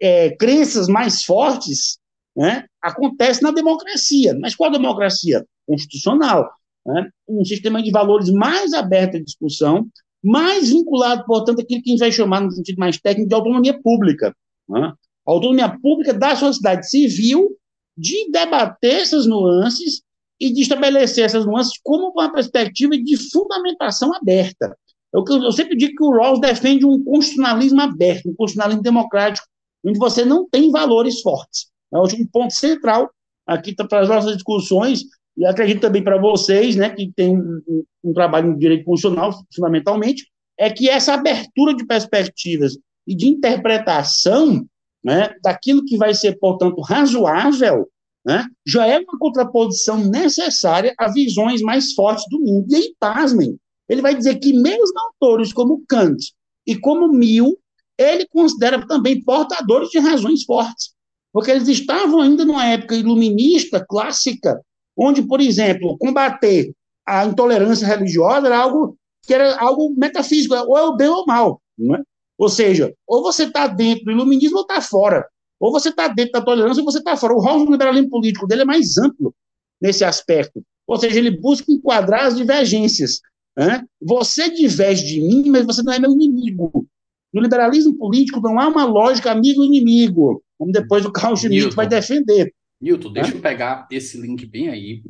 é, 0.00 0.34
crenças 0.36 0.88
mais 0.88 1.22
fortes 1.22 1.98
né, 2.36 2.64
acontece 2.82 3.42
na 3.42 3.52
democracia. 3.52 4.36
Mas 4.40 4.56
qual 4.56 4.70
democracia? 4.70 5.46
Constitucional. 5.66 6.50
Né? 6.84 7.08
Um 7.28 7.44
sistema 7.44 7.80
de 7.82 7.90
valores 7.92 8.30
mais 8.30 8.72
aberto 8.72 9.16
à 9.16 9.22
discussão, 9.22 9.86
mais 10.22 10.70
vinculado, 10.70 11.24
portanto, 11.24 11.60
àquilo 11.60 11.82
que 11.82 11.90
a 11.90 11.92
gente 11.92 12.00
vai 12.00 12.12
chamar, 12.12 12.40
no 12.40 12.50
sentido 12.50 12.78
mais 12.78 12.98
técnico, 12.98 13.28
de 13.28 13.34
autonomia 13.34 13.80
pública. 13.80 14.34
Né? 14.68 14.92
A 15.26 15.30
autonomia 15.30 15.78
pública 15.80 16.12
da 16.12 16.34
sociedade 16.34 16.90
civil 16.90 17.56
de 17.96 18.30
debater 18.32 19.02
essas 19.02 19.26
nuances 19.26 20.02
e 20.40 20.52
de 20.52 20.62
estabelecer 20.62 21.24
essas 21.24 21.44
nuances 21.44 21.78
como 21.82 22.10
uma 22.10 22.32
perspectiva 22.32 22.96
de 22.96 23.16
fundamentação 23.30 24.12
aberta. 24.14 24.76
Eu, 25.12 25.24
eu 25.28 25.52
sempre 25.52 25.76
digo 25.76 25.94
que 25.96 26.04
o 26.04 26.10
Rawls 26.10 26.40
defende 26.40 26.86
um 26.86 27.02
constitucionalismo 27.02 27.80
aberto, 27.80 28.28
um 28.28 28.34
constitucionalismo 28.34 28.82
democrático, 28.82 29.46
onde 29.84 29.98
você 29.98 30.24
não 30.24 30.48
tem 30.48 30.70
valores 30.70 31.20
fortes. 31.20 31.70
É 31.92 31.98
um 31.98 32.26
ponto 32.32 32.54
central 32.54 33.10
aqui 33.46 33.74
para 33.74 34.00
as 34.00 34.08
nossas 34.08 34.34
discussões, 34.34 35.02
e 35.36 35.44
acredito 35.44 35.80
também 35.80 36.04
para 36.04 36.20
vocês, 36.20 36.76
né, 36.76 36.90
que 36.90 37.10
tem 37.14 37.36
um, 37.36 37.84
um 38.04 38.12
trabalho 38.12 38.52
em 38.52 38.58
direito 38.58 38.84
constitucional, 38.84 39.32
fundamentalmente, 39.54 40.26
é 40.58 40.70
que 40.70 40.88
essa 40.88 41.14
abertura 41.14 41.74
de 41.74 41.84
perspectivas 41.86 42.76
e 43.06 43.16
de 43.16 43.26
interpretação 43.26 44.64
né, 45.02 45.34
daquilo 45.42 45.84
que 45.84 45.96
vai 45.96 46.14
ser, 46.14 46.38
portanto, 46.38 46.80
razoável, 46.82 47.88
né, 48.24 48.44
já 48.66 48.86
é 48.86 48.98
uma 48.98 49.18
contraposição 49.18 49.96
necessária 49.98 50.94
a 50.98 51.10
visões 51.10 51.62
mais 51.62 51.94
fortes 51.94 52.24
do 52.30 52.38
mundo. 52.38 52.66
E 52.68 52.76
aí, 52.76 52.94
pasmem, 53.00 53.56
ele 53.90 54.00
vai 54.00 54.14
dizer 54.14 54.38
que 54.38 54.52
mesmo 54.52 54.98
autores 54.98 55.52
como 55.52 55.84
Kant 55.88 56.32
e 56.66 56.78
como 56.78 57.12
Mill, 57.12 57.58
ele 57.98 58.26
considera 58.28 58.86
também 58.86 59.22
portadores 59.22 59.90
de 59.90 59.98
razões 59.98 60.44
fortes, 60.44 60.94
porque 61.32 61.50
eles 61.50 61.68
estavam 61.68 62.20
ainda 62.20 62.44
numa 62.44 62.66
época 62.66 62.94
iluminista, 62.94 63.84
clássica, 63.86 64.58
onde, 64.96 65.22
por 65.22 65.40
exemplo, 65.40 65.98
combater 65.98 66.72
a 67.06 67.26
intolerância 67.26 67.86
religiosa 67.86 68.46
era 68.46 68.58
algo 68.58 68.96
que 69.26 69.34
era 69.34 69.58
algo 69.58 69.94
metafísico, 69.96 70.54
ou 70.54 70.78
é 70.78 70.82
o 70.84 70.96
bem 70.96 71.08
ou 71.08 71.24
o 71.24 71.26
mal, 71.26 71.60
não 71.76 71.96
é? 71.96 72.02
Ou 72.38 72.48
seja, 72.48 72.94
ou 73.06 73.22
você 73.22 73.44
está 73.44 73.66
dentro 73.66 74.06
do 74.06 74.12
iluminismo 74.12 74.56
ou 74.56 74.62
está 74.62 74.80
fora. 74.80 75.26
Ou 75.60 75.70
você 75.70 75.90
está 75.90 76.08
dentro 76.08 76.32
da 76.32 76.40
tolerância 76.40 76.80
ou 76.80 76.90
você 76.90 76.98
está 76.98 77.14
fora. 77.14 77.34
O 77.34 77.38
rol 77.38 77.66
do 77.66 77.72
liberalismo 77.72 78.08
político 78.08 78.46
dele 78.46 78.62
é 78.62 78.64
mais 78.64 78.96
amplo 78.96 79.34
nesse 79.78 80.04
aspecto. 80.04 80.62
Ou 80.86 80.96
seja, 80.96 81.18
ele 81.18 81.38
busca 81.38 81.70
enquadrar 81.70 82.24
as 82.24 82.36
divergências. 82.36 83.20
Né? 83.56 83.84
Você 84.00 84.50
diverge 84.50 85.04
de 85.04 85.20
mim, 85.20 85.50
mas 85.50 85.66
você 85.66 85.82
não 85.82 85.92
é 85.92 85.98
meu 85.98 86.12
inimigo. 86.12 86.86
No 87.32 87.40
liberalismo 87.40 87.96
político 87.96 88.40
não 88.40 88.58
há 88.58 88.68
uma 88.68 88.84
lógica 88.84 89.30
amigo-inimigo, 89.30 90.42
como 90.58 90.72
depois 90.72 91.04
o 91.04 91.12
Carl 91.12 91.36
Schmitt 91.36 91.74
vai 91.74 91.86
defender. 91.86 92.52
Newton, 92.80 93.12
deixa 93.12 93.34
eu 93.34 93.40
pegar 93.40 93.86
esse 93.90 94.20
link 94.20 94.46
bem 94.46 94.68
aí. 94.68 95.02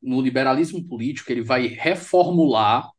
No 0.00 0.20
liberalismo 0.20 0.82
político, 0.82 1.30
ele 1.30 1.42
vai 1.42 1.66
reformular 1.66 2.90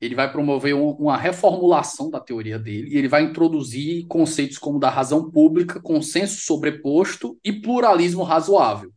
ele 0.00 0.14
vai 0.14 0.32
promover 0.32 0.74
um, 0.74 0.90
uma 0.92 1.16
reformulação 1.16 2.10
da 2.10 2.18
teoria 2.18 2.58
dele 2.58 2.88
e 2.90 2.96
ele 2.96 3.08
vai 3.08 3.22
introduzir 3.22 4.06
conceitos 4.06 4.56
como 4.56 4.78
da 4.78 4.88
razão 4.88 5.30
pública, 5.30 5.80
consenso 5.80 6.40
sobreposto 6.40 7.38
e 7.44 7.52
pluralismo 7.52 8.22
razoável. 8.22 8.90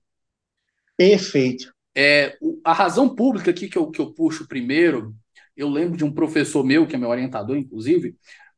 Perfeito. 0.96 1.73
É, 1.96 2.38
a 2.64 2.74
razão 2.74 3.14
pública 3.14 3.52
aqui 3.52 3.68
que 3.70 3.78
eu, 3.78 3.90
que 3.92 4.02
eu 4.02 4.14
puxo 4.14 4.48
primeiro, 4.48 5.16
eu 5.56 5.70
lembro 5.70 5.98
de 5.98 6.04
um 6.04 6.12
professor 6.12 6.64
meu, 6.64 6.88
que 6.88 6.96
é 6.96 7.00
meu 7.00 7.10
orientador, 7.10 7.56
inclusive, 7.56 8.16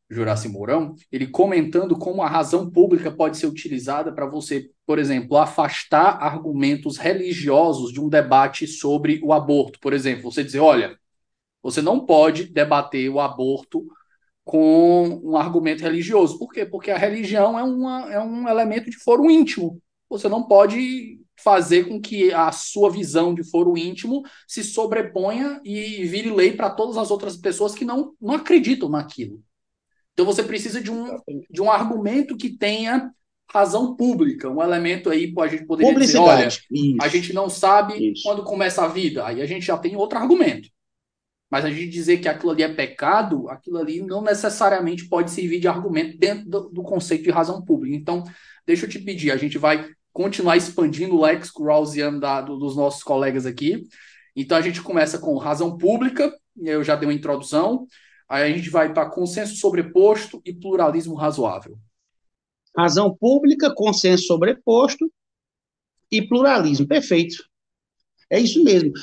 Juraci 0.09 0.47
Mourão, 0.47 0.95
ele 1.11 1.27
comentando 1.27 1.97
como 1.97 2.21
a 2.21 2.29
razão 2.29 2.69
pública 2.69 3.11
pode 3.11 3.37
ser 3.37 3.47
utilizada 3.47 4.13
para 4.13 4.25
você, 4.25 4.69
por 4.85 4.99
exemplo, 4.99 5.35
afastar 5.37 6.21
argumentos 6.21 6.97
religiosos 6.97 7.91
de 7.91 7.99
um 7.99 8.07
debate 8.07 8.67
sobre 8.67 9.19
o 9.23 9.33
aborto. 9.33 9.79
Por 9.79 9.93
exemplo, 9.93 10.31
você 10.31 10.43
dizer, 10.43 10.59
olha, 10.59 10.97
você 11.61 11.81
não 11.81 12.05
pode 12.05 12.45
debater 12.45 13.09
o 13.09 13.19
aborto 13.19 13.85
com 14.43 15.21
um 15.23 15.35
argumento 15.35 15.81
religioso. 15.81 16.37
Por 16.37 16.51
quê? 16.51 16.65
Porque 16.65 16.91
a 16.91 16.97
religião 16.97 17.57
é, 17.57 17.63
uma, 17.63 18.13
é 18.13 18.19
um 18.19 18.47
elemento 18.47 18.89
de 18.89 18.97
foro 18.97 19.29
íntimo. 19.29 19.81
Você 20.07 20.29
não 20.29 20.43
pode 20.43 21.19
fazer 21.37 21.87
com 21.87 21.99
que 21.99 22.33
a 22.33 22.51
sua 22.51 22.89
visão 22.89 23.33
de 23.33 23.43
foro 23.43 23.77
íntimo 23.77 24.23
se 24.47 24.63
sobreponha 24.63 25.59
e 25.63 26.05
vire 26.05 26.29
lei 26.29 26.53
para 26.53 26.69
todas 26.69 26.97
as 26.97 27.11
outras 27.11 27.37
pessoas 27.37 27.75
que 27.75 27.85
não, 27.85 28.13
não 28.21 28.35
acreditam 28.35 28.89
naquilo. 28.89 29.41
Então 30.13 30.25
você 30.25 30.43
precisa 30.43 30.81
de 30.81 30.89
um, 30.89 31.17
de 31.49 31.61
um 31.61 31.69
argumento 31.69 32.37
que 32.37 32.49
tenha 32.49 33.11
razão 33.51 33.95
pública, 33.95 34.49
um 34.49 34.61
elemento 34.61 35.09
aí 35.09 35.31
a 35.37 35.47
gente 35.47 35.65
poderia 35.65 35.93
dizer, 35.93 36.17
olha, 36.17 36.47
a 37.01 37.07
gente 37.07 37.31
não 37.31 37.49
sabe 37.49 38.11
Isso. 38.11 38.23
quando 38.23 38.43
começa 38.43 38.83
a 38.83 38.87
vida, 38.87 39.25
aí 39.25 39.41
a 39.41 39.45
gente 39.45 39.65
já 39.65 39.77
tem 39.77 39.95
outro 39.95 40.17
argumento. 40.17 40.69
Mas 41.49 41.63
a 41.63 41.69
gente 41.69 41.89
dizer 41.89 42.17
que 42.17 42.27
aquilo 42.27 42.51
ali 42.51 42.63
é 42.63 42.73
pecado, 42.73 43.47
aquilo 43.49 43.77
ali 43.77 44.01
não 44.01 44.21
necessariamente 44.21 45.07
pode 45.07 45.29
servir 45.31 45.59
de 45.59 45.67
argumento 45.67 46.17
dentro 46.17 46.49
do, 46.49 46.69
do 46.69 46.83
conceito 46.83 47.23
de 47.23 47.29
razão 47.29 47.63
pública. 47.63 47.95
Então, 47.95 48.23
deixa 48.65 48.85
eu 48.85 48.89
te 48.89 48.99
pedir, 48.99 49.31
a 49.31 49.37
gente 49.37 49.57
vai 49.57 49.87
continuar 50.15 50.55
expandindo 50.55 51.17
o 51.17 51.21
léxico 51.21 51.65
rawlsiano 51.65 52.21
dos 52.57 52.77
nossos 52.77 53.03
colegas 53.03 53.45
aqui. 53.45 53.85
Então, 54.33 54.57
a 54.57 54.61
gente 54.61 54.81
começa 54.81 55.19
com 55.19 55.37
razão 55.37 55.77
pública, 55.77 56.33
eu 56.57 56.81
já 56.85 56.95
dei 56.95 57.05
uma 57.05 57.13
introdução, 57.13 57.85
aí 58.29 58.49
a 58.49 58.55
gente 58.55 58.69
vai 58.69 58.93
para 58.93 59.09
consenso 59.09 59.57
sobreposto 59.57 60.41
e 60.45 60.53
pluralismo 60.53 61.15
razoável. 61.15 61.77
Razão 62.77 63.13
pública, 63.13 63.73
consenso 63.75 64.23
sobreposto 64.23 65.11
e 66.09 66.25
pluralismo. 66.25 66.87
Perfeito. 66.87 67.35
É 68.29 68.39
isso 68.39 68.63
mesmo 68.63 68.93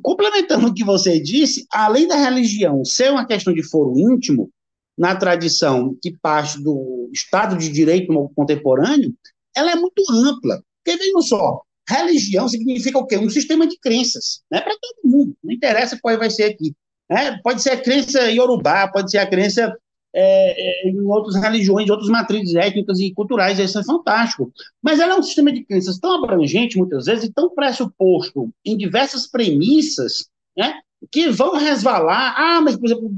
complementando 0.00 0.68
o 0.68 0.74
que 0.74 0.84
você 0.84 1.20
disse, 1.20 1.66
além 1.70 2.08
da 2.08 2.16
religião 2.16 2.84
ser 2.84 3.10
uma 3.10 3.26
questão 3.26 3.52
de 3.52 3.62
foro 3.62 3.98
íntimo, 3.98 4.50
na 4.96 5.16
tradição 5.16 5.96
que 6.00 6.16
parte 6.18 6.62
do 6.62 7.10
Estado 7.12 7.56
de 7.56 7.68
Direito 7.70 8.12
contemporâneo, 8.34 9.14
ela 9.56 9.72
é 9.72 9.76
muito 9.76 10.02
ampla. 10.10 10.62
Porque, 10.84 10.98
vejam 10.98 11.22
só, 11.22 11.62
religião 11.88 12.48
significa 12.48 12.98
o 12.98 13.06
quê? 13.06 13.16
Um 13.16 13.30
sistema 13.30 13.66
de 13.66 13.78
crenças, 13.78 14.42
né? 14.50 14.60
para 14.60 14.74
todo 14.80 15.10
mundo, 15.10 15.36
não 15.42 15.52
interessa 15.52 15.98
qual 16.00 16.18
vai 16.18 16.30
ser 16.30 16.44
aqui. 16.44 16.74
Né? 17.10 17.38
Pode 17.42 17.62
ser 17.62 17.70
a 17.70 17.80
crença 17.80 18.30
iorubá, 18.30 18.88
pode 18.88 19.10
ser 19.10 19.18
a 19.18 19.26
crença 19.26 19.76
é, 20.14 20.86
é, 20.86 20.90
em 20.90 21.00
outras 21.06 21.34
religiões, 21.36 21.88
outras 21.88 22.08
matrizes 22.08 22.54
étnicas 22.54 23.00
e 23.00 23.12
culturais, 23.14 23.58
isso 23.58 23.78
é 23.78 23.84
fantástico. 23.84 24.52
Mas 24.82 25.00
ela 25.00 25.14
é 25.14 25.18
um 25.18 25.22
sistema 25.22 25.52
de 25.52 25.64
crenças 25.64 25.98
tão 25.98 26.22
abrangente, 26.22 26.76
muitas 26.76 27.06
vezes, 27.06 27.24
e 27.24 27.32
tão 27.32 27.54
pressuposto 27.54 28.50
em 28.64 28.76
diversas 28.76 29.26
premissas, 29.26 30.28
né, 30.56 30.74
que 31.10 31.30
vão 31.30 31.56
resvalar. 31.56 32.34
Ah, 32.36 32.60
mas, 32.60 32.76
por 32.76 32.86
exemplo, 32.86 33.10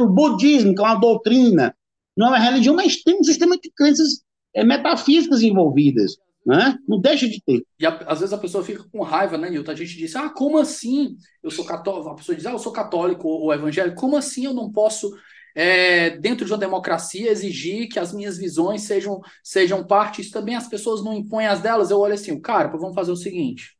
o 0.00 0.08
budismo, 0.08 0.74
que 0.74 0.80
é 0.80 0.84
uma 0.84 0.94
doutrina, 0.96 1.74
não 2.16 2.26
é 2.26 2.30
uma 2.30 2.38
religião, 2.38 2.74
mas 2.74 3.02
tem 3.02 3.18
um 3.20 3.24
sistema 3.24 3.56
de 3.56 3.70
crenças 3.70 4.22
é, 4.54 4.64
metafísicas 4.64 5.42
envolvidas. 5.42 6.16
Né? 6.44 6.76
Não 6.88 7.00
deixa 7.00 7.28
de 7.28 7.40
ter. 7.40 7.64
E 7.78 7.86
a, 7.86 7.90
às 8.06 8.18
vezes 8.18 8.32
a 8.32 8.38
pessoa 8.38 8.64
fica 8.64 8.84
com 8.90 9.00
raiva, 9.02 9.38
né, 9.38 9.48
Nilton? 9.48 9.70
A 9.70 9.76
gente 9.76 9.96
diz, 9.96 10.16
ah, 10.16 10.28
como 10.28 10.58
assim? 10.58 11.16
Eu 11.40 11.52
sou 11.52 11.64
católico. 11.64 12.08
A 12.08 12.16
pessoa 12.16 12.34
diz, 12.34 12.44
ah, 12.46 12.50
eu 12.50 12.58
sou 12.58 12.72
católico 12.72 13.28
ou 13.28 13.54
evangélico. 13.54 14.00
Como 14.00 14.16
assim 14.16 14.44
eu 14.44 14.52
não 14.52 14.70
posso, 14.70 15.08
é, 15.54 16.10
dentro 16.18 16.44
de 16.44 16.52
uma 16.52 16.58
democracia, 16.58 17.30
exigir 17.30 17.88
que 17.88 17.98
as 17.98 18.12
minhas 18.12 18.36
visões 18.38 18.82
sejam, 18.82 19.20
sejam 19.44 19.86
parte? 19.86 20.20
Isso 20.20 20.32
também 20.32 20.56
as 20.56 20.66
pessoas 20.66 21.04
não 21.04 21.14
impõem 21.14 21.46
as 21.46 21.60
delas. 21.60 21.92
Eu 21.92 22.00
olho 22.00 22.14
assim, 22.14 22.40
cara, 22.40 22.68
vamos 22.68 22.94
fazer 22.96 23.12
o 23.12 23.16
seguinte. 23.16 23.76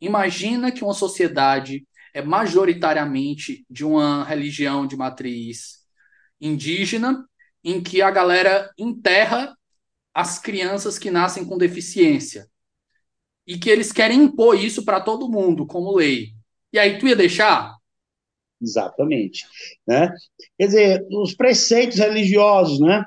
Imagina 0.00 0.72
que 0.72 0.82
uma 0.82 0.94
sociedade 0.94 1.86
é 2.12 2.20
majoritariamente 2.20 3.64
de 3.70 3.84
uma 3.84 4.24
religião 4.24 4.88
de 4.88 4.96
matriz 4.96 5.82
indígena, 6.40 7.24
em 7.62 7.80
que 7.80 8.02
a 8.02 8.10
galera 8.10 8.70
enterra 8.76 9.56
as 10.14 10.38
crianças 10.38 10.98
que 10.98 11.10
nascem 11.10 11.44
com 11.44 11.58
deficiência. 11.58 12.48
E 13.46 13.58
que 13.58 13.68
eles 13.68 13.92
querem 13.92 14.22
impor 14.22 14.56
isso 14.56 14.84
para 14.84 15.00
todo 15.00 15.30
mundo, 15.30 15.66
como 15.66 15.96
lei. 15.96 16.28
E 16.72 16.78
aí, 16.78 16.98
tu 16.98 17.08
ia 17.08 17.16
deixar? 17.16 17.76
Exatamente. 18.60 19.44
Né? 19.86 20.12
Quer 20.56 20.66
dizer, 20.66 21.06
os 21.10 21.34
preceitos 21.34 21.98
religiosos, 21.98 22.78
né? 22.78 23.04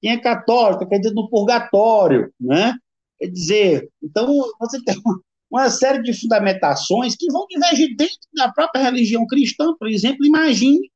Quem 0.00 0.12
é 0.12 0.20
católico 0.20 0.88
quer 0.88 0.98
dizer 0.98 1.14
no 1.14 1.28
purgatório, 1.28 2.32
né? 2.40 2.74
Quer 3.18 3.28
dizer, 3.28 3.90
então 4.02 4.28
você 4.60 4.82
tem 4.84 4.94
uma 5.50 5.70
série 5.70 6.02
de 6.02 6.12
fundamentações 6.12 7.16
que 7.16 7.30
vão 7.32 7.46
divergir 7.48 7.96
dentro 7.96 8.16
da 8.34 8.52
própria 8.52 8.82
religião 8.82 9.26
cristã, 9.26 9.74
por 9.78 9.88
exemplo, 9.88 10.24
imagine 10.24 10.90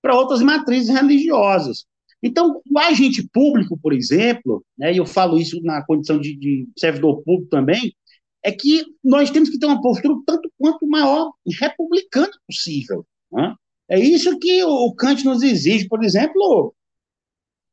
para 0.00 0.14
outras 0.14 0.42
matrizes 0.42 0.94
religiosas. 0.94 1.86
Então, 2.22 2.62
o 2.70 2.78
agente 2.78 3.28
público, 3.32 3.76
por 3.76 3.92
exemplo, 3.92 4.64
né, 4.78 4.92
e 4.92 4.96
eu 4.96 5.06
falo 5.06 5.38
isso 5.38 5.60
na 5.62 5.84
condição 5.84 6.20
de, 6.20 6.36
de 6.36 6.68
servidor 6.78 7.22
público 7.22 7.50
também, 7.50 7.92
é 8.44 8.52
que 8.52 8.84
nós 9.02 9.30
temos 9.30 9.50
que 9.50 9.58
ter 9.58 9.66
uma 9.66 9.80
postura 9.80 10.14
tanto 10.26 10.50
quanto 10.58 10.86
maior 10.86 11.32
republicana 11.60 12.30
possível. 12.46 13.04
Né? 13.30 13.54
É 13.88 13.98
isso 13.98 14.38
que 14.38 14.62
o 14.64 14.94
Kant 14.94 15.24
nos 15.24 15.42
exige, 15.42 15.88
por 15.88 16.04
exemplo, 16.04 16.74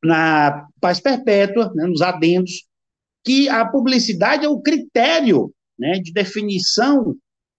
na 0.04 0.68
paz 0.82 1.00
perpétua, 1.00 1.72
né, 1.76 1.86
nos 1.86 2.02
adendos, 2.02 2.66
que 3.24 3.50
a 3.50 3.66
publicidade 3.66 4.46
é 4.46 4.50
o 4.50 4.62
critério 4.62 5.54
né, 5.78 6.00
de 6.00 6.12
definição, 6.12 7.16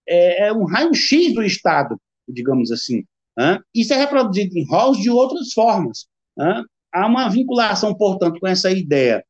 é, 0.07 0.47
é 0.47 0.53
um 0.53 0.65
raio-x 0.65 1.33
do 1.33 1.43
Estado, 1.43 1.99
digamos 2.27 2.71
assim. 2.71 3.03
Né? 3.37 3.59
Isso 3.73 3.93
é 3.93 3.97
reproduzido 3.97 4.57
em 4.57 4.65
Rawls 4.65 4.97
de 4.99 5.09
outras 5.09 5.53
formas. 5.53 6.07
Há 6.93 7.07
uma 7.07 7.29
vinculação, 7.29 7.95
portanto, 7.95 8.39
com 8.39 8.47
essa 8.47 8.71
ideia 8.71 9.23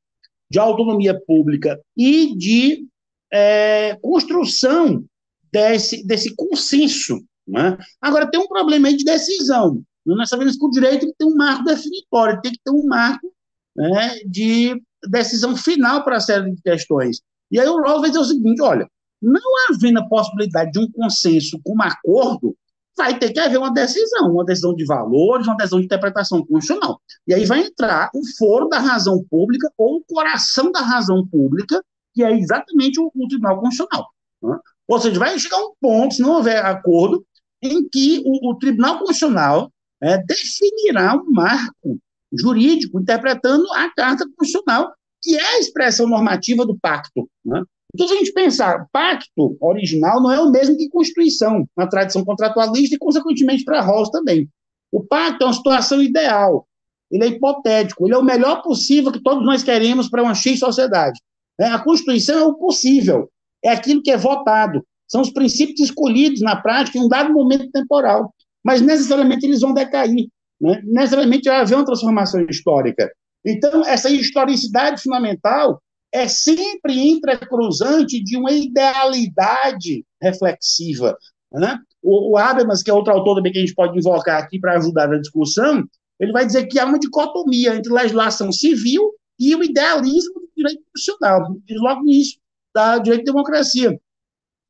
de 0.49 0.59
autonomia 0.59 1.19
pública 1.25 1.79
e 1.95 2.35
de 2.35 2.85
é, 3.31 3.97
construção 4.01 5.03
desse, 5.51 6.05
desse 6.05 6.35
consenso. 6.35 7.23
Né? 7.47 7.77
Agora, 8.01 8.29
tem 8.29 8.39
um 8.39 8.47
problema 8.47 8.87
aí 8.87 8.97
de 8.97 9.03
decisão. 9.03 9.81
Nós 10.05 10.29
sabemos 10.29 10.57
que 10.57 10.65
o 10.65 10.69
direito 10.69 11.13
tem 11.17 11.27
um 11.27 11.35
marco 11.35 11.63
definitório, 11.63 12.41
tem 12.41 12.51
que 12.51 12.59
ter 12.63 12.71
um 12.71 12.85
marco 12.85 13.31
né, 13.75 14.15
de 14.25 14.81
decisão 15.09 15.55
final 15.55 16.03
para 16.03 16.17
a 16.17 16.19
série 16.19 16.51
de 16.51 16.61
questões. 16.61 17.21
E 17.51 17.59
aí 17.59 17.67
o 17.67 17.81
Rawls 17.81 18.01
vai 18.01 18.09
dizer 18.09 18.21
o 18.21 18.25
seguinte, 18.25 18.61
olha, 18.61 18.87
não 19.21 19.41
havendo 19.69 19.99
a 19.99 20.07
possibilidade 20.07 20.71
de 20.71 20.79
um 20.79 20.89
consenso 20.91 21.59
com 21.63 21.75
um 21.75 21.81
acordo, 21.81 22.55
vai 22.97 23.17
ter 23.17 23.31
que 23.31 23.39
haver 23.39 23.57
uma 23.57 23.73
decisão, 23.73 24.31
uma 24.31 24.45
decisão 24.45 24.75
de 24.75 24.85
valores, 24.85 25.47
uma 25.47 25.55
decisão 25.55 25.79
de 25.79 25.85
interpretação 25.85 26.45
constitucional. 26.45 27.01
E 27.27 27.33
aí 27.33 27.45
vai 27.45 27.61
entrar 27.61 28.09
o 28.13 28.21
foro 28.37 28.67
da 28.67 28.79
razão 28.79 29.23
pública 29.29 29.71
ou 29.77 29.97
o 29.97 30.03
coração 30.03 30.71
da 30.71 30.81
razão 30.81 31.25
pública, 31.27 31.83
que 32.13 32.23
é 32.23 32.37
exatamente 32.37 32.99
o, 32.99 33.11
o 33.15 33.27
Tribunal 33.27 33.59
Constitucional. 33.59 34.07
Né? 34.43 34.59
Ou 34.87 34.99
seja, 34.99 35.19
vai 35.19 35.37
chegar 35.39 35.57
um 35.57 35.73
ponto, 35.79 36.13
se 36.13 36.21
não 36.21 36.31
houver 36.31 36.63
acordo, 36.65 37.25
em 37.61 37.87
que 37.87 38.21
o, 38.25 38.51
o 38.51 38.55
Tribunal 38.55 38.99
Constitucional 38.99 39.71
é, 40.01 40.17
definirá 40.17 41.15
um 41.15 41.31
marco 41.31 41.99
jurídico 42.33 42.99
interpretando 42.99 43.65
a 43.73 43.89
Carta 43.93 44.25
Constitucional, 44.35 44.91
que 45.21 45.37
é 45.37 45.55
a 45.55 45.59
expressão 45.59 46.07
normativa 46.07 46.65
do 46.65 46.77
pacto. 46.77 47.29
Né? 47.45 47.63
Então, 47.93 48.07
se 48.07 48.13
a 48.13 48.17
gente 48.17 48.33
pensar, 48.33 48.87
pacto 48.91 49.57
original 49.59 50.21
não 50.21 50.31
é 50.31 50.39
o 50.39 50.49
mesmo 50.49 50.77
que 50.77 50.89
constituição, 50.89 51.67
na 51.75 51.87
tradição 51.87 52.23
contratualista 52.23 52.95
e, 52.95 52.99
consequentemente, 52.99 53.63
para 53.63 53.81
Rawls 53.81 54.09
também. 54.09 54.47
O 54.91 55.03
pacto 55.03 55.43
é 55.43 55.47
uma 55.47 55.53
situação 55.53 56.01
ideal, 56.01 56.67
ele 57.11 57.23
é 57.25 57.27
hipotético, 57.27 58.07
ele 58.07 58.13
é 58.13 58.17
o 58.17 58.23
melhor 58.23 58.61
possível 58.61 59.11
que 59.11 59.21
todos 59.21 59.45
nós 59.45 59.63
queremos 59.63 60.09
para 60.09 60.23
uma 60.23 60.33
X 60.33 60.59
sociedade. 60.59 61.19
É, 61.59 61.65
a 61.65 61.79
Constituição 61.79 62.39
é 62.39 62.43
o 62.45 62.55
possível, 62.55 63.29
é 63.63 63.69
aquilo 63.69 64.01
que 64.01 64.11
é 64.11 64.17
votado, 64.17 64.83
são 65.07 65.21
os 65.21 65.29
princípios 65.29 65.81
escolhidos 65.81 66.41
na 66.41 66.55
prática 66.55 66.97
em 66.97 67.01
um 67.01 67.09
dado 67.09 67.33
momento 67.33 67.69
temporal, 67.71 68.33
mas 68.63 68.81
necessariamente 68.81 69.45
eles 69.45 69.59
vão 69.59 69.73
decair, 69.73 70.27
né? 70.59 70.81
necessariamente 70.85 71.49
vai 71.49 71.59
haver 71.59 71.75
uma 71.75 71.85
transformação 71.85 72.45
histórica. 72.49 73.11
Então, 73.45 73.85
essa 73.85 74.09
historicidade 74.09 75.01
fundamental 75.01 75.81
é 76.11 76.27
sempre 76.27 76.99
entrecruzante 76.99 78.21
de 78.21 78.37
uma 78.37 78.51
idealidade 78.51 80.05
reflexiva. 80.21 81.17
Né? 81.51 81.79
O, 82.01 82.33
o 82.33 82.37
Habermas, 82.37 82.83
que 82.83 82.89
é 82.89 82.93
outro 82.93 83.13
autor 83.13 83.35
também 83.35 83.51
que 83.51 83.57
a 83.57 83.61
gente 83.61 83.75
pode 83.75 83.97
invocar 83.97 84.41
aqui 84.41 84.59
para 84.59 84.77
ajudar 84.77 85.07
na 85.07 85.17
discussão, 85.17 85.83
ele 86.19 86.31
vai 86.31 86.45
dizer 86.45 86.67
que 86.67 86.79
há 86.79 86.85
uma 86.85 86.99
dicotomia 86.99 87.75
entre 87.75 87.91
legislação 87.91 88.51
civil 88.51 89.11
e 89.39 89.55
o 89.55 89.63
idealismo 89.63 90.33
do 90.35 90.49
direito 90.55 90.83
constitucional, 90.93 91.57
logo 91.71 92.03
nisso, 92.03 92.37
da 92.73 92.99
direito 92.99 93.25
de 93.25 93.31
democracia. 93.31 93.99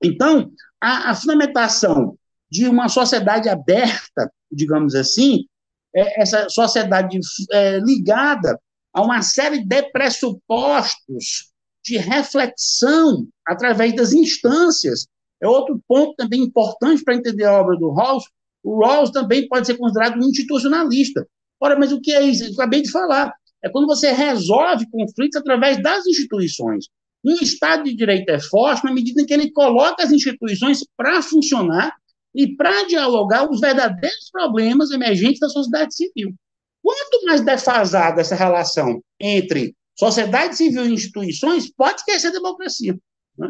Então, 0.02 0.52
a, 0.80 1.12
a 1.12 1.16
fundamentação 1.16 2.18
de 2.50 2.68
uma 2.68 2.88
sociedade 2.88 3.50
aberta, 3.50 4.32
digamos 4.52 4.96
assim, 4.96 5.46
é 5.94 6.22
essa 6.22 6.50
sociedade 6.50 7.20
é, 7.52 7.80
ligada 7.80 8.58
a 8.94 9.02
uma 9.02 9.22
série 9.22 9.64
de 9.64 9.84
pressupostos 9.92 11.52
de 11.84 11.98
reflexão 11.98 13.28
através 13.48 13.96
das 13.96 14.14
instâncias. 14.14 15.08
É 15.42 15.48
outro 15.48 15.82
ponto 15.88 16.16
também 16.16 16.42
importante 16.42 17.04
para 17.04 17.16
entender 17.16 17.46
a 17.46 17.60
obra 17.60 17.76
do 17.78 17.90
Rawls. 17.92 18.24
O 18.64 18.86
Rawls 18.86 19.12
também 19.12 19.48
pode 19.48 19.66
ser 19.66 19.78
considerado 19.78 20.18
um 20.18 20.30
institucionalista. 20.30 21.28
Ora, 21.60 21.78
mas 21.78 21.92
o 21.92 22.00
que 22.00 22.12
é 22.12 22.22
isso? 22.22 22.44
Eu 22.44 22.54
acabei 22.54 22.82
de 22.82 22.92
falar. 22.92 23.34
É 23.64 23.70
quando 23.70 23.88
você 23.88 24.12
resolve 24.12 24.90
conflitos 24.90 25.40
através 25.40 25.82
das 25.82 26.06
instituições. 26.06 26.86
Um 27.24 27.36
Estado 27.36 27.84
de 27.84 27.96
Direito 27.96 28.30
é 28.30 28.40
forte 28.40 28.84
na 28.84 28.92
medida 28.92 29.22
em 29.22 29.26
que 29.26 29.34
ele 29.34 29.52
coloca 29.52 30.04
as 30.04 30.12
instituições 30.12 30.80
para 30.98 31.22
funcionar 31.22 31.94
e 32.34 32.56
para 32.56 32.86
dialogar 32.88 33.50
os 33.50 33.60
verdadeiros 33.60 34.30
problemas 34.32 34.90
emergentes 34.92 35.40
da 35.40 35.50
sociedade 35.50 35.96
civil. 35.96 36.34
Quanto 36.84 37.26
mais 37.26 37.42
defasada 37.42 38.22
essa 38.22 38.36
relação 38.36 39.02
entre 39.20 39.76
sociedade 39.98 40.56
civil 40.56 40.86
e 40.86 40.94
instituições, 40.94 41.72
pode 41.72 42.00
esquecer 42.00 42.28
a 42.28 42.32
democracia. 42.32 42.98
Né? 43.38 43.50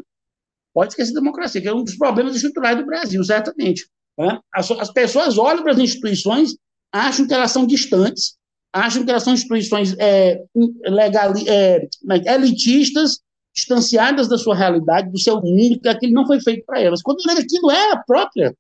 Pode 0.74 0.92
esquecer 0.92 1.12
a 1.12 1.20
democracia, 1.20 1.62
que 1.62 1.68
é 1.68 1.74
um 1.74 1.84
dos 1.84 1.96
problemas 1.96 2.36
estruturais 2.36 2.78
do 2.78 2.86
Brasil, 2.86 3.24
certamente. 3.24 3.88
Né? 4.18 4.40
As, 4.54 4.70
as, 4.72 4.92
pessoas 4.92 5.38
olham 5.38 5.64
para 5.64 5.72
as 5.72 5.80
instituições, 5.80 6.56
acham 6.92 7.26
que 7.26 7.34
elas 7.34 7.52
são 7.52 7.66
distantes, 7.66 8.36
acham 8.74 9.06
que 9.06 9.12
elas 9.12 9.24
são 9.24 9.34
instituições 9.34 9.96
é, 9.98 10.42
legal, 10.86 11.34
é, 11.48 11.88
é 12.26 12.34
elitistas, 12.34 13.20
distanciadas 13.54 14.28
da 14.28 14.38
sua 14.38 14.56
realidade, 14.56 15.12
do 15.12 15.20
seu 15.20 15.42
mundo, 15.42 15.80
que 15.80 15.90
aquilo 15.90 16.14
não 16.14 16.26
foi 16.26 16.40
feito 16.42 16.66
para 16.66 16.82
elas. 16.82 17.02
Quando 17.02 17.20
aquilo 17.30 17.70
é 17.70 17.92
a 17.92 17.98
própria 17.98 18.56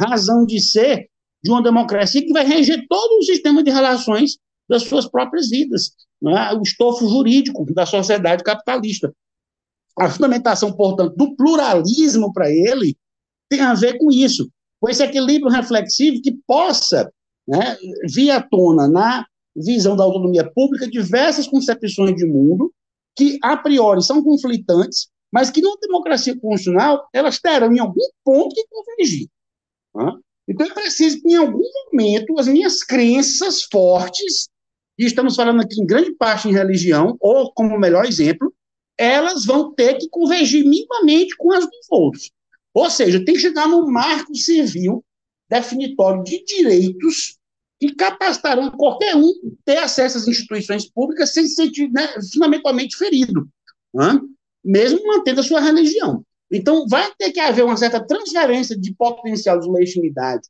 razão 0.00 0.44
de 0.44 0.60
ser 0.60 1.08
de 1.44 1.50
uma 1.50 1.62
democracia 1.62 2.22
que 2.22 2.32
vai 2.32 2.42
reger 2.42 2.86
todo 2.88 3.18
o 3.18 3.22
sistema 3.22 3.62
de 3.62 3.70
relações 3.70 4.38
das 4.66 4.84
suas 4.84 5.06
próprias 5.06 5.50
vidas, 5.50 5.92
é? 6.26 6.54
o 6.54 6.62
estofo 6.62 7.06
jurídico 7.06 7.66
da 7.74 7.84
sociedade 7.84 8.42
capitalista. 8.42 9.14
A 9.98 10.08
fundamentação, 10.08 10.72
portanto, 10.72 11.14
do 11.14 11.36
pluralismo 11.36 12.32
para 12.32 12.50
ele 12.50 12.96
tem 13.46 13.60
a 13.60 13.74
ver 13.74 13.98
com 13.98 14.10
isso, 14.10 14.48
com 14.80 14.88
esse 14.88 15.02
equilíbrio 15.02 15.52
reflexivo 15.52 16.22
que 16.22 16.34
possa 16.46 17.12
né, 17.46 17.76
vir 18.10 18.30
à 18.30 18.40
tona 18.40 18.88
na 18.88 19.26
visão 19.54 19.94
da 19.94 20.02
autonomia 20.02 20.50
pública 20.50 20.90
diversas 20.90 21.46
concepções 21.46 22.16
de 22.16 22.24
mundo 22.24 22.72
que, 23.14 23.38
a 23.42 23.54
priori, 23.54 24.02
são 24.02 24.24
conflitantes, 24.24 25.08
mas 25.30 25.50
que, 25.50 25.60
numa 25.60 25.76
democracia 25.78 26.34
constitucional, 26.40 27.06
elas 27.12 27.38
terão, 27.38 27.70
em 27.70 27.78
algum 27.78 28.00
ponto, 28.24 28.54
que 28.54 28.64
convergir. 28.66 29.28
Né? 29.94 30.12
Então, 30.48 30.66
é 30.66 30.70
preciso 30.70 31.20
que, 31.20 31.32
em 31.32 31.36
algum 31.36 31.64
momento, 31.86 32.38
as 32.38 32.46
minhas 32.46 32.82
crenças 32.82 33.62
fortes, 33.62 34.48
e 34.98 35.06
estamos 35.06 35.36
falando 35.36 35.62
aqui 35.62 35.80
em 35.80 35.86
grande 35.86 36.12
parte 36.12 36.48
em 36.48 36.52
religião, 36.52 37.16
ou 37.20 37.52
como 37.52 37.78
melhor 37.78 38.04
exemplo, 38.04 38.52
elas 38.96 39.44
vão 39.44 39.72
ter 39.72 39.94
que 39.94 40.08
convergir 40.08 40.64
minimamente 40.64 41.36
com 41.36 41.52
as 41.52 41.64
dos 41.64 41.86
outros. 41.90 42.30
Ou 42.72 42.90
seja, 42.90 43.24
tem 43.24 43.34
que 43.34 43.40
chegar 43.40 43.68
num 43.68 43.90
marco 43.90 44.34
civil 44.34 45.04
definitório 45.48 46.22
de 46.22 46.44
direitos 46.44 47.36
que 47.80 47.94
capacitarão 47.94 48.70
qualquer 48.70 49.16
um 49.16 49.32
ter 49.64 49.78
acesso 49.78 50.18
às 50.18 50.28
instituições 50.28 50.88
públicas 50.88 51.32
sem 51.32 51.46
se 51.46 51.54
sentir 51.54 51.90
né, 51.90 52.08
fundamentalmente 52.32 52.96
ferido, 52.96 53.48
né? 53.92 54.20
mesmo 54.64 55.04
mantendo 55.06 55.40
a 55.40 55.44
sua 55.44 55.60
religião. 55.60 56.24
Então, 56.52 56.86
vai 56.86 57.10
ter 57.18 57.32
que 57.32 57.40
haver 57.40 57.64
uma 57.64 57.76
certa 57.76 58.04
transferência 58.04 58.78
de 58.78 58.94
potencial 58.94 59.58
de 59.58 59.68
legitimidade 59.70 60.48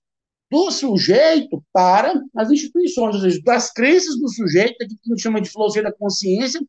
do 0.51 0.71
sujeito 0.71 1.65
para 1.73 2.23
as 2.37 2.51
instituições, 2.51 3.17
ou 3.17 3.21
seja, 3.23 3.41
das 3.45 3.73
crenças 3.73 4.19
do 4.21 4.29
sujeito, 4.29 4.77
que 4.79 4.85
a 4.85 4.89
gente 5.09 5.23
chama 5.23 5.41
de 5.41 5.51
filosofia 5.51 5.83
da 5.83 5.93
consciência, 5.93 6.61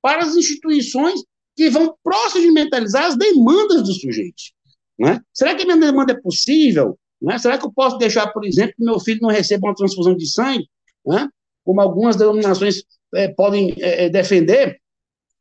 para 0.00 0.22
as 0.22 0.34
instituições 0.36 1.20
que 1.56 1.68
vão 1.68 1.96
procedimentalizar 2.02 3.06
as 3.06 3.16
demandas 3.16 3.82
dos 3.82 4.00
sujeitos. 4.00 4.52
Né? 4.98 5.20
Será 5.32 5.54
que 5.54 5.62
a 5.62 5.66
minha 5.66 5.78
demanda 5.78 6.12
é 6.12 6.20
possível? 6.20 6.98
Né? 7.20 7.38
Será 7.38 7.58
que 7.58 7.66
eu 7.66 7.72
posso 7.72 7.98
deixar, 7.98 8.28
por 8.28 8.44
exemplo, 8.44 8.74
que 8.76 8.84
meu 8.84 9.00
filho 9.00 9.20
não 9.22 9.30
receba 9.30 9.66
uma 9.66 9.74
transfusão 9.74 10.16
de 10.16 10.30
sangue? 10.30 10.68
Né? 11.04 11.28
Como 11.64 11.80
algumas 11.80 12.16
denominações 12.16 12.82
é, 13.14 13.28
podem 13.28 13.74
é, 13.78 14.08
defender, 14.08 14.78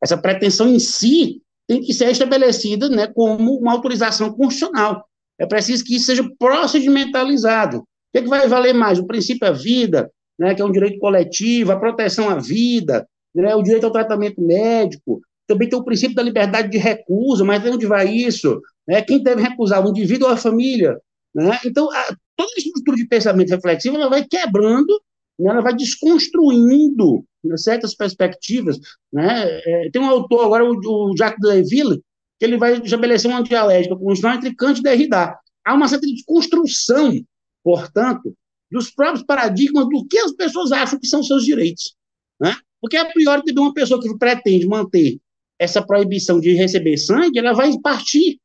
essa 0.01 0.17
pretensão 0.17 0.67
em 0.67 0.79
si 0.79 1.41
tem 1.67 1.81
que 1.81 1.93
ser 1.93 2.09
estabelecida 2.11 2.89
né, 2.89 3.07
como 3.07 3.57
uma 3.57 3.71
autorização 3.71 4.31
constitucional. 4.31 5.05
É 5.39 5.45
preciso 5.45 5.83
que 5.83 5.95
isso 5.95 6.05
seja 6.05 6.27
procedimentalizado. 6.39 7.79
O 7.79 7.83
que, 8.13 8.19
é 8.19 8.21
que 8.21 8.29
vai 8.29 8.47
valer 8.47 8.73
mais? 8.73 8.99
O 8.99 9.07
princípio 9.07 9.47
à 9.47 9.51
vida, 9.51 10.09
né, 10.39 10.53
que 10.53 10.61
é 10.61 10.65
um 10.65 10.71
direito 10.71 10.99
coletivo, 10.99 11.71
a 11.71 11.79
proteção 11.79 12.29
à 12.29 12.35
vida, 12.35 13.07
né, 13.33 13.53
o 13.55 13.63
direito 13.63 13.85
ao 13.85 13.91
tratamento 13.91 14.41
médico, 14.41 15.21
também 15.47 15.69
tem 15.69 15.77
o 15.77 15.83
princípio 15.83 16.15
da 16.15 16.23
liberdade 16.23 16.69
de 16.69 16.77
recusa, 16.77 17.43
mas 17.43 17.63
onde 17.65 17.85
vai 17.85 18.07
isso? 18.07 18.59
Né? 18.87 19.01
Quem 19.01 19.21
deve 19.21 19.41
recusar, 19.41 19.85
o 19.85 19.89
indivíduo 19.89 20.27
ou 20.27 20.33
a 20.33 20.37
família? 20.37 20.97
Né? 21.33 21.59
Então, 21.65 21.91
a, 21.91 22.15
toda 22.35 22.49
a 22.55 22.59
estrutura 22.59 22.97
de 22.97 23.07
pensamento 23.07 23.49
reflexivo 23.49 23.95
ela 23.95 24.09
vai 24.09 24.25
quebrando, 24.25 24.99
né? 25.39 25.49
ela 25.49 25.61
vai 25.61 25.75
desconstruindo 25.75 27.25
né, 27.43 27.57
certas 27.57 27.95
perspectivas. 27.95 28.77
Né? 29.11 29.59
É, 29.65 29.89
tem 29.91 30.01
um 30.01 30.09
autor 30.09 30.45
agora, 30.45 30.63
o, 30.65 30.75
o 30.77 31.17
Jacques 31.17 31.39
Deleville, 31.41 32.01
que 32.39 32.45
ele 32.45 32.57
vai 32.57 32.77
estabelecer 32.79 33.29
uma 33.29 33.43
dialética 33.43 33.95
constitucional 33.95 34.37
entre 34.37 34.55
Kant 34.55 34.79
e 34.79 34.83
Derrida. 34.83 35.37
Há 35.65 35.73
uma 35.73 35.87
certa 35.87 36.05
desconstrução, 36.05 37.19
portanto, 37.63 38.35
dos 38.71 38.91
próprios 38.91 39.25
paradigmas 39.25 39.87
do 39.89 40.05
que 40.05 40.17
as 40.17 40.31
pessoas 40.33 40.71
acham 40.71 40.99
que 40.99 41.07
são 41.07 41.23
seus 41.23 41.45
direitos. 41.45 41.95
Né? 42.39 42.55
Porque, 42.81 42.97
a 42.97 43.05
priori, 43.05 43.43
também 43.43 43.63
uma 43.63 43.73
pessoa 43.73 44.01
que 44.01 44.17
pretende 44.17 44.67
manter 44.67 45.17
essa 45.57 45.85
proibição 45.85 46.39
de 46.39 46.53
receber 46.53 46.97
sangue, 46.97 47.39
ela 47.39 47.53
vai 47.53 47.71
partir, 47.81 48.39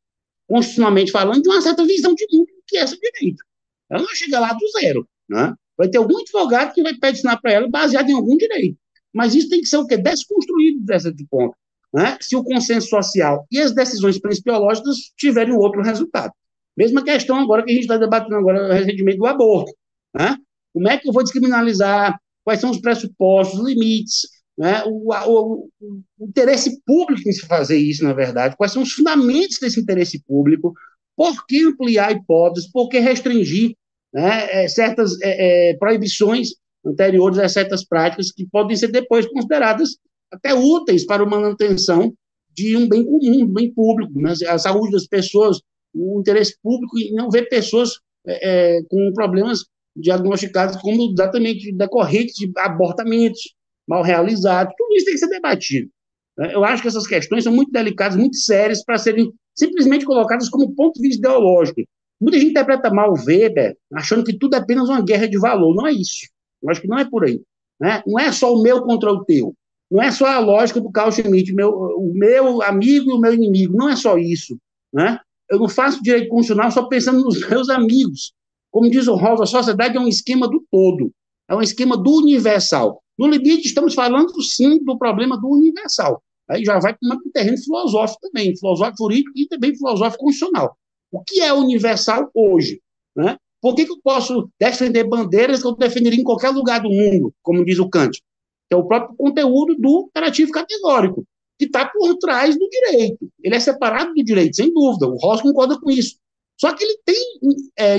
constitucionalmente 0.48 1.10
falando, 1.10 1.42
de 1.42 1.48
uma 1.48 1.60
certa 1.60 1.84
visão 1.84 2.14
de 2.14 2.26
mundo 2.32 2.48
que 2.66 2.76
é 2.76 2.84
esse 2.84 2.98
direito. 2.98 3.42
Ela 3.90 4.02
não 4.02 4.14
chega 4.14 4.38
lá 4.38 4.52
do 4.52 4.66
zero. 4.80 5.08
Né? 5.28 5.52
Vai 5.80 5.88
ter 5.88 5.96
algum 5.96 6.18
advogado 6.18 6.74
que 6.74 6.82
vai 6.82 6.92
peticionar 6.92 7.40
para 7.40 7.52
ela 7.52 7.66
baseado 7.66 8.10
em 8.10 8.12
algum 8.12 8.36
direito. 8.36 8.76
Mas 9.14 9.34
isso 9.34 9.48
tem 9.48 9.62
que 9.62 9.66
ser 9.66 9.78
o 9.78 9.86
quê? 9.86 9.96
Desconstruído 9.96 10.84
dessa 10.84 11.10
de 11.10 11.24
ponto. 11.24 11.56
Né? 11.90 12.18
Se 12.20 12.36
o 12.36 12.44
consenso 12.44 12.88
social 12.88 13.46
e 13.50 13.58
as 13.58 13.72
decisões 13.72 14.20
principiológicas 14.20 14.96
tiverem 15.16 15.54
outro 15.54 15.80
resultado. 15.80 16.34
Mesma 16.76 17.02
questão 17.02 17.38
agora 17.38 17.64
que 17.64 17.70
a 17.70 17.72
gente 17.72 17.84
está 17.84 17.96
debatendo 17.96 18.34
agora 18.34 18.74
recentemente 18.74 19.16
do 19.16 19.24
aborto. 19.24 19.72
Né? 20.14 20.36
Como 20.74 20.86
é 20.86 20.98
que 20.98 21.08
eu 21.08 21.14
vou 21.14 21.22
descriminalizar? 21.22 22.20
Quais 22.44 22.60
são 22.60 22.70
os 22.70 22.78
pressupostos, 22.78 23.58
os 23.58 23.66
limites? 23.66 24.28
Né? 24.58 24.82
O, 24.84 25.14
o, 25.14 25.68
o, 25.80 26.26
interesse 26.26 26.78
público 26.84 27.26
em 27.26 27.32
se 27.32 27.46
fazer 27.46 27.78
isso, 27.78 28.04
na 28.04 28.12
verdade, 28.12 28.54
quais 28.54 28.72
são 28.72 28.82
os 28.82 28.92
fundamentos 28.92 29.58
desse 29.58 29.80
interesse 29.80 30.22
público, 30.24 30.74
por 31.16 31.46
que 31.46 31.64
ampliar 31.64 32.12
hipóteses, 32.12 32.70
por 32.70 32.90
que 32.90 32.98
restringir 32.98 33.74
né, 34.12 34.64
é, 34.64 34.68
certas 34.68 35.20
é, 35.22 35.70
é, 35.70 35.76
proibições 35.76 36.50
anteriores 36.84 37.38
a 37.38 37.48
certas 37.48 37.84
práticas 37.84 38.32
que 38.32 38.46
podem 38.46 38.76
ser 38.76 38.88
depois 38.88 39.26
consideradas 39.26 39.96
até 40.32 40.54
úteis 40.54 41.04
para 41.04 41.22
a 41.22 41.26
manutenção 41.26 42.12
de 42.52 42.76
um 42.76 42.88
bem 42.88 43.04
comum, 43.04 43.44
um 43.44 43.52
bem 43.52 43.72
público, 43.72 44.12
né? 44.20 44.32
a 44.48 44.58
saúde 44.58 44.92
das 44.92 45.06
pessoas, 45.06 45.60
o 45.94 46.20
interesse 46.20 46.56
público 46.62 46.98
e 46.98 47.12
não 47.12 47.30
ver 47.30 47.48
pessoas 47.48 47.92
é, 48.26 48.76
é, 48.76 48.82
com 48.84 49.12
problemas 49.12 49.60
diagnosticados 49.96 50.76
como 50.76 51.12
exatamente 51.12 51.72
decorrentes 51.72 52.34
de 52.34 52.50
abortamentos, 52.58 53.54
mal 53.88 54.02
realizado, 54.02 54.72
tudo 54.76 54.94
isso 54.94 55.04
tem 55.04 55.14
que 55.14 55.20
ser 55.20 55.28
debatido. 55.28 55.90
Né? 56.38 56.54
Eu 56.54 56.64
acho 56.64 56.82
que 56.82 56.88
essas 56.88 57.06
questões 57.06 57.44
são 57.44 57.52
muito 57.52 57.72
delicadas, 57.72 58.16
muito 58.16 58.36
sérias, 58.36 58.84
para 58.84 58.98
serem 58.98 59.32
simplesmente 59.54 60.04
colocadas 60.04 60.48
como 60.48 60.74
ponto 60.74 60.94
de 60.94 61.08
vista 61.08 61.18
ideológico. 61.18 61.82
Muita 62.20 62.38
gente 62.38 62.50
interpreta 62.50 62.90
mal 62.90 63.12
o 63.12 63.24
Weber, 63.24 63.76
achando 63.94 64.24
que 64.24 64.36
tudo 64.36 64.54
é 64.54 64.58
apenas 64.58 64.88
uma 64.88 65.00
guerra 65.00 65.26
de 65.26 65.38
valor. 65.38 65.74
Não 65.74 65.86
é 65.86 65.92
isso. 65.92 66.26
Eu 66.62 66.70
acho 66.70 66.80
que 66.80 66.88
não 66.88 66.98
é 66.98 67.08
por 67.08 67.24
aí. 67.24 67.40
Né? 67.80 68.02
Não 68.06 68.18
é 68.18 68.30
só 68.30 68.52
o 68.52 68.62
meu 68.62 68.82
contra 68.82 69.10
o 69.10 69.24
teu. 69.24 69.54
Não 69.90 70.02
é 70.02 70.10
só 70.12 70.26
a 70.26 70.38
lógica 70.38 70.80
do 70.80 70.90
Carl 70.90 71.10
Schmitt, 71.10 71.52
meu, 71.52 71.70
o 71.70 72.12
meu 72.14 72.62
amigo 72.62 73.10
e 73.10 73.14
o 73.14 73.18
meu 73.18 73.32
inimigo. 73.32 73.76
Não 73.76 73.88
é 73.88 73.96
só 73.96 74.18
isso. 74.18 74.56
Né? 74.92 75.18
Eu 75.50 75.58
não 75.58 75.68
faço 75.68 76.02
direito 76.02 76.28
constitucional 76.28 76.70
só 76.70 76.86
pensando 76.86 77.22
nos 77.22 77.40
meus 77.48 77.68
amigos. 77.70 78.32
Como 78.70 78.90
diz 78.90 79.08
o 79.08 79.16
Rawls, 79.16 79.40
a 79.40 79.46
sociedade 79.46 79.96
é 79.96 80.00
um 80.00 80.06
esquema 80.06 80.46
do 80.46 80.64
todo. 80.70 81.10
É 81.48 81.54
um 81.56 81.62
esquema 81.62 81.96
do 81.96 82.18
universal. 82.18 83.02
No 83.18 83.26
limite, 83.26 83.66
estamos 83.66 83.94
falando, 83.94 84.40
sim, 84.42 84.82
do 84.84 84.96
problema 84.96 85.36
do 85.36 85.48
universal. 85.48 86.22
Aí 86.48 86.64
já 86.64 86.78
vai 86.78 86.94
para 86.94 87.16
um 87.16 87.30
terreno 87.32 87.58
filosófico 87.58 88.20
também, 88.20 88.56
filosófico 88.56 89.04
jurídico 89.04 89.32
e 89.36 89.46
também 89.48 89.76
filosófico 89.76 90.24
constitucional. 90.24 90.76
O 91.10 91.22
que 91.22 91.40
é 91.40 91.52
universal 91.52 92.30
hoje? 92.34 92.80
Né? 93.16 93.36
Por 93.60 93.74
que, 93.74 93.84
que 93.84 93.92
eu 93.92 94.00
posso 94.02 94.48
defender 94.58 95.04
bandeiras 95.04 95.60
que 95.60 95.66
eu 95.66 95.74
defenderia 95.74 96.20
em 96.20 96.24
qualquer 96.24 96.50
lugar 96.50 96.80
do 96.80 96.88
mundo, 96.88 97.34
como 97.42 97.64
diz 97.64 97.78
o 97.78 97.88
Kant? 97.88 98.22
É 98.70 98.76
o 98.76 98.86
próprio 98.86 99.16
conteúdo 99.16 99.74
do 99.76 100.06
imperativo 100.08 100.52
categórico, 100.52 101.24
que 101.58 101.66
está 101.66 101.86
por 101.86 102.16
trás 102.16 102.56
do 102.56 102.68
direito. 102.68 103.28
Ele 103.42 103.54
é 103.54 103.60
separado 103.60 104.14
do 104.14 104.24
direito, 104.24 104.56
sem 104.56 104.72
dúvida. 104.72 105.08
O 105.08 105.16
Ross 105.16 105.42
concorda 105.42 105.78
com 105.78 105.90
isso. 105.90 106.16
Só 106.58 106.74
que 106.74 106.84
ele 106.84 106.98
tem 107.04 107.38
é, 107.78 107.98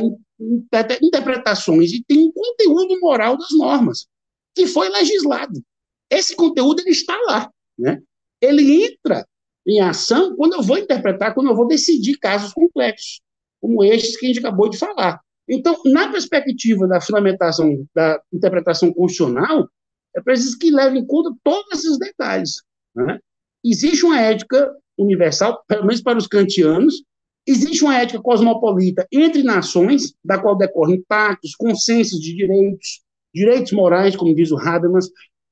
interpretações 1.01 1.91
e 1.91 2.03
tem 2.03 2.19
um 2.19 2.31
conteúdo 2.31 2.99
moral 2.99 3.37
das 3.37 3.51
normas 3.51 4.07
que 4.55 4.67
foi 4.67 4.89
legislado. 4.89 5.61
Esse 6.09 6.35
conteúdo 6.35 6.81
ele 6.81 6.91
está 6.91 7.17
lá, 7.25 7.51
né? 7.77 8.01
Ele 8.41 8.85
entra 8.85 9.27
em 9.65 9.79
ação 9.79 10.35
quando 10.35 10.53
eu 10.53 10.61
vou 10.61 10.77
interpretar, 10.77 11.33
quando 11.33 11.49
eu 11.49 11.55
vou 11.55 11.67
decidir 11.67 12.17
casos 12.17 12.53
complexos, 12.53 13.21
como 13.59 13.83
estes 13.83 14.17
que 14.17 14.25
a 14.25 14.29
gente 14.29 14.39
acabou 14.39 14.69
de 14.69 14.77
falar. 14.77 15.19
Então, 15.47 15.75
na 15.85 16.09
perspectiva 16.11 16.87
da 16.87 17.01
fundamentação 17.01 17.85
da 17.93 18.21
interpretação 18.31 18.93
constitucional, 18.93 19.67
é 20.15 20.21
preciso 20.21 20.57
que 20.57 20.71
leve 20.71 20.99
em 20.99 21.05
conta 21.05 21.35
todos 21.43 21.79
esses 21.79 21.97
detalhes. 21.97 22.61
Né? 22.95 23.19
Existe 23.63 24.05
uma 24.05 24.19
ética 24.19 24.71
universal, 24.97 25.63
pelo 25.67 25.85
menos 25.85 26.01
para 26.01 26.17
os 26.17 26.27
kantianos, 26.27 27.03
existe 27.47 27.83
uma 27.83 27.97
ética 27.97 28.21
cosmopolita 28.21 29.07
entre 29.11 29.43
nações, 29.43 30.13
da 30.23 30.39
qual 30.39 30.57
decorrem 30.57 31.03
pactos, 31.07 31.55
consensos 31.55 32.19
de 32.19 32.35
direitos, 32.35 33.01
direitos 33.33 33.71
morais, 33.71 34.15
como 34.15 34.35
diz 34.35 34.51
o 34.51 34.57
Habermas, 34.57 35.09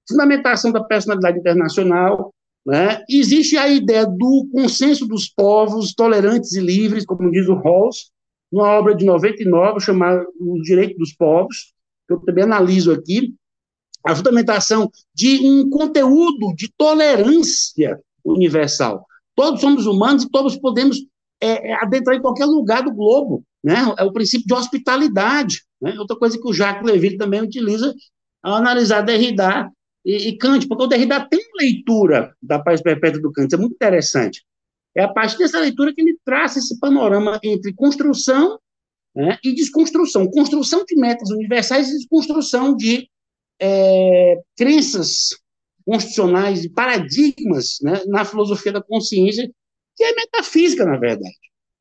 fundamentação 0.07 0.71
da 0.71 0.83
personalidade 0.83 1.39
internacional, 1.39 2.33
né? 2.65 3.03
existe 3.09 3.57
a 3.57 3.67
ideia 3.67 4.05
do 4.05 4.47
consenso 4.51 5.07
dos 5.07 5.27
povos 5.27 5.93
tolerantes 5.93 6.53
e 6.53 6.59
livres, 6.59 7.05
como 7.05 7.31
diz 7.31 7.47
o 7.47 7.55
Rawls, 7.55 8.11
numa 8.51 8.67
obra 8.67 8.95
de 8.95 9.05
99 9.05 9.79
chamada 9.79 10.25
O 10.39 10.61
Direito 10.61 10.97
dos 10.97 11.13
Povos, 11.13 11.73
que 12.07 12.13
eu 12.13 12.19
também 12.19 12.43
analiso 12.43 12.91
aqui, 12.91 13.33
a 14.05 14.15
fundamentação 14.15 14.89
de 15.13 15.39
um 15.45 15.69
conteúdo 15.69 16.53
de 16.55 16.71
tolerância 16.77 17.99
universal. 18.23 19.05
Todos 19.35 19.61
somos 19.61 19.85
humanos 19.85 20.23
e 20.23 20.29
todos 20.29 20.57
podemos 20.57 20.97
é, 21.41 21.71
é 21.71 21.73
adentrar 21.75 22.15
em 22.15 22.21
qualquer 22.21 22.45
lugar 22.45 22.83
do 22.83 22.93
globo. 22.93 23.43
Né? 23.63 23.75
É 23.97 24.03
o 24.03 24.11
princípio 24.11 24.47
de 24.47 24.53
hospitalidade. 24.53 25.63
Né? 25.81 25.95
Outra 25.99 26.17
coisa 26.17 26.37
que 26.39 26.47
o 26.47 26.53
Jacques 26.53 26.85
Leville 26.85 27.17
também 27.17 27.41
utiliza 27.41 27.93
ao 28.41 28.55
analisar 28.55 29.01
Derrida 29.01 29.69
e, 30.09 30.29
e 30.29 30.37
Kant, 30.37 30.67
porque 30.67 30.83
o 30.83 30.87
Derrida 30.87 31.23
tem 31.29 31.39
uma 31.39 31.61
leitura 31.61 32.35
da 32.41 32.57
paz 32.57 32.81
perpétua 32.81 33.21
do 33.21 33.31
Kant, 33.31 33.53
é 33.53 33.57
muito 33.57 33.75
interessante. 33.75 34.43
É 34.95 35.03
a 35.03 35.07
partir 35.07 35.37
dessa 35.37 35.59
leitura 35.59 35.93
que 35.93 36.01
ele 36.01 36.17
traça 36.25 36.57
esse 36.57 36.79
panorama 36.79 37.39
entre 37.43 37.71
construção 37.73 38.59
né, 39.15 39.37
e 39.43 39.53
desconstrução. 39.53 40.27
Construção 40.31 40.83
de 40.83 40.95
metas 40.95 41.29
universais 41.29 41.89
e 41.89 41.97
desconstrução 41.97 42.75
de 42.75 43.07
é, 43.61 44.41
crenças 44.57 45.29
constitucionais 45.85 46.65
e 46.65 46.69
paradigmas 46.69 47.77
né, 47.83 48.01
na 48.07 48.25
filosofia 48.25 48.71
da 48.71 48.81
consciência, 48.81 49.49
que 49.95 50.03
é 50.03 50.15
metafísica, 50.15 50.85
na 50.85 50.97
verdade. 50.97 51.35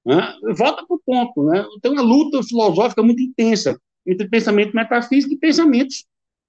Né? 0.04 0.34
Volta 0.54 0.84
para 0.86 0.96
o 0.96 1.00
ponto. 1.04 1.44
Né? 1.44 1.64
Tem 1.80 1.90
uma 1.90 2.02
luta 2.02 2.42
filosófica 2.42 3.02
muito 3.02 3.22
intensa 3.22 3.80
entre 4.06 4.28
pensamento 4.28 4.74
metafísico 4.74 5.32
e 5.32 5.38
pensamentos 5.38 6.04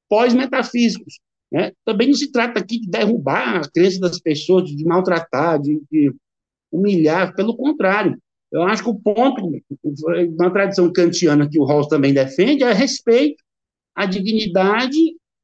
pós-metafísicos. 0.09 1.19
Né? 1.51 1.71
Também 1.83 2.07
não 2.07 2.13
se 2.13 2.31
trata 2.31 2.59
aqui 2.59 2.79
de 2.79 2.89
derrubar 2.89 3.57
a 3.57 3.69
crença 3.69 3.99
das 3.99 4.19
pessoas, 4.19 4.69
de 4.69 4.83
maltratar, 4.85 5.59
de, 5.59 5.81
de 5.91 6.13
humilhar, 6.71 7.33
pelo 7.35 7.55
contrário. 7.55 8.17
Eu 8.51 8.63
acho 8.63 8.83
que 8.83 8.89
o 8.89 8.99
ponto, 8.99 9.51
na 10.37 10.49
tradição 10.49 10.91
kantiana 10.91 11.49
que 11.49 11.59
o 11.59 11.65
Rawls 11.65 11.87
também 11.87 12.13
defende, 12.13 12.63
é 12.63 12.73
respeito 12.73 13.43
a 13.95 14.05
dignidade 14.05 14.97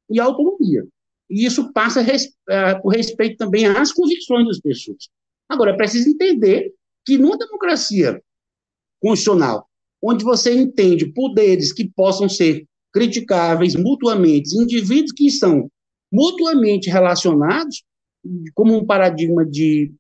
e 0.10 0.20
a 0.20 0.24
autonomia. 0.24 0.86
E 1.30 1.46
isso 1.46 1.72
passa 1.74 2.04
por 2.82 2.90
respeito 2.90 3.38
também 3.38 3.66
às 3.66 3.92
convicções 3.92 4.48
das 4.48 4.60
pessoas. 4.60 5.10
Agora, 5.50 5.72
é 5.72 5.78
preciso 5.78 6.10
entender 6.10 6.74
que 7.06 7.18
numa 7.18 7.38
democracia 7.38 8.22
constitucional, 9.00 9.68
onde 10.02 10.24
você 10.24 10.54
entende 10.54 11.12
poderes 11.14 11.72
que 11.72 11.90
possam 11.90 12.30
ser 12.30 12.66
criticáveis 12.94 13.76
mutuamente, 13.76 14.58
indivíduos 14.58 15.12
que 15.12 15.28
estão 15.28 15.70
mutuamente 16.16 16.90
relacionados, 16.90 17.84
como 18.54 18.76
um 18.76 18.86
paradigma 18.86 19.46
de, 19.46 19.92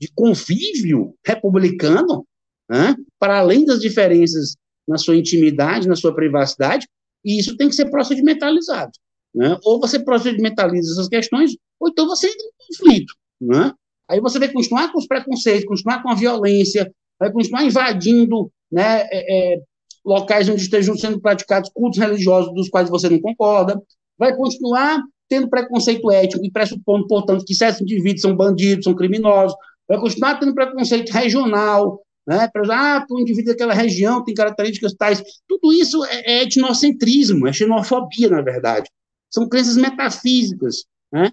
de 0.00 0.10
convívio 0.14 1.14
republicano, 1.24 2.26
né, 2.68 2.96
para 3.18 3.38
além 3.38 3.64
das 3.64 3.80
diferenças 3.80 4.56
na 4.88 4.96
sua 4.96 5.16
intimidade, 5.16 5.86
na 5.86 5.94
sua 5.94 6.14
privacidade, 6.14 6.88
e 7.24 7.38
isso 7.38 7.56
tem 7.56 7.68
que 7.68 7.74
ser 7.74 7.90
procedimentalizado. 7.90 8.92
Né? 9.34 9.56
Ou 9.64 9.78
você 9.78 10.02
procedimentaliza 10.02 10.92
essas 10.92 11.08
questões, 11.08 11.54
ou 11.78 11.88
então 11.88 12.06
você 12.06 12.26
entra 12.26 12.46
em 12.46 12.66
conflito. 12.66 13.14
Né? 13.40 13.72
Aí 14.08 14.20
você 14.20 14.38
vai 14.38 14.48
continuar 14.48 14.90
com 14.90 14.98
os 14.98 15.06
preconceitos, 15.06 15.66
continuar 15.66 16.02
com 16.02 16.10
a 16.10 16.14
violência, 16.14 16.90
vai 17.18 17.30
continuar 17.30 17.64
invadindo 17.64 18.50
né, 18.72 19.02
é, 19.12 19.54
é, 19.54 19.62
locais 20.04 20.48
onde 20.48 20.62
estejam 20.62 20.96
sendo 20.96 21.20
praticados 21.20 21.70
cultos 21.72 22.00
religiosos 22.00 22.52
dos 22.54 22.68
quais 22.68 22.88
você 22.88 23.08
não 23.08 23.20
concorda, 23.20 23.80
vai 24.18 24.34
continuar 24.34 25.00
tendo 25.30 25.48
preconceito 25.48 26.10
ético 26.10 26.44
e 26.44 26.50
pressupondo, 26.50 27.06
portanto, 27.06 27.44
que 27.44 27.54
certos 27.54 27.80
indivíduos 27.80 28.20
são 28.20 28.34
bandidos, 28.34 28.84
são 28.84 28.94
criminosos, 28.94 29.56
vai 29.88 29.98
continuar 29.98 30.38
tendo 30.40 30.52
preconceito 30.52 31.10
regional, 31.10 32.02
né, 32.26 32.50
ah, 32.70 33.06
o 33.08 33.20
indivíduo 33.20 33.52
daquela 33.52 33.72
região 33.72 34.22
tem 34.24 34.34
características 34.34 34.92
tais. 34.94 35.22
Tudo 35.48 35.72
isso 35.72 36.04
é, 36.04 36.22
é 36.26 36.42
etnocentrismo, 36.42 37.46
é 37.46 37.52
xenofobia, 37.52 38.28
na 38.28 38.42
verdade. 38.42 38.90
São 39.30 39.48
crenças 39.48 39.76
metafísicas, 39.76 40.84
né? 41.12 41.32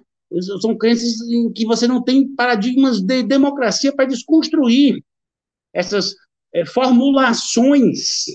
São 0.61 0.77
crenças 0.77 1.19
em 1.29 1.51
que 1.51 1.65
você 1.65 1.87
não 1.87 2.03
tem 2.03 2.27
paradigmas 2.35 3.01
de 3.01 3.23
democracia 3.23 3.95
para 3.95 4.05
desconstruir 4.05 5.01
essas 5.73 6.13
é, 6.53 6.65
formulações 6.65 8.25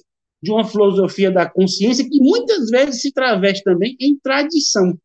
de 0.43 0.51
uma 0.51 0.65
filosofia 0.65 1.31
da 1.31 1.49
consciência 1.49 2.09
que 2.09 2.19
muitas 2.19 2.69
vezes 2.71 3.03
se 3.03 3.13
traveste 3.13 3.63
também 3.63 3.97
em 4.01 4.19
tradição. 4.19 4.99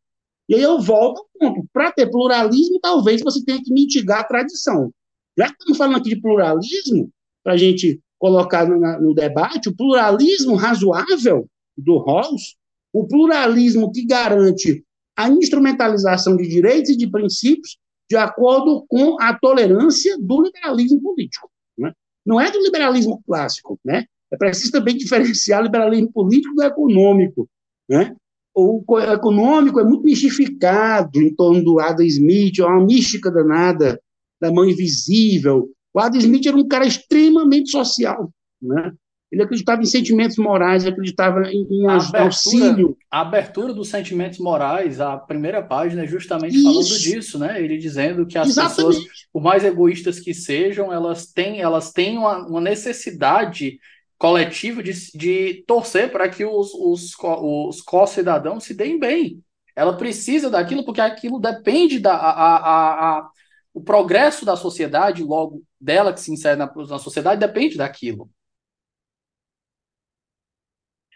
E 0.48 0.54
aí 0.54 0.62
eu 0.62 0.80
volto 0.80 1.18
ao 1.20 1.26
ponto. 1.38 1.68
Para 1.72 1.92
ter 1.92 2.10
pluralismo, 2.10 2.80
talvez 2.80 3.20
você 3.20 3.44
tenha 3.44 3.62
que 3.62 3.72
mitigar 3.72 4.20
a 4.20 4.24
tradição. 4.24 4.90
Já 5.36 5.48
que 5.48 5.54
estamos 5.58 5.78
falando 5.78 5.98
aqui 5.98 6.10
de 6.10 6.20
pluralismo, 6.20 7.10
para 7.44 7.52
a 7.52 7.56
gente 7.56 8.00
colocar 8.18 8.66
no, 8.68 8.78
no, 9.00 9.14
debate, 9.14 9.68
o 9.68 9.76
pluralismo 9.76 10.56
razoável 10.56 11.46
do 11.76 11.98
Rawls, 11.98 12.56
o 12.92 13.06
pluralismo 13.06 13.92
que 13.92 14.04
garante 14.04 14.82
a 15.16 15.28
instrumentalização 15.28 16.36
de 16.36 16.48
direitos 16.48 16.90
e 16.90 16.96
de 16.96 17.08
princípios 17.08 17.78
de 18.10 18.16
acordo 18.16 18.84
com 18.88 19.20
a 19.20 19.38
tolerância 19.38 20.16
do 20.18 20.42
liberalismo 20.42 21.00
político. 21.00 21.50
Né? 21.76 21.92
Não 22.24 22.40
é 22.40 22.50
do 22.50 22.62
liberalismo 22.62 23.22
clássico, 23.26 23.78
né? 23.84 24.04
É 24.30 24.36
preciso 24.36 24.72
também 24.72 24.96
diferenciar 24.96 25.62
liberalismo 25.62 26.10
político 26.10 26.54
do 26.54 26.62
econômico, 26.62 27.48
né? 27.88 28.16
O 28.60 28.98
econômico 28.98 29.78
é 29.78 29.84
muito 29.84 30.02
mistificado 30.02 31.20
em 31.20 31.32
torno 31.32 31.62
do 31.62 31.78
Adam 31.78 32.04
Smith, 32.04 32.58
é 32.58 32.64
uma 32.64 32.84
mística 32.84 33.30
danada 33.30 34.00
da 34.40 34.50
mão 34.50 34.64
invisível. 34.64 35.68
O 35.94 36.00
Adam 36.00 36.18
Smith 36.18 36.44
era 36.44 36.56
um 36.56 36.66
cara 36.66 36.84
extremamente 36.84 37.70
social, 37.70 38.32
né? 38.60 38.92
Ele 39.30 39.42
acreditava 39.42 39.82
em 39.82 39.86
sentimentos 39.86 40.38
morais, 40.38 40.84
acreditava 40.84 41.42
em, 41.42 41.68
em 41.70 41.86
a 41.86 41.96
abertura, 41.96 42.22
auxílio. 42.24 42.96
A 43.08 43.20
abertura 43.20 43.72
dos 43.72 43.88
sentimentos 43.88 44.40
morais, 44.40 45.00
a 45.00 45.16
primeira 45.16 45.62
página 45.62 46.02
é 46.02 46.06
justamente 46.06 46.56
Isso. 46.56 46.64
falando 46.64 46.98
disso, 46.98 47.38
né? 47.38 47.62
Ele 47.62 47.78
dizendo 47.78 48.26
que 48.26 48.38
as 48.38 48.48
Exatamente. 48.48 48.96
pessoas, 48.96 49.04
por 49.32 49.40
mais 49.40 49.64
egoístas 49.64 50.18
que 50.18 50.34
sejam, 50.34 50.92
elas 50.92 51.26
têm, 51.26 51.60
elas 51.60 51.92
têm 51.92 52.18
uma, 52.18 52.44
uma 52.44 52.60
necessidade 52.60 53.78
coletiva 54.18 54.82
de, 54.82 54.92
de 55.14 55.64
torcer 55.66 56.10
para 56.10 56.28
que 56.28 56.44
os, 56.44 56.74
os, 56.74 57.14
os 57.22 57.80
co-cidadãos 57.80 58.64
se 58.64 58.74
deem 58.74 58.98
bem. 58.98 59.42
Ela 59.76 59.96
precisa 59.96 60.50
daquilo 60.50 60.84
porque 60.84 61.00
aquilo 61.00 61.40
depende 61.40 62.00
da 62.00 62.14
a, 62.14 62.30
a, 62.30 63.18
a, 63.18 63.30
o 63.72 63.80
progresso 63.80 64.44
da 64.44 64.56
sociedade, 64.56 65.22
logo 65.22 65.62
dela 65.80 66.12
que 66.12 66.20
se 66.20 66.32
insere 66.32 66.56
na, 66.56 66.66
na 66.74 66.98
sociedade, 66.98 67.40
depende 67.40 67.76
daquilo 67.76 68.28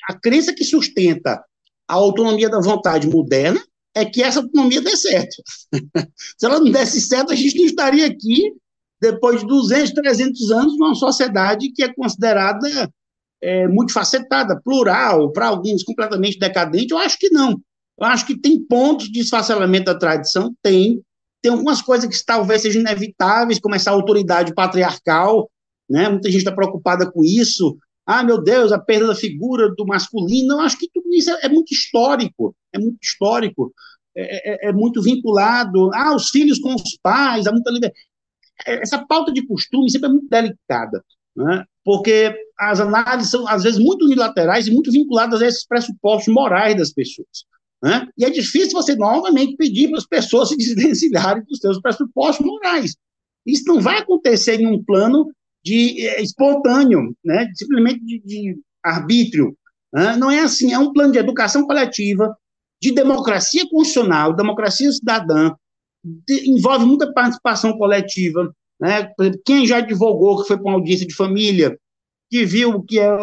a 0.09 0.19
crença 0.19 0.55
que 0.55 0.65
sustenta 0.65 1.43
a 1.89 1.95
autonomia 1.95 2.49
da 2.49 2.61
vontade 2.61 3.07
moderna 3.09 3.63
é 3.95 4.05
que 4.05 4.23
essa 4.23 4.41
autonomia 4.41 4.81
dê 4.81 4.97
certo. 4.97 5.43
Se 6.39 6.47
ela 6.47 6.59
não 6.59 6.71
desse 6.71 7.01
certo, 7.01 7.33
a 7.33 7.37
gente 7.37 7.59
não 7.59 7.67
estaria 7.67 8.07
aqui 8.07 8.53
depois 9.03 9.41
de 9.41 9.47
200, 9.49 9.91
300 9.93 10.51
anos 10.53 10.79
numa 10.79 10.95
sociedade 10.95 11.73
que 11.73 11.83
é 11.83 11.93
considerada 11.93 12.89
é, 13.43 13.67
multifacetada, 13.67 14.61
plural, 14.63 15.33
para 15.33 15.49
alguns 15.49 15.83
completamente 15.83 16.39
decadente. 16.39 16.93
Eu 16.93 16.99
acho 16.99 17.19
que 17.19 17.29
não. 17.29 17.61
Eu 17.99 18.07
acho 18.07 18.25
que 18.25 18.39
tem 18.39 18.63
pontos 18.63 19.11
de 19.11 19.19
esfacelamento 19.19 19.87
da 19.87 19.99
tradição, 19.99 20.55
tem. 20.63 21.03
Tem 21.43 21.51
algumas 21.51 21.83
coisas 21.83 22.09
que 22.09 22.25
talvez 22.25 22.63
sejam 22.63 22.81
inevitáveis, 22.81 23.59
como 23.59 23.75
essa 23.75 23.91
autoridade 23.91 24.55
patriarcal, 24.55 25.51
né? 25.91 26.09
Muita 26.09 26.31
gente 26.31 26.43
está 26.43 26.53
preocupada 26.53 27.11
com 27.11 27.25
isso, 27.25 27.77
ah, 28.07 28.23
meu 28.23 28.41
Deus, 28.41 28.71
a 28.71 28.79
perda 28.79 29.09
da 29.09 29.15
figura 29.17 29.75
do 29.77 29.85
masculino. 29.85 30.55
Eu 30.55 30.61
acho 30.61 30.79
que 30.79 30.89
tudo 30.95 31.13
isso 31.13 31.29
é, 31.29 31.47
é 31.47 31.49
muito 31.49 31.75
histórico, 31.75 32.55
é 32.73 32.79
muito 32.79 32.99
histórico, 33.03 33.73
é, 34.17 34.67
é, 34.67 34.69
é, 34.69 34.73
muito 34.73 35.03
vinculado. 35.03 35.91
Ah, 35.93 36.15
os 36.15 36.31
filhos 36.31 36.61
com 36.61 36.73
os 36.77 36.97
pais, 37.03 37.49
há 37.49 37.53
muita 37.53 37.73
liberdade. 37.73 38.01
Essa 38.67 39.05
pauta 39.07 39.33
de 39.33 39.47
costume 39.47 39.91
sempre 39.91 40.09
é 40.09 40.13
muito 40.13 40.29
delicada, 40.29 41.05
né? 41.37 41.65
porque 41.85 42.35
as 42.59 42.81
análises 42.81 43.31
são, 43.31 43.47
às 43.49 43.63
vezes, 43.63 43.79
muito 43.79 44.05
unilaterais 44.05 44.67
e 44.67 44.71
muito 44.71 44.91
vinculadas 44.91 45.43
a 45.43 45.47
esses 45.47 45.67
pressupostos 45.67 46.33
morais 46.33 46.77
das 46.77 46.93
pessoas. 46.93 47.45
Né? 47.83 48.09
E 48.17 48.25
é 48.25 48.31
difícil 48.31 48.73
você 48.73 48.95
novamente 48.95 49.57
pedir 49.57 49.89
para 49.89 49.99
as 49.99 50.07
pessoas 50.07 50.49
se 50.49 50.57
desvencilharem 50.59 51.43
dos 51.45 51.59
seus 51.59 51.81
pressupostos 51.81 52.47
morais. 52.47 52.95
Isso 53.45 53.65
não 53.67 53.81
vai 53.81 53.99
acontecer 53.99 54.61
em 54.61 54.67
um 54.67 54.83
plano 54.83 55.33
de 55.65 56.07
é, 56.07 56.23
espontâneo, 56.23 57.15
né? 57.25 57.51
simplesmente 57.55 58.05
de, 58.05 58.21
de 58.25 58.61
arbítrio. 58.85 59.57
Né? 59.93 60.17
Não 60.17 60.31
é 60.31 60.41
assim, 60.41 60.73
é 60.73 60.79
um 60.79 60.93
plano 60.93 61.13
de 61.13 61.19
educação 61.19 61.67
coletiva, 61.67 62.37
de 62.81 62.93
democracia 62.93 63.69
constitucional, 63.69 64.35
democracia 64.35 64.91
cidadã, 64.93 65.53
envolve 66.47 66.85
muita 66.85 67.13
participação 67.13 67.77
coletiva. 67.77 68.53
Né? 68.81 69.13
Quem 69.45 69.67
já 69.67 69.79
advogou, 69.79 70.41
que 70.41 70.49
foi 70.49 70.57
para 70.57 70.67
uma 70.67 70.75
audiência 70.75 71.07
de 71.07 71.15
família, 71.15 71.77
que 72.31 72.45
viu 72.45 72.83
que 72.83 72.99
é 72.99 73.15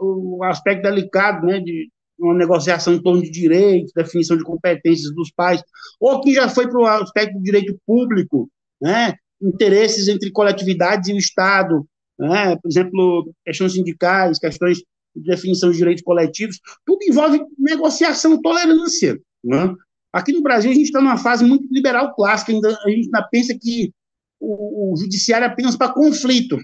o, 0.00 0.42
aspecto 0.44 0.82
delicado 0.82 1.46
né, 1.46 1.60
de 1.60 1.88
uma 2.18 2.34
negociação 2.34 2.94
em 2.94 3.02
torno 3.02 3.22
de 3.22 3.30
direitos, 3.30 3.92
definição 3.94 4.36
de 4.36 4.44
competências 4.44 5.14
dos 5.14 5.30
pais, 5.30 5.62
ou 6.00 6.20
que 6.20 6.32
já 6.32 6.48
foi 6.48 6.68
para 6.68 6.80
o 6.80 6.86
aspecto 6.86 7.34
do 7.34 7.42
direito 7.42 7.76
público, 7.86 8.48
né, 8.80 9.14
interesses 9.42 10.08
entre 10.08 10.30
coletividades 10.30 11.08
e 11.08 11.12
o 11.12 11.18
Estado, 11.18 11.86
né? 12.18 12.56
por 12.56 12.68
exemplo, 12.68 13.34
questões 13.44 13.72
sindicais, 13.72 14.38
questões 14.38 14.78
de 15.14 15.24
definição 15.24 15.70
de 15.70 15.76
direitos 15.76 16.02
coletivos, 16.02 16.58
tudo 16.84 16.98
envolve 17.04 17.40
negociação, 17.58 18.40
tolerância. 18.40 19.18
Né? 19.44 19.74
Aqui 20.14 20.32
no 20.32 20.42
Brasil, 20.42 20.70
a 20.70 20.74
gente 20.74 20.84
está 20.84 21.00
numa 21.00 21.18
fase 21.18 21.44
muito 21.44 21.66
liberal 21.72 22.14
clássica, 22.14 22.52
ainda, 22.52 22.68
a 22.68 22.88
gente 22.88 23.06
ainda 23.06 23.22
pensa 23.32 23.52
que 23.60 23.92
o, 24.38 24.92
o 24.92 24.96
judiciário 24.96 25.44
é 25.44 25.48
apenas 25.48 25.74
para 25.74 25.92
conflito, 25.92 26.56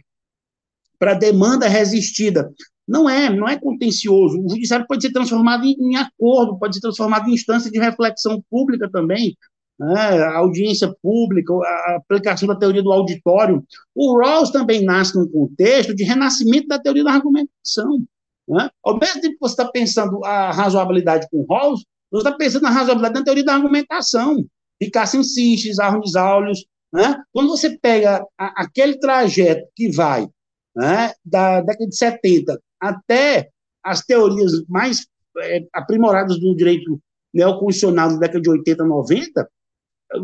para 1.00 1.14
demanda 1.14 1.66
resistida. 1.66 2.48
Não 2.86 3.10
é, 3.10 3.28
não 3.28 3.48
é 3.48 3.58
contencioso. 3.58 4.40
O 4.40 4.48
judiciário 4.48 4.86
pode 4.86 5.02
ser 5.02 5.10
transformado 5.12 5.64
em, 5.64 5.74
em 5.80 5.96
acordo, 5.96 6.60
pode 6.60 6.76
ser 6.76 6.80
transformado 6.80 7.28
em 7.28 7.34
instância 7.34 7.68
de 7.68 7.80
reflexão 7.80 8.40
pública 8.48 8.88
também, 8.88 9.36
né, 9.76 10.22
a 10.22 10.36
audiência 10.38 10.94
pública, 11.02 11.52
a 11.52 11.96
aplicação 11.96 12.46
da 12.46 12.54
teoria 12.54 12.84
do 12.84 12.92
auditório. 12.92 13.64
O 13.92 14.16
Rawls 14.16 14.50
também 14.52 14.84
nasce 14.84 15.18
num 15.18 15.26
contexto 15.26 15.92
de 15.92 16.04
renascimento 16.04 16.68
da 16.68 16.78
teoria 16.78 17.02
da 17.02 17.14
argumentação. 17.14 18.04
Né? 18.48 18.70
Ao 18.84 18.96
mesmo 18.96 19.20
tempo 19.20 19.34
que 19.34 19.40
você 19.40 19.54
está 19.54 19.64
pensando 19.64 20.24
a 20.24 20.52
razoabilidade 20.52 21.26
com 21.32 21.44
Rawls, 21.50 21.84
você 22.10 22.26
está 22.26 22.32
pensando 22.32 22.62
na 22.62 22.70
razoabilidade 22.70 23.14
na 23.14 23.24
teoria 23.24 23.44
da 23.44 23.54
argumentação. 23.54 24.44
Ricardo 24.80 25.22
Seixas, 25.22 25.78
Arnes 25.78 26.16
Aulius. 26.16 26.64
Né? 26.92 27.22
Quando 27.32 27.48
você 27.48 27.78
pega 27.78 28.24
a, 28.36 28.62
aquele 28.62 28.98
trajeto 28.98 29.68
que 29.76 29.90
vai 29.92 30.26
né, 30.74 31.12
da 31.24 31.60
década 31.60 31.88
de 31.88 31.96
70 31.96 32.60
até 32.80 33.50
as 33.82 34.00
teorias 34.04 34.64
mais 34.68 35.06
é, 35.38 35.64
aprimoradas 35.72 36.38
do 36.40 36.56
direito 36.56 37.00
neoconstitucional 37.32 38.10
da 38.10 38.18
década 38.18 38.40
de 38.40 38.50
80, 38.50 38.84
90, 38.84 39.50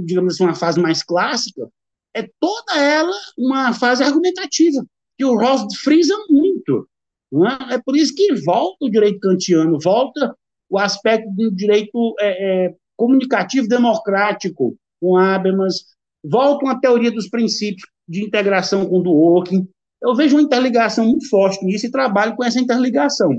digamos 0.05 0.35
assim, 0.35 0.45
uma 0.45 0.55
fase 0.55 0.81
mais 0.81 1.03
clássica, 1.03 1.69
é 2.15 2.29
toda 2.41 2.77
ela 2.77 3.15
uma 3.39 3.73
fase 3.73 4.03
argumentativa, 4.03 4.85
que 5.17 5.25
o 5.25 5.39
Ross 5.39 5.77
frisa 5.77 6.15
muito. 6.29 6.89
É? 7.71 7.75
é 7.75 7.79
por 7.79 7.97
isso 7.97 8.15
que 8.15 8.35
volta 8.35 8.87
o 8.87 8.91
direito 8.91 9.21
kantiano, 9.21 9.79
volta 9.81 10.35
o 10.69 10.79
aspecto 10.79 11.31
do 11.31 11.51
direito 11.51 12.15
é, 12.19 12.67
é, 12.67 12.75
comunicativo 12.97 13.69
democrático 13.69 14.77
com 15.01 15.17
Habermas, 15.17 15.85
voltam 16.25 16.69
à 16.69 16.79
teoria 16.79 17.11
dos 17.11 17.29
princípios 17.29 17.89
de 18.09 18.25
integração 18.25 18.87
com 18.87 18.99
o 18.99 19.03
Dworkin. 19.03 19.69
Eu 20.03 20.15
vejo 20.15 20.37
uma 20.37 20.43
interligação 20.43 21.07
muito 21.07 21.29
forte 21.29 21.65
nisso 21.65 21.87
e 21.87 21.91
trabalho 21.91 22.35
com 22.37 22.45
essa 22.45 22.61
interligação. 22.61 23.31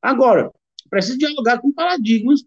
Agora, 0.00 0.50
preciso 0.90 1.18
dialogar 1.18 1.60
com 1.60 1.72
paradigmas 1.72 2.40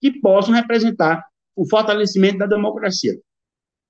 que 0.00 0.20
possam 0.20 0.54
representar 0.54 1.24
o 1.56 1.68
fortalecimento 1.68 2.38
da 2.38 2.46
democracia. 2.46 3.18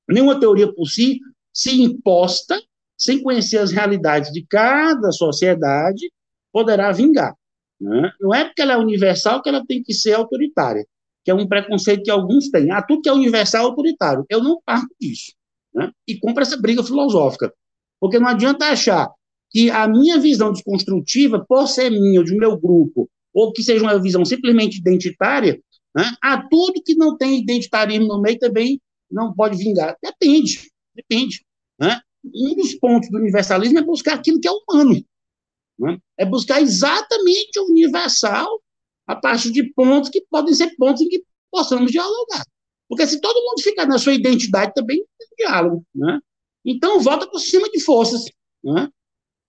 Nenhuma 0.09 0.41
teoria 0.41 0.73
por 0.73 0.87
si 0.87 1.21
se 1.53 1.83
imposta, 1.83 2.59
sem 2.97 3.23
conhecer 3.23 3.59
as 3.59 3.71
realidades 3.71 4.33
de 4.33 4.45
cada 4.47 5.11
sociedade, 5.13 6.11
poderá 6.53 6.91
vingar. 6.93 7.35
Né? 7.81 8.13
Não 8.21 8.35
é 8.35 8.45
porque 8.45 8.63
ela 8.63 8.75
é 8.75 8.77
universal 8.77 9.43
que 9.43 9.49
ela 9.49 9.65
tem 9.67 9.83
que 9.83 9.95
ser 9.95 10.15
autoritária, 10.15 10.85
que 11.25 11.31
é 11.31 11.35
um 11.35 11.47
preconceito 11.47 12.03
que 12.03 12.11
alguns 12.11 12.51
têm. 12.51 12.71
Ah, 12.71 12.83
tudo 12.83 13.03
que 13.03 13.09
é 13.09 13.13
universal 13.13 13.63
é 13.63 13.65
autoritário. 13.67 14.25
Eu 14.29 14.43
não 14.43 14.61
parto 14.65 14.95
disso. 15.01 15.33
Né? 15.75 15.91
E 16.07 16.19
compra 16.19 16.43
essa 16.43 16.57
briga 16.57 16.83
filosófica. 16.83 17.53
Porque 18.01 18.19
não 18.19 18.29
adianta 18.29 18.67
achar 18.67 19.11
que 19.51 19.71
a 19.71 19.87
minha 19.89 20.19
visão 20.19 20.53
desconstrutiva, 20.53 21.45
por 21.47 21.67
ser 21.67 21.91
minha 21.91 22.23
de 22.23 22.37
meu 22.37 22.59
grupo, 22.59 23.09
ou 23.33 23.53
que 23.53 23.63
seja 23.63 23.83
uma 23.83 24.01
visão 24.01 24.25
simplesmente 24.25 24.79
identitária, 24.79 25.61
né? 25.95 26.05
a 26.23 26.43
tudo 26.49 26.83
que 26.85 26.95
não 26.95 27.17
tem 27.17 27.41
identitarismo 27.41 28.07
no 28.07 28.21
meio 28.21 28.39
também 28.39 28.81
não 29.11 29.33
pode 29.33 29.57
vingar. 29.57 29.97
Depende, 30.03 30.71
depende. 30.95 31.45
Né? 31.79 32.01
Um 32.25 32.55
dos 32.55 32.75
pontos 32.75 33.09
do 33.11 33.19
universalismo 33.19 33.79
é 33.79 33.83
buscar 33.83 34.15
aquilo 34.15 34.41
que 34.41 34.49
é 34.49 34.51
humano. 34.51 35.03
Né? 35.79 35.99
É 36.17 36.25
buscar 36.25 36.61
exatamente 36.61 37.59
o 37.61 37.71
universal 37.71 38.49
a 39.07 39.17
partir 39.17 39.51
de 39.53 39.73
pontos 39.73 40.11
que 40.11 40.21
podem 40.31 40.53
ser 40.55 40.75
pontos 40.77 41.03
em 41.03 41.09
que 41.09 41.23
possamos 41.51 41.91
dialogar. 41.91 42.45
Porque 42.89 43.07
se 43.07 43.21
todo 43.21 43.43
mundo 43.43 43.63
ficar 43.63 43.87
na 43.87 43.99
sua 43.99 44.15
identidade, 44.15 44.73
também 44.75 45.05
tem 45.19 45.29
diálogo. 45.47 45.85
Né? 45.95 46.21
Então, 46.65 47.01
volta 47.01 47.27
por 47.27 47.39
cima 47.39 47.69
de 47.71 47.81
forças. 47.81 48.25
Né? 48.65 48.89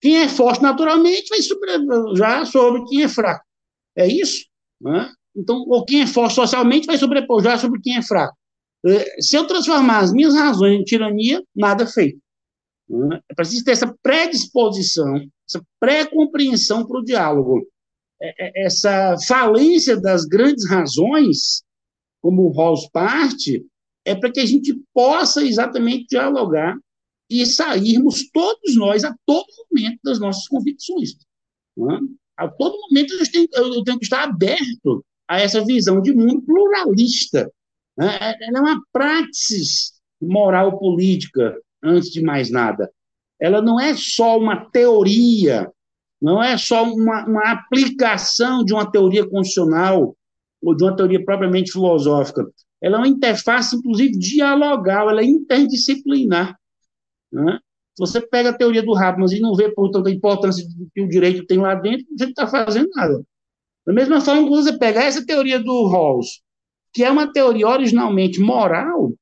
Quem 0.02 0.18
é 0.18 0.30
forte 0.30 0.62
naturalmente 0.62 1.30
vai 1.30 1.42
sobrepujar 1.42 2.46
sobre 2.46 2.86
quem 2.86 3.04
é 3.04 3.10
fraco. 3.10 3.44
É 3.96 4.08
isso? 4.08 4.46
Né? 4.82 5.12
Então, 5.36 5.58
ou 5.68 5.86
quem 5.86 6.02
é 6.02 6.08
forte 6.08 6.36
socialmente 6.36 6.86
vai 6.86 6.98
sobrepujar 6.98 7.60
sobre 7.60 7.82
quem 7.82 7.98
é 7.98 8.02
fraco. 8.02 8.38
É, 8.86 9.22
se 9.22 9.36
eu 9.36 9.46
transformar 9.46 10.00
as 10.00 10.14
minhas 10.14 10.34
razões 10.34 10.80
em 10.80 10.84
tirania, 10.84 11.44
nada 11.56 11.86
feito. 11.86 12.20
Né? 12.90 13.22
É 13.30 13.34
preciso 13.36 13.64
ter 13.64 13.72
essa 13.72 13.96
predisposição, 14.02 15.16
essa 15.48 15.64
pré-compreensão 15.80 16.86
para 16.86 17.00
o 17.00 17.04
diálogo. 17.04 17.68
É, 18.22 18.66
essa 18.66 19.16
falência 19.28 20.00
das 20.00 20.26
grandes 20.26 20.68
razões, 20.68 21.64
como 22.22 22.44
o 22.44 22.52
Rawls 22.52 22.90
parte, 22.92 23.66
é 24.04 24.16
para 24.16 24.32
que 24.32 24.40
a 24.40 24.46
gente 24.46 24.78
possa 24.94 25.44
exatamente 25.44 26.08
dialogar 26.10 26.78
e 27.30 27.46
sairmos 27.46 28.30
todos 28.32 28.76
nós 28.76 29.04
a 29.04 29.16
todo 29.26 29.46
momento 29.72 30.00
das 30.04 30.20
nossas 30.20 30.48
convicções. 30.48 31.16
Né? 31.78 32.00
A 32.36 32.48
todo 32.48 32.80
momento 32.90 33.14
eu 33.14 33.84
tenho, 33.84 34.00
que 34.00 34.06
estar 34.06 34.24
aberto 34.24 35.06
a 35.28 35.40
essa 35.40 35.64
visão 35.64 36.02
de 36.02 36.12
mundo 36.12 36.42
pluralista. 36.42 37.52
Né? 37.96 38.36
Ela 38.42 38.58
é 38.58 38.62
uma 38.62 38.82
praxis 38.92 39.94
moral 40.20 40.80
política, 40.80 41.56
antes 41.84 42.10
de 42.10 42.22
mais 42.22 42.50
nada. 42.50 42.92
Ela 43.40 43.62
não 43.62 43.80
é 43.80 43.94
só 43.96 44.38
uma 44.38 44.70
teoria, 44.70 45.72
não 46.22 46.44
é 46.44 46.58
só 46.58 46.84
uma, 46.84 47.26
uma 47.26 47.52
aplicação 47.52 48.64
de 48.64 48.74
uma 48.74 48.90
teoria 48.90 49.28
constitucional 49.28 50.16
ou 50.62 50.76
de 50.76 50.84
uma 50.84 50.96
teoria 50.96 51.24
propriamente 51.24 51.72
filosófica. 51.72 52.46
Ela 52.82 52.98
é 52.98 53.00
uma 53.00 53.08
interface, 53.08 53.76
inclusive, 53.76 54.18
dialogal, 54.18 55.10
ela 55.10 55.22
é 55.22 55.26
interdisciplinar. 55.26 56.58
Né? 57.32 57.60
Se 57.96 58.00
você 58.00 58.22
pega 58.22 58.50
a 58.50 58.58
teoria 58.58 58.84
do 58.84 58.96
Habermas 58.96 59.32
e 59.32 59.40
não 59.40 59.56
vê, 59.56 59.70
portanto, 59.74 60.08
a 60.08 60.12
importância 60.12 60.66
que 60.94 61.02
o 61.02 61.08
direito 61.08 61.46
tem 61.46 61.58
lá 61.58 61.76
dentro, 61.76 62.06
você 62.10 62.26
não 62.26 62.30
está 62.30 62.48
fazendo 62.48 62.90
nada. 62.96 63.22
Da 63.86 63.94
mesma 63.94 64.22
forma 64.22 64.44
que 64.44 64.50
você 64.50 64.78
pegar 64.78 65.04
essa 65.04 65.26
teoria 65.26 65.60
do 65.60 65.88
Rawls, 65.88 66.42
que 66.94 67.04
é 67.04 67.12
uma 67.12 67.32
teoria 67.32 67.68
originalmente 67.68 68.40
moral, 68.40 69.14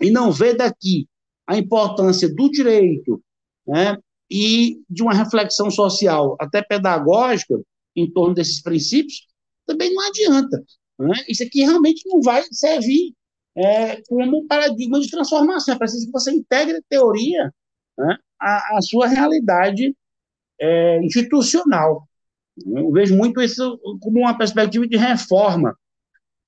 e 0.00 0.10
não 0.10 0.30
vê 0.32 0.54
daqui 0.54 1.08
a 1.50 1.58
importância 1.58 2.32
do 2.32 2.48
direito 2.48 3.20
né, 3.66 3.98
e 4.30 4.80
de 4.88 5.02
uma 5.02 5.12
reflexão 5.12 5.68
social, 5.68 6.36
até 6.38 6.62
pedagógica, 6.62 7.60
em 7.96 8.08
torno 8.08 8.36
desses 8.36 8.62
princípios, 8.62 9.26
também 9.66 9.92
não 9.92 10.06
adianta. 10.06 10.62
Né? 10.96 11.12
Isso 11.28 11.42
aqui 11.42 11.62
realmente 11.62 12.08
não 12.08 12.22
vai 12.22 12.44
servir 12.52 13.12
é, 13.56 14.00
como 14.02 14.46
paradigma 14.46 15.00
de 15.00 15.10
transformação. 15.10 15.74
É 15.74 15.78
preciso 15.78 16.06
que 16.06 16.12
você 16.12 16.30
integre 16.30 16.80
teoria 16.88 17.52
né, 17.98 18.16
à, 18.40 18.78
à, 18.78 18.80
sua 18.80 19.08
realidade 19.08 19.92
é, 20.60 21.02
institucional. 21.02 22.08
Eu 22.64 22.92
vejo 22.92 23.16
muito 23.16 23.40
isso 23.40 23.76
como 24.00 24.20
uma 24.20 24.38
perspectiva 24.38 24.86
de 24.86 24.96
reforma 24.96 25.76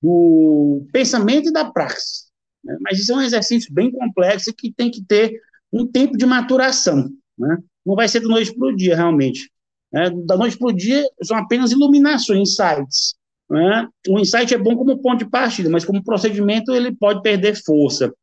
do 0.01 0.87
pensamento 0.93 1.49
e 1.49 1.53
da 1.53 1.69
praxis. 1.69 2.31
Né? 2.63 2.77
Mas 2.81 2.99
isso 2.99 3.11
é 3.11 3.15
um 3.15 3.21
exercício 3.21 3.73
bem 3.73 3.91
complexo 3.91 4.53
que 4.53 4.71
tem 4.71 4.89
que 4.89 5.03
ter 5.03 5.39
um 5.71 5.85
tempo 5.85 6.17
de 6.17 6.25
maturação. 6.25 7.09
Né? 7.37 7.57
Não 7.85 7.95
vai 7.95 8.07
ser 8.07 8.21
da 8.21 8.27
noite 8.27 8.53
para 8.55 8.67
o 8.67 8.75
dia, 8.75 8.95
realmente. 8.95 9.51
Né? 9.91 10.09
Da 10.25 10.37
noite 10.37 10.57
para 10.57 10.69
o 10.69 10.73
dia 10.73 11.03
são 11.21 11.37
apenas 11.37 11.71
iluminações, 11.71 12.39
insights. 12.39 13.15
Né? 13.49 13.87
O 14.07 14.19
insight 14.19 14.53
é 14.53 14.57
bom 14.57 14.75
como 14.75 14.97
ponto 14.99 15.19
de 15.19 15.29
partida, 15.29 15.69
mas 15.69 15.85
como 15.85 16.03
procedimento 16.03 16.73
ele 16.73 16.95
pode 16.95 17.21
perder 17.21 17.55
força. 17.63 18.13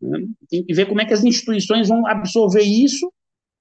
Né? 0.00 0.20
Tem 0.48 0.64
que 0.64 0.74
ver 0.74 0.86
como 0.86 1.00
é 1.00 1.04
que 1.04 1.14
as 1.14 1.24
instituições 1.24 1.88
vão 1.88 2.06
absorver 2.06 2.62
isso 2.62 3.10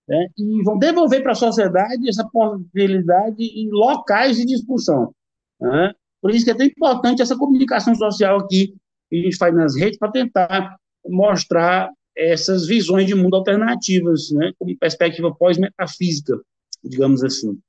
né? 0.07 0.27
e 0.37 0.63
vão 0.63 0.77
devolver 0.77 1.23
para 1.23 1.31
a 1.31 1.35
sociedade 1.35 2.07
essa 2.07 2.27
possibilidade 2.27 3.43
em 3.43 3.69
locais 3.71 4.37
de 4.37 4.45
discussão. 4.45 5.13
Né? 5.59 5.93
Por 6.21 6.31
isso 6.31 6.45
que 6.45 6.51
é 6.51 6.55
tão 6.55 6.65
importante 6.65 7.21
essa 7.21 7.37
comunicação 7.37 7.95
social 7.95 8.39
aqui 8.39 8.75
que 9.09 9.19
a 9.19 9.23
gente 9.23 9.37
faz 9.37 9.53
nas 9.53 9.75
redes 9.75 9.97
para 9.97 10.11
tentar 10.11 10.77
mostrar 11.05 11.89
essas 12.15 12.65
visões 12.65 13.05
de 13.05 13.13
mundo 13.13 13.35
alternativas, 13.35 14.31
né, 14.31 14.51
como 14.57 14.75
perspectiva 14.77 15.33
pós-metafísica, 15.33 16.39
digamos 16.83 17.23
assim. 17.23 17.59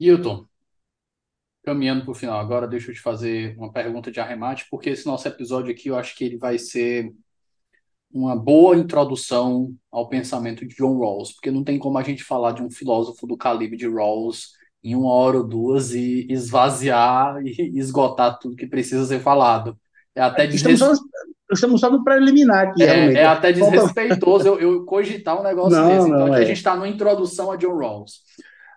Hilton, 0.00 0.46
caminhando 1.62 2.04
para 2.04 2.12
o 2.12 2.14
final, 2.14 2.38
agora 2.38 2.66
deixa 2.66 2.90
eu 2.90 2.94
te 2.94 3.00
fazer 3.00 3.56
uma 3.58 3.72
pergunta 3.72 4.10
de 4.10 4.20
arremate, 4.20 4.66
porque 4.70 4.90
esse 4.90 5.06
nosso 5.06 5.26
episódio 5.28 5.70
aqui 5.70 5.88
eu 5.88 5.96
acho 5.96 6.16
que 6.16 6.24
ele 6.24 6.38
vai 6.38 6.58
ser 6.58 7.12
uma 8.10 8.36
boa 8.36 8.76
introdução 8.76 9.74
ao 9.90 10.08
pensamento 10.08 10.66
de 10.66 10.74
John 10.74 10.98
Rawls, 10.98 11.32
porque 11.32 11.50
não 11.50 11.64
tem 11.64 11.78
como 11.78 11.98
a 11.98 12.02
gente 12.02 12.24
falar 12.24 12.52
de 12.52 12.62
um 12.62 12.70
filósofo 12.70 13.26
do 13.26 13.36
calibre 13.36 13.76
de 13.76 13.86
Rawls 13.86 14.52
em 14.82 14.94
uma 14.94 15.12
hora 15.12 15.38
ou 15.38 15.46
duas 15.46 15.92
e 15.92 16.26
esvaziar 16.30 17.44
e 17.44 17.78
esgotar 17.78 18.38
tudo 18.38 18.56
que 18.56 18.66
precisa 18.66 19.04
ser 19.04 19.20
falado. 19.20 19.78
É 20.16 20.22
até 20.22 20.46
estamos, 20.46 20.78
só, 20.78 20.94
estamos 21.52 21.80
só 21.80 21.90
no 21.90 22.02
preliminar 22.02 22.68
aqui. 22.68 22.82
É, 22.82 23.12
é 23.12 23.24
até 23.26 23.52
desrespeitoso 23.52 24.48
eu, 24.48 24.58
eu, 24.58 24.84
cogitar 24.86 25.38
um 25.38 25.42
negócio 25.42 25.78
não, 25.78 25.88
desse. 25.88 26.08
Então, 26.08 26.18
não, 26.18 26.26
aqui 26.32 26.40
é. 26.40 26.44
a 26.44 26.46
gente 26.46 26.56
está 26.56 26.74
na 26.74 26.88
introdução 26.88 27.52
a 27.52 27.56
John 27.56 27.76
Rawls. 27.76 28.22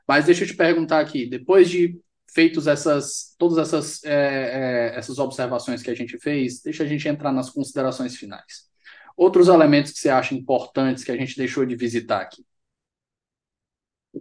Mas 0.06 0.26
deixa 0.26 0.44
eu 0.44 0.48
te 0.48 0.56
perguntar 0.56 1.00
aqui, 1.00 1.26
depois 1.26 1.70
de 1.70 1.98
feitos 2.34 2.68
essas 2.68 3.36
todas 3.38 3.58
essas, 3.58 4.04
é, 4.04 4.92
é, 4.92 4.98
essas 4.98 5.18
observações 5.18 5.82
que 5.82 5.90
a 5.90 5.96
gente 5.96 6.20
fez, 6.20 6.62
deixa 6.62 6.84
a 6.84 6.86
gente 6.86 7.08
entrar 7.08 7.32
nas 7.32 7.50
considerações 7.50 8.18
finais. 8.18 8.68
Outros 9.16 9.48
elementos 9.48 9.94
que 9.94 10.00
você 10.00 10.10
acha 10.10 10.36
importantes 10.36 11.04
que 11.06 11.12
a 11.12 11.18
gente 11.18 11.38
deixou 11.38 11.66
de 11.66 11.76
visitar 11.76 12.22
aqui? 12.22 12.46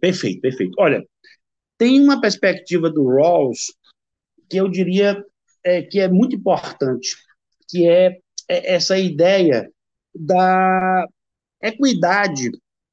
Perfeito, 0.01 0.41
perfeito. 0.41 0.75
Olha, 0.79 1.05
tem 1.77 2.01
uma 2.01 2.21
perspectiva 2.21 2.89
do 2.89 3.09
Rawls 3.09 3.73
que 4.49 4.57
eu 4.57 4.69
diria 4.69 5.25
é, 5.65 5.83
que 5.83 6.01
é 6.01 6.09
muito 6.09 6.37
importante, 6.37 7.17
que 7.69 7.89
é, 7.89 8.19
é 8.49 8.75
essa 8.75 8.99
ideia 8.99 9.71
da 10.15 11.07
equidade, 11.63 12.51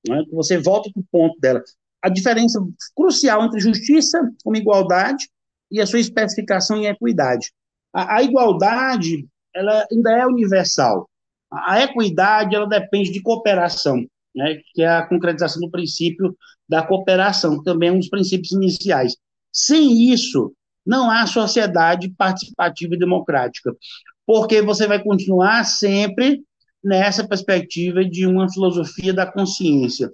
né, 0.07 0.23
que 0.25 0.35
você 0.35 0.57
volta 0.57 0.89
para 0.91 1.01
o 1.01 1.05
ponto 1.11 1.39
dela, 1.39 1.63
a 2.01 2.09
diferença 2.09 2.59
crucial 2.95 3.43
entre 3.45 3.59
justiça 3.59 4.19
como 4.43 4.55
igualdade 4.55 5.27
e 5.71 5.81
a 5.81 5.87
sua 5.87 5.99
especificação 5.99 6.77
em 6.77 6.85
equidade. 6.85 7.51
A, 7.93 8.17
a 8.17 8.23
igualdade, 8.23 9.27
ela 9.53 9.87
ainda 9.91 10.11
é 10.11 10.25
universal. 10.25 11.09
A, 11.51 11.73
a 11.73 11.83
equidade, 11.83 12.55
ela 12.55 12.67
depende 12.67 13.11
de 13.11 13.21
cooperação, 13.21 14.05
né, 14.35 14.59
que 14.73 14.83
é 14.83 14.87
a 14.87 15.07
concretização 15.07 15.61
do 15.61 15.71
princípio 15.71 16.35
da 16.67 16.85
cooperação, 16.85 17.57
que 17.57 17.63
também 17.63 17.89
é 17.89 17.91
um 17.91 17.99
dos 17.99 18.09
princípios 18.09 18.51
iniciais. 18.51 19.15
Sem 19.51 20.11
isso, 20.11 20.53
não 20.85 21.09
há 21.09 21.25
sociedade 21.25 22.09
participativa 22.09 22.95
e 22.95 22.99
democrática, 22.99 23.75
porque 24.25 24.61
você 24.61 24.87
vai 24.87 25.01
continuar 25.01 25.63
sempre 25.63 26.41
nessa 26.83 27.27
perspectiva 27.27 28.05
de 28.05 28.27
uma 28.27 28.49
filosofia 28.51 29.13
da 29.13 29.25
consciência. 29.25 30.11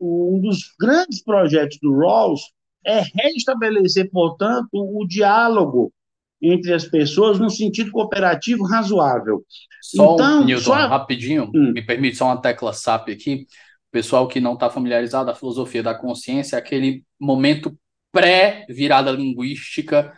Um 0.00 0.40
dos 0.40 0.74
grandes 0.78 1.22
projetos 1.22 1.78
do 1.82 1.96
Rawls 1.98 2.40
é 2.86 3.02
restabelecer, 3.14 4.10
portanto, 4.10 4.68
o 4.72 5.06
diálogo 5.06 5.92
entre 6.40 6.74
as 6.74 6.84
pessoas 6.84 7.38
no 7.40 7.48
sentido 7.48 7.90
cooperativo 7.90 8.64
razoável. 8.64 9.42
Só, 9.82 10.14
então, 10.14 10.44
Newton, 10.44 10.62
só... 10.62 10.86
rapidinho, 10.86 11.50
hum. 11.54 11.72
me 11.72 11.82
permite 11.82 12.16
só 12.16 12.26
uma 12.26 12.40
tecla 12.40 12.72
SAP 12.72 13.08
aqui. 13.08 13.46
O 13.88 13.92
pessoal 13.92 14.28
que 14.28 14.40
não 14.40 14.54
está 14.54 14.68
familiarizado, 14.68 15.30
a 15.30 15.34
filosofia 15.34 15.82
da 15.82 15.94
consciência 15.94 16.56
é 16.56 16.58
aquele 16.58 17.02
momento 17.18 17.76
pré-virada 18.14 19.10
linguística 19.10 20.16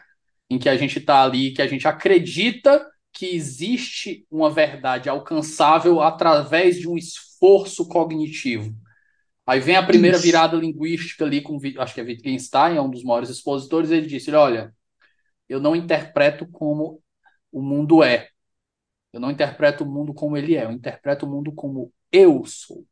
em 0.51 0.59
que 0.59 0.69
a 0.69 0.77
gente 0.77 0.99
está 0.99 1.25
ali, 1.25 1.53
que 1.53 1.63
a 1.63 1.67
gente 1.67 1.89
acredita 1.89 2.87
que 3.11 3.35
existe 3.35 4.27
uma 4.31 4.51
verdade 4.51 5.09
alcançável 5.09 6.03
através 6.03 6.79
de 6.79 6.87
um 6.87 6.99
esforço 6.99 7.89
cognitivo. 7.89 8.77
Aí 9.47 9.59
vem 9.59 9.77
a 9.77 9.83
primeira 9.83 10.19
Isso. 10.19 10.27
virada 10.27 10.57
linguística 10.57 11.25
ali 11.25 11.41
com, 11.41 11.59
acho 11.79 11.95
que 11.95 12.01
é 12.01 12.05
Wittgenstein, 12.05 12.77
é 12.77 12.83
um 12.83 12.91
dos 12.91 13.03
maiores 13.03 13.31
expositores, 13.31 13.91
ele 13.91 14.07
disse, 14.07 14.31
olha, 14.33 14.75
eu 15.49 15.59
não 15.59 15.75
interpreto 15.75 16.47
como 16.47 17.03
o 17.51 17.63
mundo 17.63 18.03
é. 18.03 18.29
Eu 19.13 19.21
não 19.21 19.31
interpreto 19.31 19.85
o 19.85 19.91
mundo 19.91 20.13
como 20.13 20.37
ele 20.37 20.55
é, 20.55 20.65
eu 20.65 20.73
interpreto 20.73 21.25
o 21.25 21.31
mundo 21.31 21.53
como 21.53 21.91
eu 22.13 22.45
sou. 22.45 22.85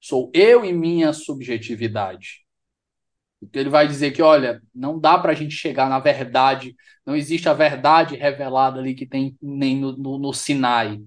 Sou 0.00 0.30
eu 0.32 0.64
e 0.64 0.72
minha 0.72 1.12
subjetividade. 1.12 2.43
Ele 3.52 3.68
vai 3.68 3.86
dizer 3.86 4.12
que, 4.12 4.22
olha, 4.22 4.60
não 4.74 4.98
dá 4.98 5.18
para 5.18 5.32
a 5.32 5.34
gente 5.34 5.54
chegar 5.54 5.88
na 5.88 5.98
verdade, 5.98 6.74
não 7.04 7.14
existe 7.14 7.48
a 7.48 7.52
verdade 7.52 8.16
revelada 8.16 8.78
ali 8.78 8.94
que 8.94 9.06
tem 9.06 9.36
nem 9.40 9.78
no, 9.78 9.96
no, 9.96 10.18
no 10.18 10.32
Sinai. 10.32 11.00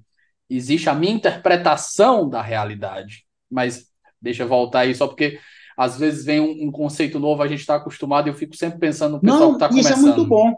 Existe 0.50 0.90
a 0.90 0.96
minha 0.96 1.14
interpretação 1.14 2.30
da 2.30 2.42
realidade. 2.42 3.26
Mas 3.50 3.88
deixa 4.22 4.44
eu 4.44 4.48
voltar 4.48 4.82
aí, 4.82 4.94
só 4.94 5.08
porque 5.08 5.40
às 5.78 5.98
vezes 5.98 6.26
vem 6.26 6.40
um, 6.40 6.68
um 6.68 6.72
conceito 6.72 7.20
novo, 7.20 7.44
a 7.44 7.48
gente 7.48 7.60
está 7.60 7.76
acostumado, 7.76 8.28
e 8.28 8.32
eu 8.32 8.36
fico 8.36 8.56
sempre 8.56 8.80
pensando 8.80 9.14
no 9.14 9.22
pessoal 9.22 9.40
não, 9.40 9.50
que 9.50 9.56
está 9.56 9.70
começando. 9.70 9.94
Isso 9.94 10.00
é 10.00 10.08
muito 10.08 10.26
bom. 10.26 10.54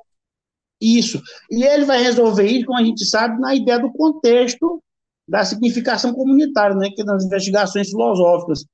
Isso. 0.82 1.22
E 1.52 1.64
ele 1.64 1.86
vai 1.86 2.02
resolver 2.02 2.46
isso, 2.46 2.66
como 2.66 2.80
a 2.80 2.84
gente 2.84 3.06
sabe, 3.06 3.40
na 3.40 3.54
ideia 3.54 3.80
do 3.80 3.92
contexto 3.92 4.82
da 5.28 5.44
significação 5.44 6.14
comunitária, 6.14 6.76
né, 6.76 6.90
que 6.90 7.02
é 7.02 7.06
nas 7.06 7.24
investigações 7.26 7.90
filosóficas, 7.90 8.66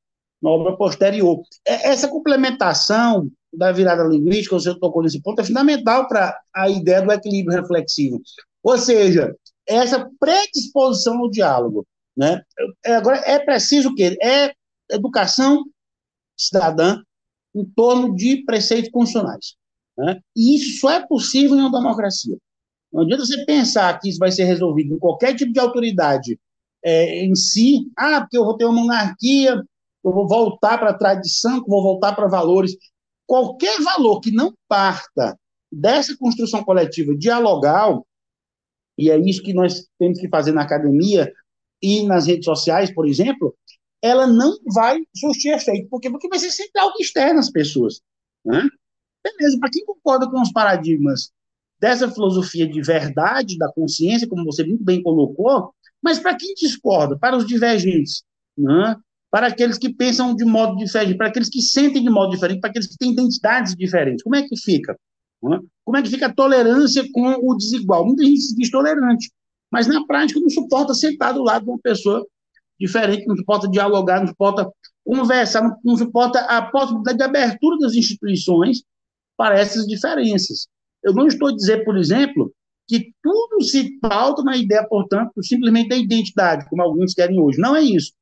na 0.46 0.52
obra 0.52 0.78
posterior. 0.78 1.42
É, 1.68 1.90
essa 1.90 2.08
complementação 2.08 3.32
da 3.52 3.72
virada 3.72 4.04
linguística, 4.04 4.54
você 4.56 4.78
tocou 4.80 5.02
nesse 5.02 5.20
ponto, 5.20 5.42
é 5.42 5.44
fundamental 5.44 6.08
para 6.08 6.40
a 6.54 6.70
ideia 6.70 7.02
do 7.02 7.12
equilíbrio 7.12 7.60
reflexivo. 7.60 8.22
Ou 8.62 8.78
seja, 8.78 9.36
essa 9.68 10.08
predisposição 10.20 11.18
ao 11.18 11.32
diálogo. 11.32 11.88
Né? 12.16 12.42
É, 12.86 12.96
agora, 12.96 13.18
é 13.26 13.40
preciso 13.40 13.90
o 13.90 13.96
quê? 13.96 14.16
É 14.22 14.54
educação 14.92 15.66
cidadã 16.38 17.02
em 17.56 17.66
torno 17.66 18.16
de 18.16 18.44
preceitos 18.46 18.92
constitucionais. 18.92 19.56
Né? 19.98 20.20
E 20.36 20.58
isso 20.58 20.80
só 20.80 20.92
é 20.92 21.08
possível 21.08 21.58
em 21.58 21.62
uma 21.62 21.72
democracia. 21.72 22.38
Não 22.94 23.02
adianta 23.02 23.26
você 23.26 23.44
pensar 23.46 24.00
que 24.00 24.10
isso 24.10 24.20
vai 24.20 24.32
ser 24.32 24.44
resolvido 24.44 24.94
em 24.94 25.00
qualquer 25.00 25.36
tipo 25.36 25.52
de 25.52 25.60
autoridade 25.60 26.40
é, 26.84 27.26
em 27.26 27.34
si. 27.34 27.92
Ah, 27.98 28.22
porque 28.22 28.38
eu 28.38 28.46
vou 28.46 28.56
ter 28.56 28.66
uma 28.66 28.82
monarquia, 28.82 29.64
eu 30.06 30.12
vou 30.12 30.28
voltar 30.28 30.78
para 30.78 30.92
a 30.92 30.98
tradição, 30.98 31.64
vou 31.68 31.82
voltar 31.82 32.16
para 32.16 32.28
valores. 32.28 32.78
Qualquer 33.26 33.82
valor 33.82 34.22
que 34.22 34.32
não 34.32 34.54
parta 34.68 35.36
dessa 35.72 36.16
construção 36.16 36.64
coletiva 36.64 37.16
dialogal, 37.18 38.06
e 38.96 39.10
é 39.10 39.18
isso 39.18 39.42
que 39.42 39.54
nós 39.54 39.88
temos 39.98 40.20
que 40.20 40.30
fazer 40.30 40.52
na 40.52 40.62
academia 40.62 41.34
e 41.82 42.04
nas 42.04 42.28
redes 42.28 42.46
sociais, 42.46 42.94
por 42.94 43.08
exemplo, 43.08 43.56
ela 44.02 44.28
não 44.28 44.56
vai 44.72 45.00
surtir 45.16 45.54
efeito. 45.54 45.90
Por 45.90 46.00
quê? 46.00 46.12
Porque 46.12 46.30
vai 46.30 46.38
ser 46.38 46.52
sempre 46.52 46.80
algo 46.80 46.96
externo 47.00 47.40
às 47.40 47.50
pessoas. 47.50 48.00
Né? 48.46 48.62
Beleza, 49.24 49.58
para 49.60 49.72
quem 49.72 49.84
concorda 49.86 50.30
com 50.30 50.40
os 50.40 50.52
paradigmas 50.52 51.32
dessa 51.80 52.10
filosofia 52.10 52.68
de 52.68 52.82
verdade, 52.82 53.58
da 53.58 53.72
consciência, 53.74 54.30
como 54.30 54.46
você 54.46 54.64
muito 54.64 54.84
bem 54.84 55.02
colocou, 55.02 55.74
mas 56.02 56.20
para 56.20 56.38
quem 56.38 56.54
discorda, 56.54 57.18
para 57.18 57.36
os 57.36 57.46
divergentes, 57.46 58.24
né? 58.56 58.96
Para 59.36 59.48
aqueles 59.48 59.78
que 59.78 59.94
pensam 59.94 60.34
de 60.34 60.46
modo 60.46 60.78
diferente, 60.78 61.18
para 61.18 61.28
aqueles 61.28 61.50
que 61.50 61.62
sentem 61.62 62.02
de 62.02 62.10
modo 62.10 62.32
diferente, 62.32 62.62
para 62.62 62.70
aqueles 62.70 62.88
que 62.88 62.96
têm 62.98 63.12
identidades 63.12 63.76
diferentes, 63.76 64.24
como 64.24 64.38
é 64.38 64.48
que 64.48 64.56
fica? 64.56 64.98
Como 65.84 65.98
é 65.98 66.02
que 66.02 66.10
fica 66.10 66.28
a 66.28 66.34
tolerância 66.34 67.04
com 67.12 67.36
o 67.46 67.54
desigual? 67.58 68.06
Muita 68.06 68.24
gente 68.24 68.40
se 68.40 68.56
diz 68.56 68.72
tolerante, 68.72 69.30
mas 69.70 69.88
na 69.88 70.06
prática 70.06 70.40
não 70.40 70.50
suporta 70.50 70.94
sentar 70.94 71.34
do 71.34 71.44
lado 71.44 71.66
de 71.66 71.70
uma 71.70 71.80
pessoa 71.80 72.26
diferente, 72.80 73.28
não 73.28 73.36
suporta 73.36 73.68
dialogar, 73.68 74.22
não 74.22 74.28
suporta 74.30 74.72
conversar, 75.04 75.64
não, 75.64 75.76
não 75.84 75.98
suporta 75.98 76.40
a 76.40 76.62
possibilidade 76.62 77.18
de 77.18 77.24
abertura 77.26 77.78
das 77.80 77.94
instituições 77.94 78.84
para 79.36 79.60
essas 79.60 79.86
diferenças. 79.86 80.70
Eu 81.04 81.14
não 81.14 81.28
estou 81.28 81.50
a 81.50 81.54
dizer, 81.54 81.84
por 81.84 81.98
exemplo, 81.98 82.54
que 82.88 83.12
tudo 83.22 83.62
se 83.66 84.00
pauta 84.00 84.42
na 84.44 84.56
ideia, 84.56 84.88
portanto, 84.88 85.44
simplesmente 85.44 85.90
da 85.90 85.98
identidade, 85.98 86.70
como 86.70 86.82
alguns 86.82 87.14
querem 87.14 87.38
hoje. 87.38 87.60
Não 87.60 87.76
é 87.76 87.82
isso. 87.82 88.14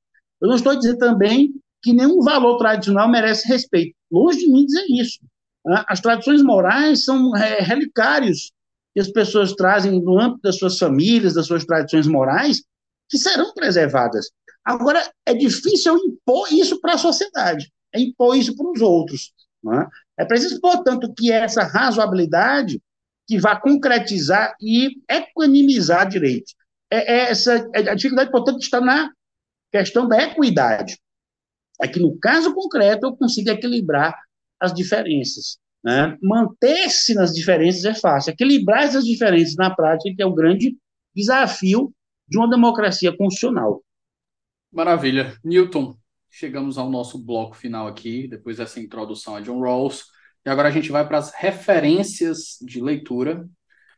Eu 0.44 0.50
não 0.50 0.56
estou 0.58 0.76
dizer 0.76 0.98
também 0.98 1.54
que 1.82 1.94
nenhum 1.94 2.22
valor 2.22 2.58
tradicional 2.58 3.10
merece 3.10 3.48
respeito. 3.48 3.96
Longe 4.12 4.40
de 4.40 4.52
mim 4.52 4.66
dizer 4.66 4.86
isso. 4.90 5.20
Né? 5.66 5.86
As 5.88 6.02
tradições 6.02 6.44
morais 6.44 7.06
são 7.06 7.34
é, 7.38 7.62
relicários 7.62 8.52
que 8.94 9.00
as 9.00 9.08
pessoas 9.08 9.54
trazem 9.54 10.02
no 10.02 10.20
âmbito 10.20 10.42
das 10.44 10.58
suas 10.58 10.78
famílias, 10.78 11.34
das 11.34 11.48
suas 11.48 11.66
tradições 11.66 12.08
morais, 12.08 12.62
que 13.10 13.18
serão 13.18 13.54
preservadas. 13.54 14.30
Agora, 14.66 15.10
é 15.26 15.34
difícil 15.34 15.98
impor 15.98 16.52
isso 16.52 16.80
para 16.82 16.96
a 16.96 16.98
sociedade, 16.98 17.72
é 17.94 18.02
impor 18.02 18.36
isso 18.36 18.56
para 18.56 18.70
os 18.70 18.82
outros. 18.82 19.32
É? 19.66 20.24
é 20.24 20.26
preciso, 20.26 20.60
portanto, 20.60 21.14
que 21.18 21.32
essa 21.32 21.64
razoabilidade 21.64 22.82
que 23.26 23.40
vá 23.40 23.56
concretizar 23.56 24.54
e 24.62 24.98
equanimizar 25.10 26.08
direitos. 26.08 26.54
É, 26.92 27.14
é 27.14 27.32
essa, 27.32 27.66
é, 27.74 27.90
a 27.90 27.96
dificuldade, 27.96 28.30
portanto, 28.30 28.60
está 28.60 28.82
na 28.82 29.10
questão 29.74 30.08
da 30.08 30.22
equidade. 30.22 31.00
É 31.82 31.88
que, 31.88 32.00
no 32.00 32.18
caso 32.20 32.54
concreto, 32.54 33.08
eu 33.08 33.18
consigo 33.18 33.50
equilibrar 33.50 34.16
as 34.60 34.74
diferenças. 34.74 35.58
Né? 35.84 36.18
Manter-se 36.22 37.16
nas 37.16 37.34
diferenças 37.34 37.84
é 37.84 37.96
fácil. 37.96 38.32
Equilibrar 38.32 38.84
essas 38.84 39.04
diferenças 39.04 39.56
na 39.56 39.74
prática 39.76 40.22
é 40.22 40.26
o 40.26 40.34
grande 40.34 40.78
desafio 41.16 41.92
de 42.28 42.38
uma 42.38 42.50
democracia 42.50 43.16
constitucional. 43.16 43.84
Maravilha. 44.72 45.36
Newton, 45.44 45.96
chegamos 46.30 46.78
ao 46.78 46.90
nosso 46.90 47.18
bloco 47.18 47.56
final 47.56 47.88
aqui, 47.88 48.28
depois 48.28 48.58
dessa 48.58 48.80
introdução 48.80 49.36
a 49.36 49.42
John 49.42 49.60
Rawls. 49.60 50.06
E 50.46 50.50
agora 50.50 50.70
a 50.70 50.72
gente 50.72 50.92
vai 50.92 51.08
para 51.08 51.18
as 51.18 51.34
referências 51.34 52.58
de 52.62 52.82
leitura, 52.82 53.48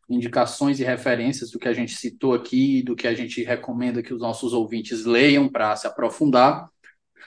indicações 0.10 0.80
e 0.80 0.84
referências 0.84 1.52
do 1.52 1.60
que 1.60 1.68
a 1.68 1.74
gente 1.74 1.96
citou 1.96 2.34
aqui, 2.34 2.84
do 2.84 2.96
que 2.96 3.08
a 3.08 3.14
gente 3.14 3.44
recomenda 3.44 4.04
que 4.04 4.14
os 4.14 4.20
nossos 4.20 4.54
ouvintes 4.54 5.06
leiam 5.06 5.50
para 5.50 5.76
se 5.76 5.88
aprofundar. 5.88 6.70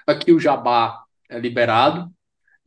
Aqui 0.07 0.33
o 0.33 0.41
jabá 0.41 1.03
é 1.29 1.39
liberado, 1.39 2.11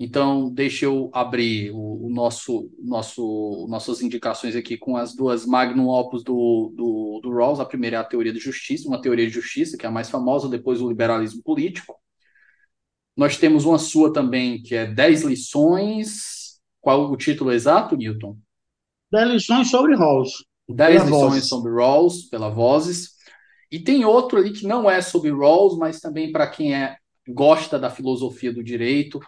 então, 0.03 0.51
deixa 0.51 0.85
eu 0.85 1.11
abrir 1.13 1.69
o, 1.69 2.07
o 2.07 2.09
nosso, 2.09 2.71
nosso, 2.79 3.67
nossas 3.69 4.01
indicações 4.01 4.55
aqui 4.55 4.75
com 4.75 4.97
as 4.97 5.15
duas 5.15 5.45
magnum 5.45 5.89
opus 5.89 6.23
do, 6.23 6.73
do, 6.75 7.19
do 7.21 7.29
Rawls. 7.31 7.59
A 7.59 7.65
primeira 7.65 7.97
é 7.97 7.99
a 7.99 8.03
teoria 8.03 8.33
de 8.33 8.39
justiça, 8.39 8.87
uma 8.87 8.99
teoria 8.99 9.27
de 9.27 9.31
justiça, 9.31 9.77
que 9.77 9.85
é 9.85 9.89
a 9.89 9.91
mais 9.91 10.09
famosa, 10.09 10.49
depois 10.49 10.81
o 10.81 10.89
liberalismo 10.89 11.43
político. 11.43 11.95
Nós 13.15 13.37
temos 13.37 13.63
uma 13.63 13.77
sua 13.77 14.11
também, 14.11 14.63
que 14.63 14.73
é 14.73 14.87
10 14.87 15.21
lições. 15.21 16.59
Qual 16.79 17.11
o 17.11 17.15
título 17.15 17.51
exato, 17.51 17.95
Newton? 17.95 18.39
10 19.11 19.29
lições 19.31 19.69
sobre 19.69 19.95
Rawls. 19.95 20.45
10 20.69 21.03
lições 21.03 21.09
Vozes. 21.09 21.47
sobre 21.47 21.71
Rawls, 21.71 22.29
pela 22.29 22.49
Vozes. 22.49 23.11
E 23.71 23.79
tem 23.79 24.05
outro 24.05 24.37
ali 24.37 24.51
que 24.51 24.67
não 24.67 24.89
é 24.89 25.01
sobre 25.01 25.31
Rawls, 25.31 25.77
mas 25.77 25.99
também 25.99 26.31
para 26.31 26.47
quem 26.47 26.73
é 26.73 26.97
gosta 27.27 27.77
da 27.79 27.89
filosofia 27.89 28.51
do 28.51 28.63
direito, 28.63 29.19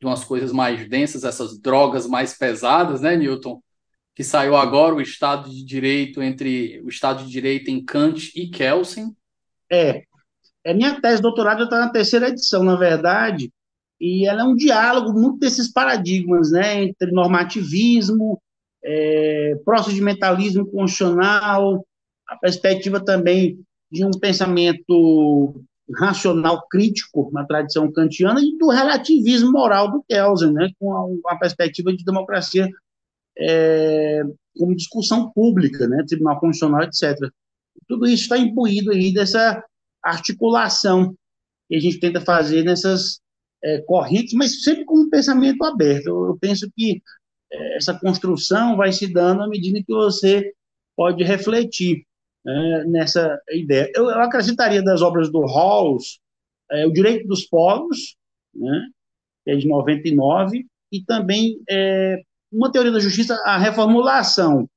de 0.00 0.06
umas 0.06 0.24
coisas 0.24 0.52
mais 0.52 0.88
densas, 0.88 1.24
essas 1.24 1.58
drogas 1.58 2.06
mais 2.06 2.36
pesadas, 2.36 3.00
né, 3.00 3.16
Newton? 3.16 3.60
Que 4.14 4.24
saiu 4.24 4.56
agora 4.56 4.94
o 4.94 5.00
Estado 5.00 5.50
de 5.50 5.64
Direito 5.64 6.22
entre 6.22 6.80
o 6.82 6.88
Estado 6.88 7.24
de 7.24 7.30
Direito 7.30 7.70
em 7.70 7.84
Kant 7.84 8.32
e 8.34 8.48
Kelsen. 8.48 9.14
É. 9.70 10.02
É 10.64 10.74
minha 10.74 11.00
tese 11.00 11.16
de 11.16 11.22
doutorado 11.22 11.64
está 11.64 11.78
na 11.80 11.90
terceira 11.90 12.28
edição, 12.28 12.62
na 12.62 12.76
verdade, 12.76 13.50
e 13.98 14.26
ela 14.26 14.42
é 14.42 14.44
um 14.44 14.54
diálogo 14.54 15.12
muito 15.12 15.38
desses 15.38 15.72
paradigmas, 15.72 16.50
né, 16.50 16.84
entre 16.84 17.10
normativismo, 17.12 18.40
é, 18.84 19.54
procedimentalismo 19.64 20.66
constitucional, 20.66 21.84
a 22.28 22.36
perspectiva 22.36 23.04
também 23.04 23.58
de 23.90 24.04
um 24.04 24.10
pensamento 24.10 25.62
racional 25.96 26.66
crítico 26.68 27.30
na 27.32 27.44
tradição 27.44 27.90
kantiana 27.90 28.40
e 28.40 28.56
do 28.56 28.68
relativismo 28.68 29.50
moral 29.50 29.90
do 29.90 30.04
Kelsen, 30.08 30.52
né, 30.52 30.70
com 30.78 31.20
a, 31.26 31.32
a 31.34 31.36
perspectiva 31.36 31.92
de 31.92 32.04
democracia 32.04 32.68
é, 33.36 34.22
como 34.56 34.76
discussão 34.76 35.30
pública, 35.32 35.88
né, 35.88 36.04
tribunal 36.06 36.38
constitucional, 36.38 36.82
etc. 36.84 37.16
Tudo 37.88 38.06
isso 38.06 38.24
está 38.24 38.38
imbuído 38.38 38.92
aí 38.92 39.12
dessa 39.12 39.64
articulação 40.02 41.14
que 41.68 41.76
a 41.76 41.80
gente 41.80 41.98
tenta 41.98 42.20
fazer 42.20 42.62
nessas 42.64 43.20
é, 43.62 43.80
correntes, 43.82 44.34
mas 44.34 44.62
sempre 44.62 44.84
com 44.84 45.00
um 45.00 45.10
pensamento 45.10 45.62
aberto. 45.64 46.06
Eu, 46.06 46.26
eu 46.26 46.38
penso 46.40 46.70
que 46.76 47.02
essa 47.52 47.98
construção 47.98 48.76
vai 48.76 48.92
se 48.92 49.12
dando 49.12 49.42
à 49.42 49.48
medida 49.48 49.82
que 49.84 49.92
você 49.92 50.52
pode 50.96 51.24
refletir 51.24 52.04
né, 52.44 52.84
nessa 52.86 53.40
ideia. 53.50 53.90
Eu, 53.94 54.04
eu, 54.04 54.20
acrescentaria 54.20 54.82
das 54.82 55.02
obras 55.02 55.30
do 55.30 55.40
Rawls 55.40 56.20
é, 56.70 56.86
O 56.86 56.92
Direito 56.92 57.26
dos 57.26 57.44
Povos, 57.44 58.16
né, 58.54 58.86
que 59.44 59.50
é 59.50 59.56
de 59.56 59.66
99, 59.66 60.66
e 60.92 61.04
também 61.04 61.60
é, 61.68 62.20
uma 62.52 62.70
teoria 62.70 62.92
da 62.92 63.00
justiça, 63.00 63.34
a 63.44 63.58
reformulação, 63.58 64.68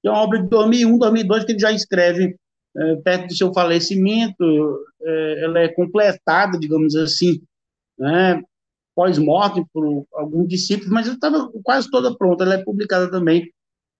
que 0.00 0.08
é 0.08 0.10
uma 0.10 0.22
obra 0.22 0.42
de 0.42 0.48
2001, 0.48 0.98
2002, 0.98 1.44
que 1.44 1.52
ele 1.52 1.58
já 1.58 1.72
escreve 1.72 2.36
é, 2.76 2.96
perto 2.96 3.28
do 3.28 3.36
seu 3.36 3.52
falecimento, 3.52 4.44
é, 5.02 5.44
ela 5.44 5.60
é 5.60 5.68
completada, 5.68 6.58
digamos 6.58 6.94
assim, 6.96 7.40
né, 7.98 8.42
pós-morte 8.94 9.64
por 9.72 10.06
alguns 10.14 10.48
discípulos, 10.48 10.90
mas 10.90 11.06
ela 11.06 11.14
estava 11.14 11.50
quase 11.62 11.90
toda 11.90 12.16
pronta, 12.16 12.44
ela 12.44 12.54
é 12.54 12.64
publicada 12.64 13.10
também 13.10 13.50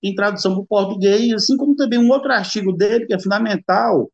em 0.02 0.14
tradução 0.14 0.52
para 0.54 0.62
o 0.62 0.66
português, 0.66 1.32
assim 1.32 1.56
como 1.56 1.76
também 1.76 1.98
um 1.98 2.10
outro 2.10 2.32
artigo 2.32 2.72
dele, 2.72 3.06
que 3.06 3.14
é 3.14 3.20
fundamental, 3.20 4.10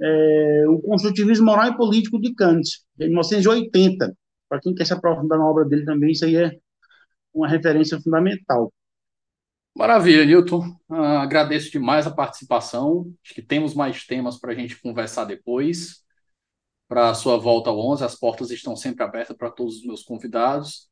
é, 0.00 0.64
o 0.68 0.80
Construtivismo 0.80 1.46
Moral 1.46 1.68
e 1.68 1.76
Político 1.76 2.20
de 2.20 2.34
Kant, 2.34 2.62
de 2.96 3.06
1980. 3.06 4.16
Para 4.48 4.60
quem 4.60 4.74
quer 4.74 4.86
se 4.86 4.92
aprofundar 4.92 5.38
na 5.38 5.46
obra 5.48 5.64
dele 5.64 5.84
também, 5.84 6.12
isso 6.12 6.24
aí 6.24 6.36
é 6.36 6.52
uma 7.34 7.48
referência 7.48 8.00
fundamental. 8.00 8.72
Maravilha, 9.76 10.24
Newton. 10.24 10.60
Uh, 10.88 10.94
agradeço 10.94 11.70
demais 11.70 12.06
a 12.06 12.10
participação. 12.10 13.12
Acho 13.22 13.34
que 13.34 13.42
temos 13.42 13.74
mais 13.74 14.06
temas 14.06 14.38
para 14.38 14.52
a 14.52 14.54
gente 14.54 14.80
conversar 14.80 15.26
depois. 15.26 16.05
Para 16.88 17.10
a 17.10 17.14
sua 17.14 17.36
volta 17.36 17.70
ao 17.70 17.78
11, 17.78 18.04
as 18.04 18.14
portas 18.14 18.50
estão 18.50 18.76
sempre 18.76 19.02
abertas 19.04 19.36
para 19.36 19.50
todos 19.50 19.78
os 19.78 19.84
meus 19.84 20.02
convidados. 20.02 20.88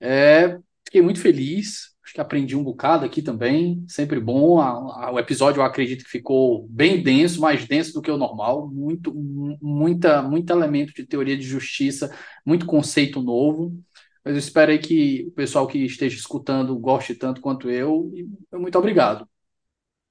É, 0.00 0.58
fiquei 0.84 1.02
muito 1.02 1.20
feliz. 1.20 1.94
Acho 2.04 2.14
que 2.14 2.20
aprendi 2.20 2.54
um 2.54 2.62
bocado 2.62 3.04
aqui 3.04 3.22
também. 3.22 3.84
Sempre 3.88 4.20
bom. 4.20 4.60
A, 4.60 5.06
a, 5.06 5.12
o 5.12 5.18
episódio 5.18 5.60
eu 5.60 5.64
acredito 5.64 6.04
que 6.04 6.10
ficou 6.10 6.66
bem 6.68 7.02
denso, 7.02 7.40
mais 7.40 7.66
denso 7.66 7.94
do 7.94 8.02
que 8.02 8.10
o 8.10 8.16
normal. 8.16 8.68
Muito, 8.70 9.12
muita, 9.14 10.22
muito 10.22 10.50
elemento 10.52 10.92
de 10.94 11.06
teoria 11.06 11.36
de 11.36 11.44
justiça, 11.44 12.14
muito 12.44 12.66
conceito 12.66 13.22
novo. 13.22 13.78
Mas 14.24 14.34
eu 14.34 14.38
espero 14.38 14.70
aí 14.72 14.78
que 14.78 15.26
o 15.28 15.32
pessoal 15.32 15.66
que 15.66 15.78
esteja 15.84 16.16
escutando 16.16 16.78
goste 16.78 17.14
tanto 17.14 17.40
quanto 17.40 17.70
eu. 17.70 18.10
E 18.14 18.26
muito 18.56 18.78
obrigado. 18.78 19.28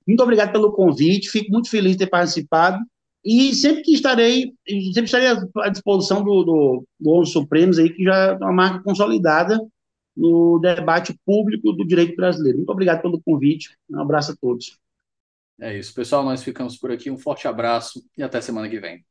Muito 0.07 0.21
obrigado 0.21 0.51
pelo 0.51 0.73
convite. 0.73 1.29
Fico 1.29 1.51
muito 1.51 1.69
feliz 1.69 1.93
de 1.93 1.99
ter 1.99 2.09
participado. 2.09 2.77
E 3.23 3.53
sempre 3.53 3.83
que 3.83 3.93
estarei, 3.93 4.53
sempre 4.93 5.05
estarei 5.05 5.27
à 5.57 5.69
disposição 5.69 6.23
do, 6.23 6.43
do, 6.43 6.87
do 6.99 7.11
11 7.21 7.31
Supremos 7.31 7.79
aí, 7.79 7.89
que 7.89 8.03
já 8.03 8.15
é 8.15 8.31
uma 8.33 8.51
marca 8.51 8.83
consolidada 8.83 9.59
no 10.15 10.59
debate 10.59 11.17
público 11.25 11.71
do 11.71 11.87
direito 11.87 12.15
brasileiro. 12.15 12.57
Muito 12.57 12.69
obrigado 12.69 13.01
pelo 13.01 13.21
convite. 13.21 13.77
Um 13.89 13.99
abraço 13.99 14.33
a 14.33 14.35
todos. 14.35 14.77
É 15.59 15.77
isso, 15.77 15.93
pessoal. 15.93 16.23
Nós 16.23 16.43
ficamos 16.43 16.77
por 16.77 16.91
aqui. 16.91 17.09
Um 17.09 17.17
forte 17.17 17.47
abraço 17.47 18.03
e 18.17 18.23
até 18.23 18.41
semana 18.41 18.69
que 18.69 18.79
vem. 18.79 19.03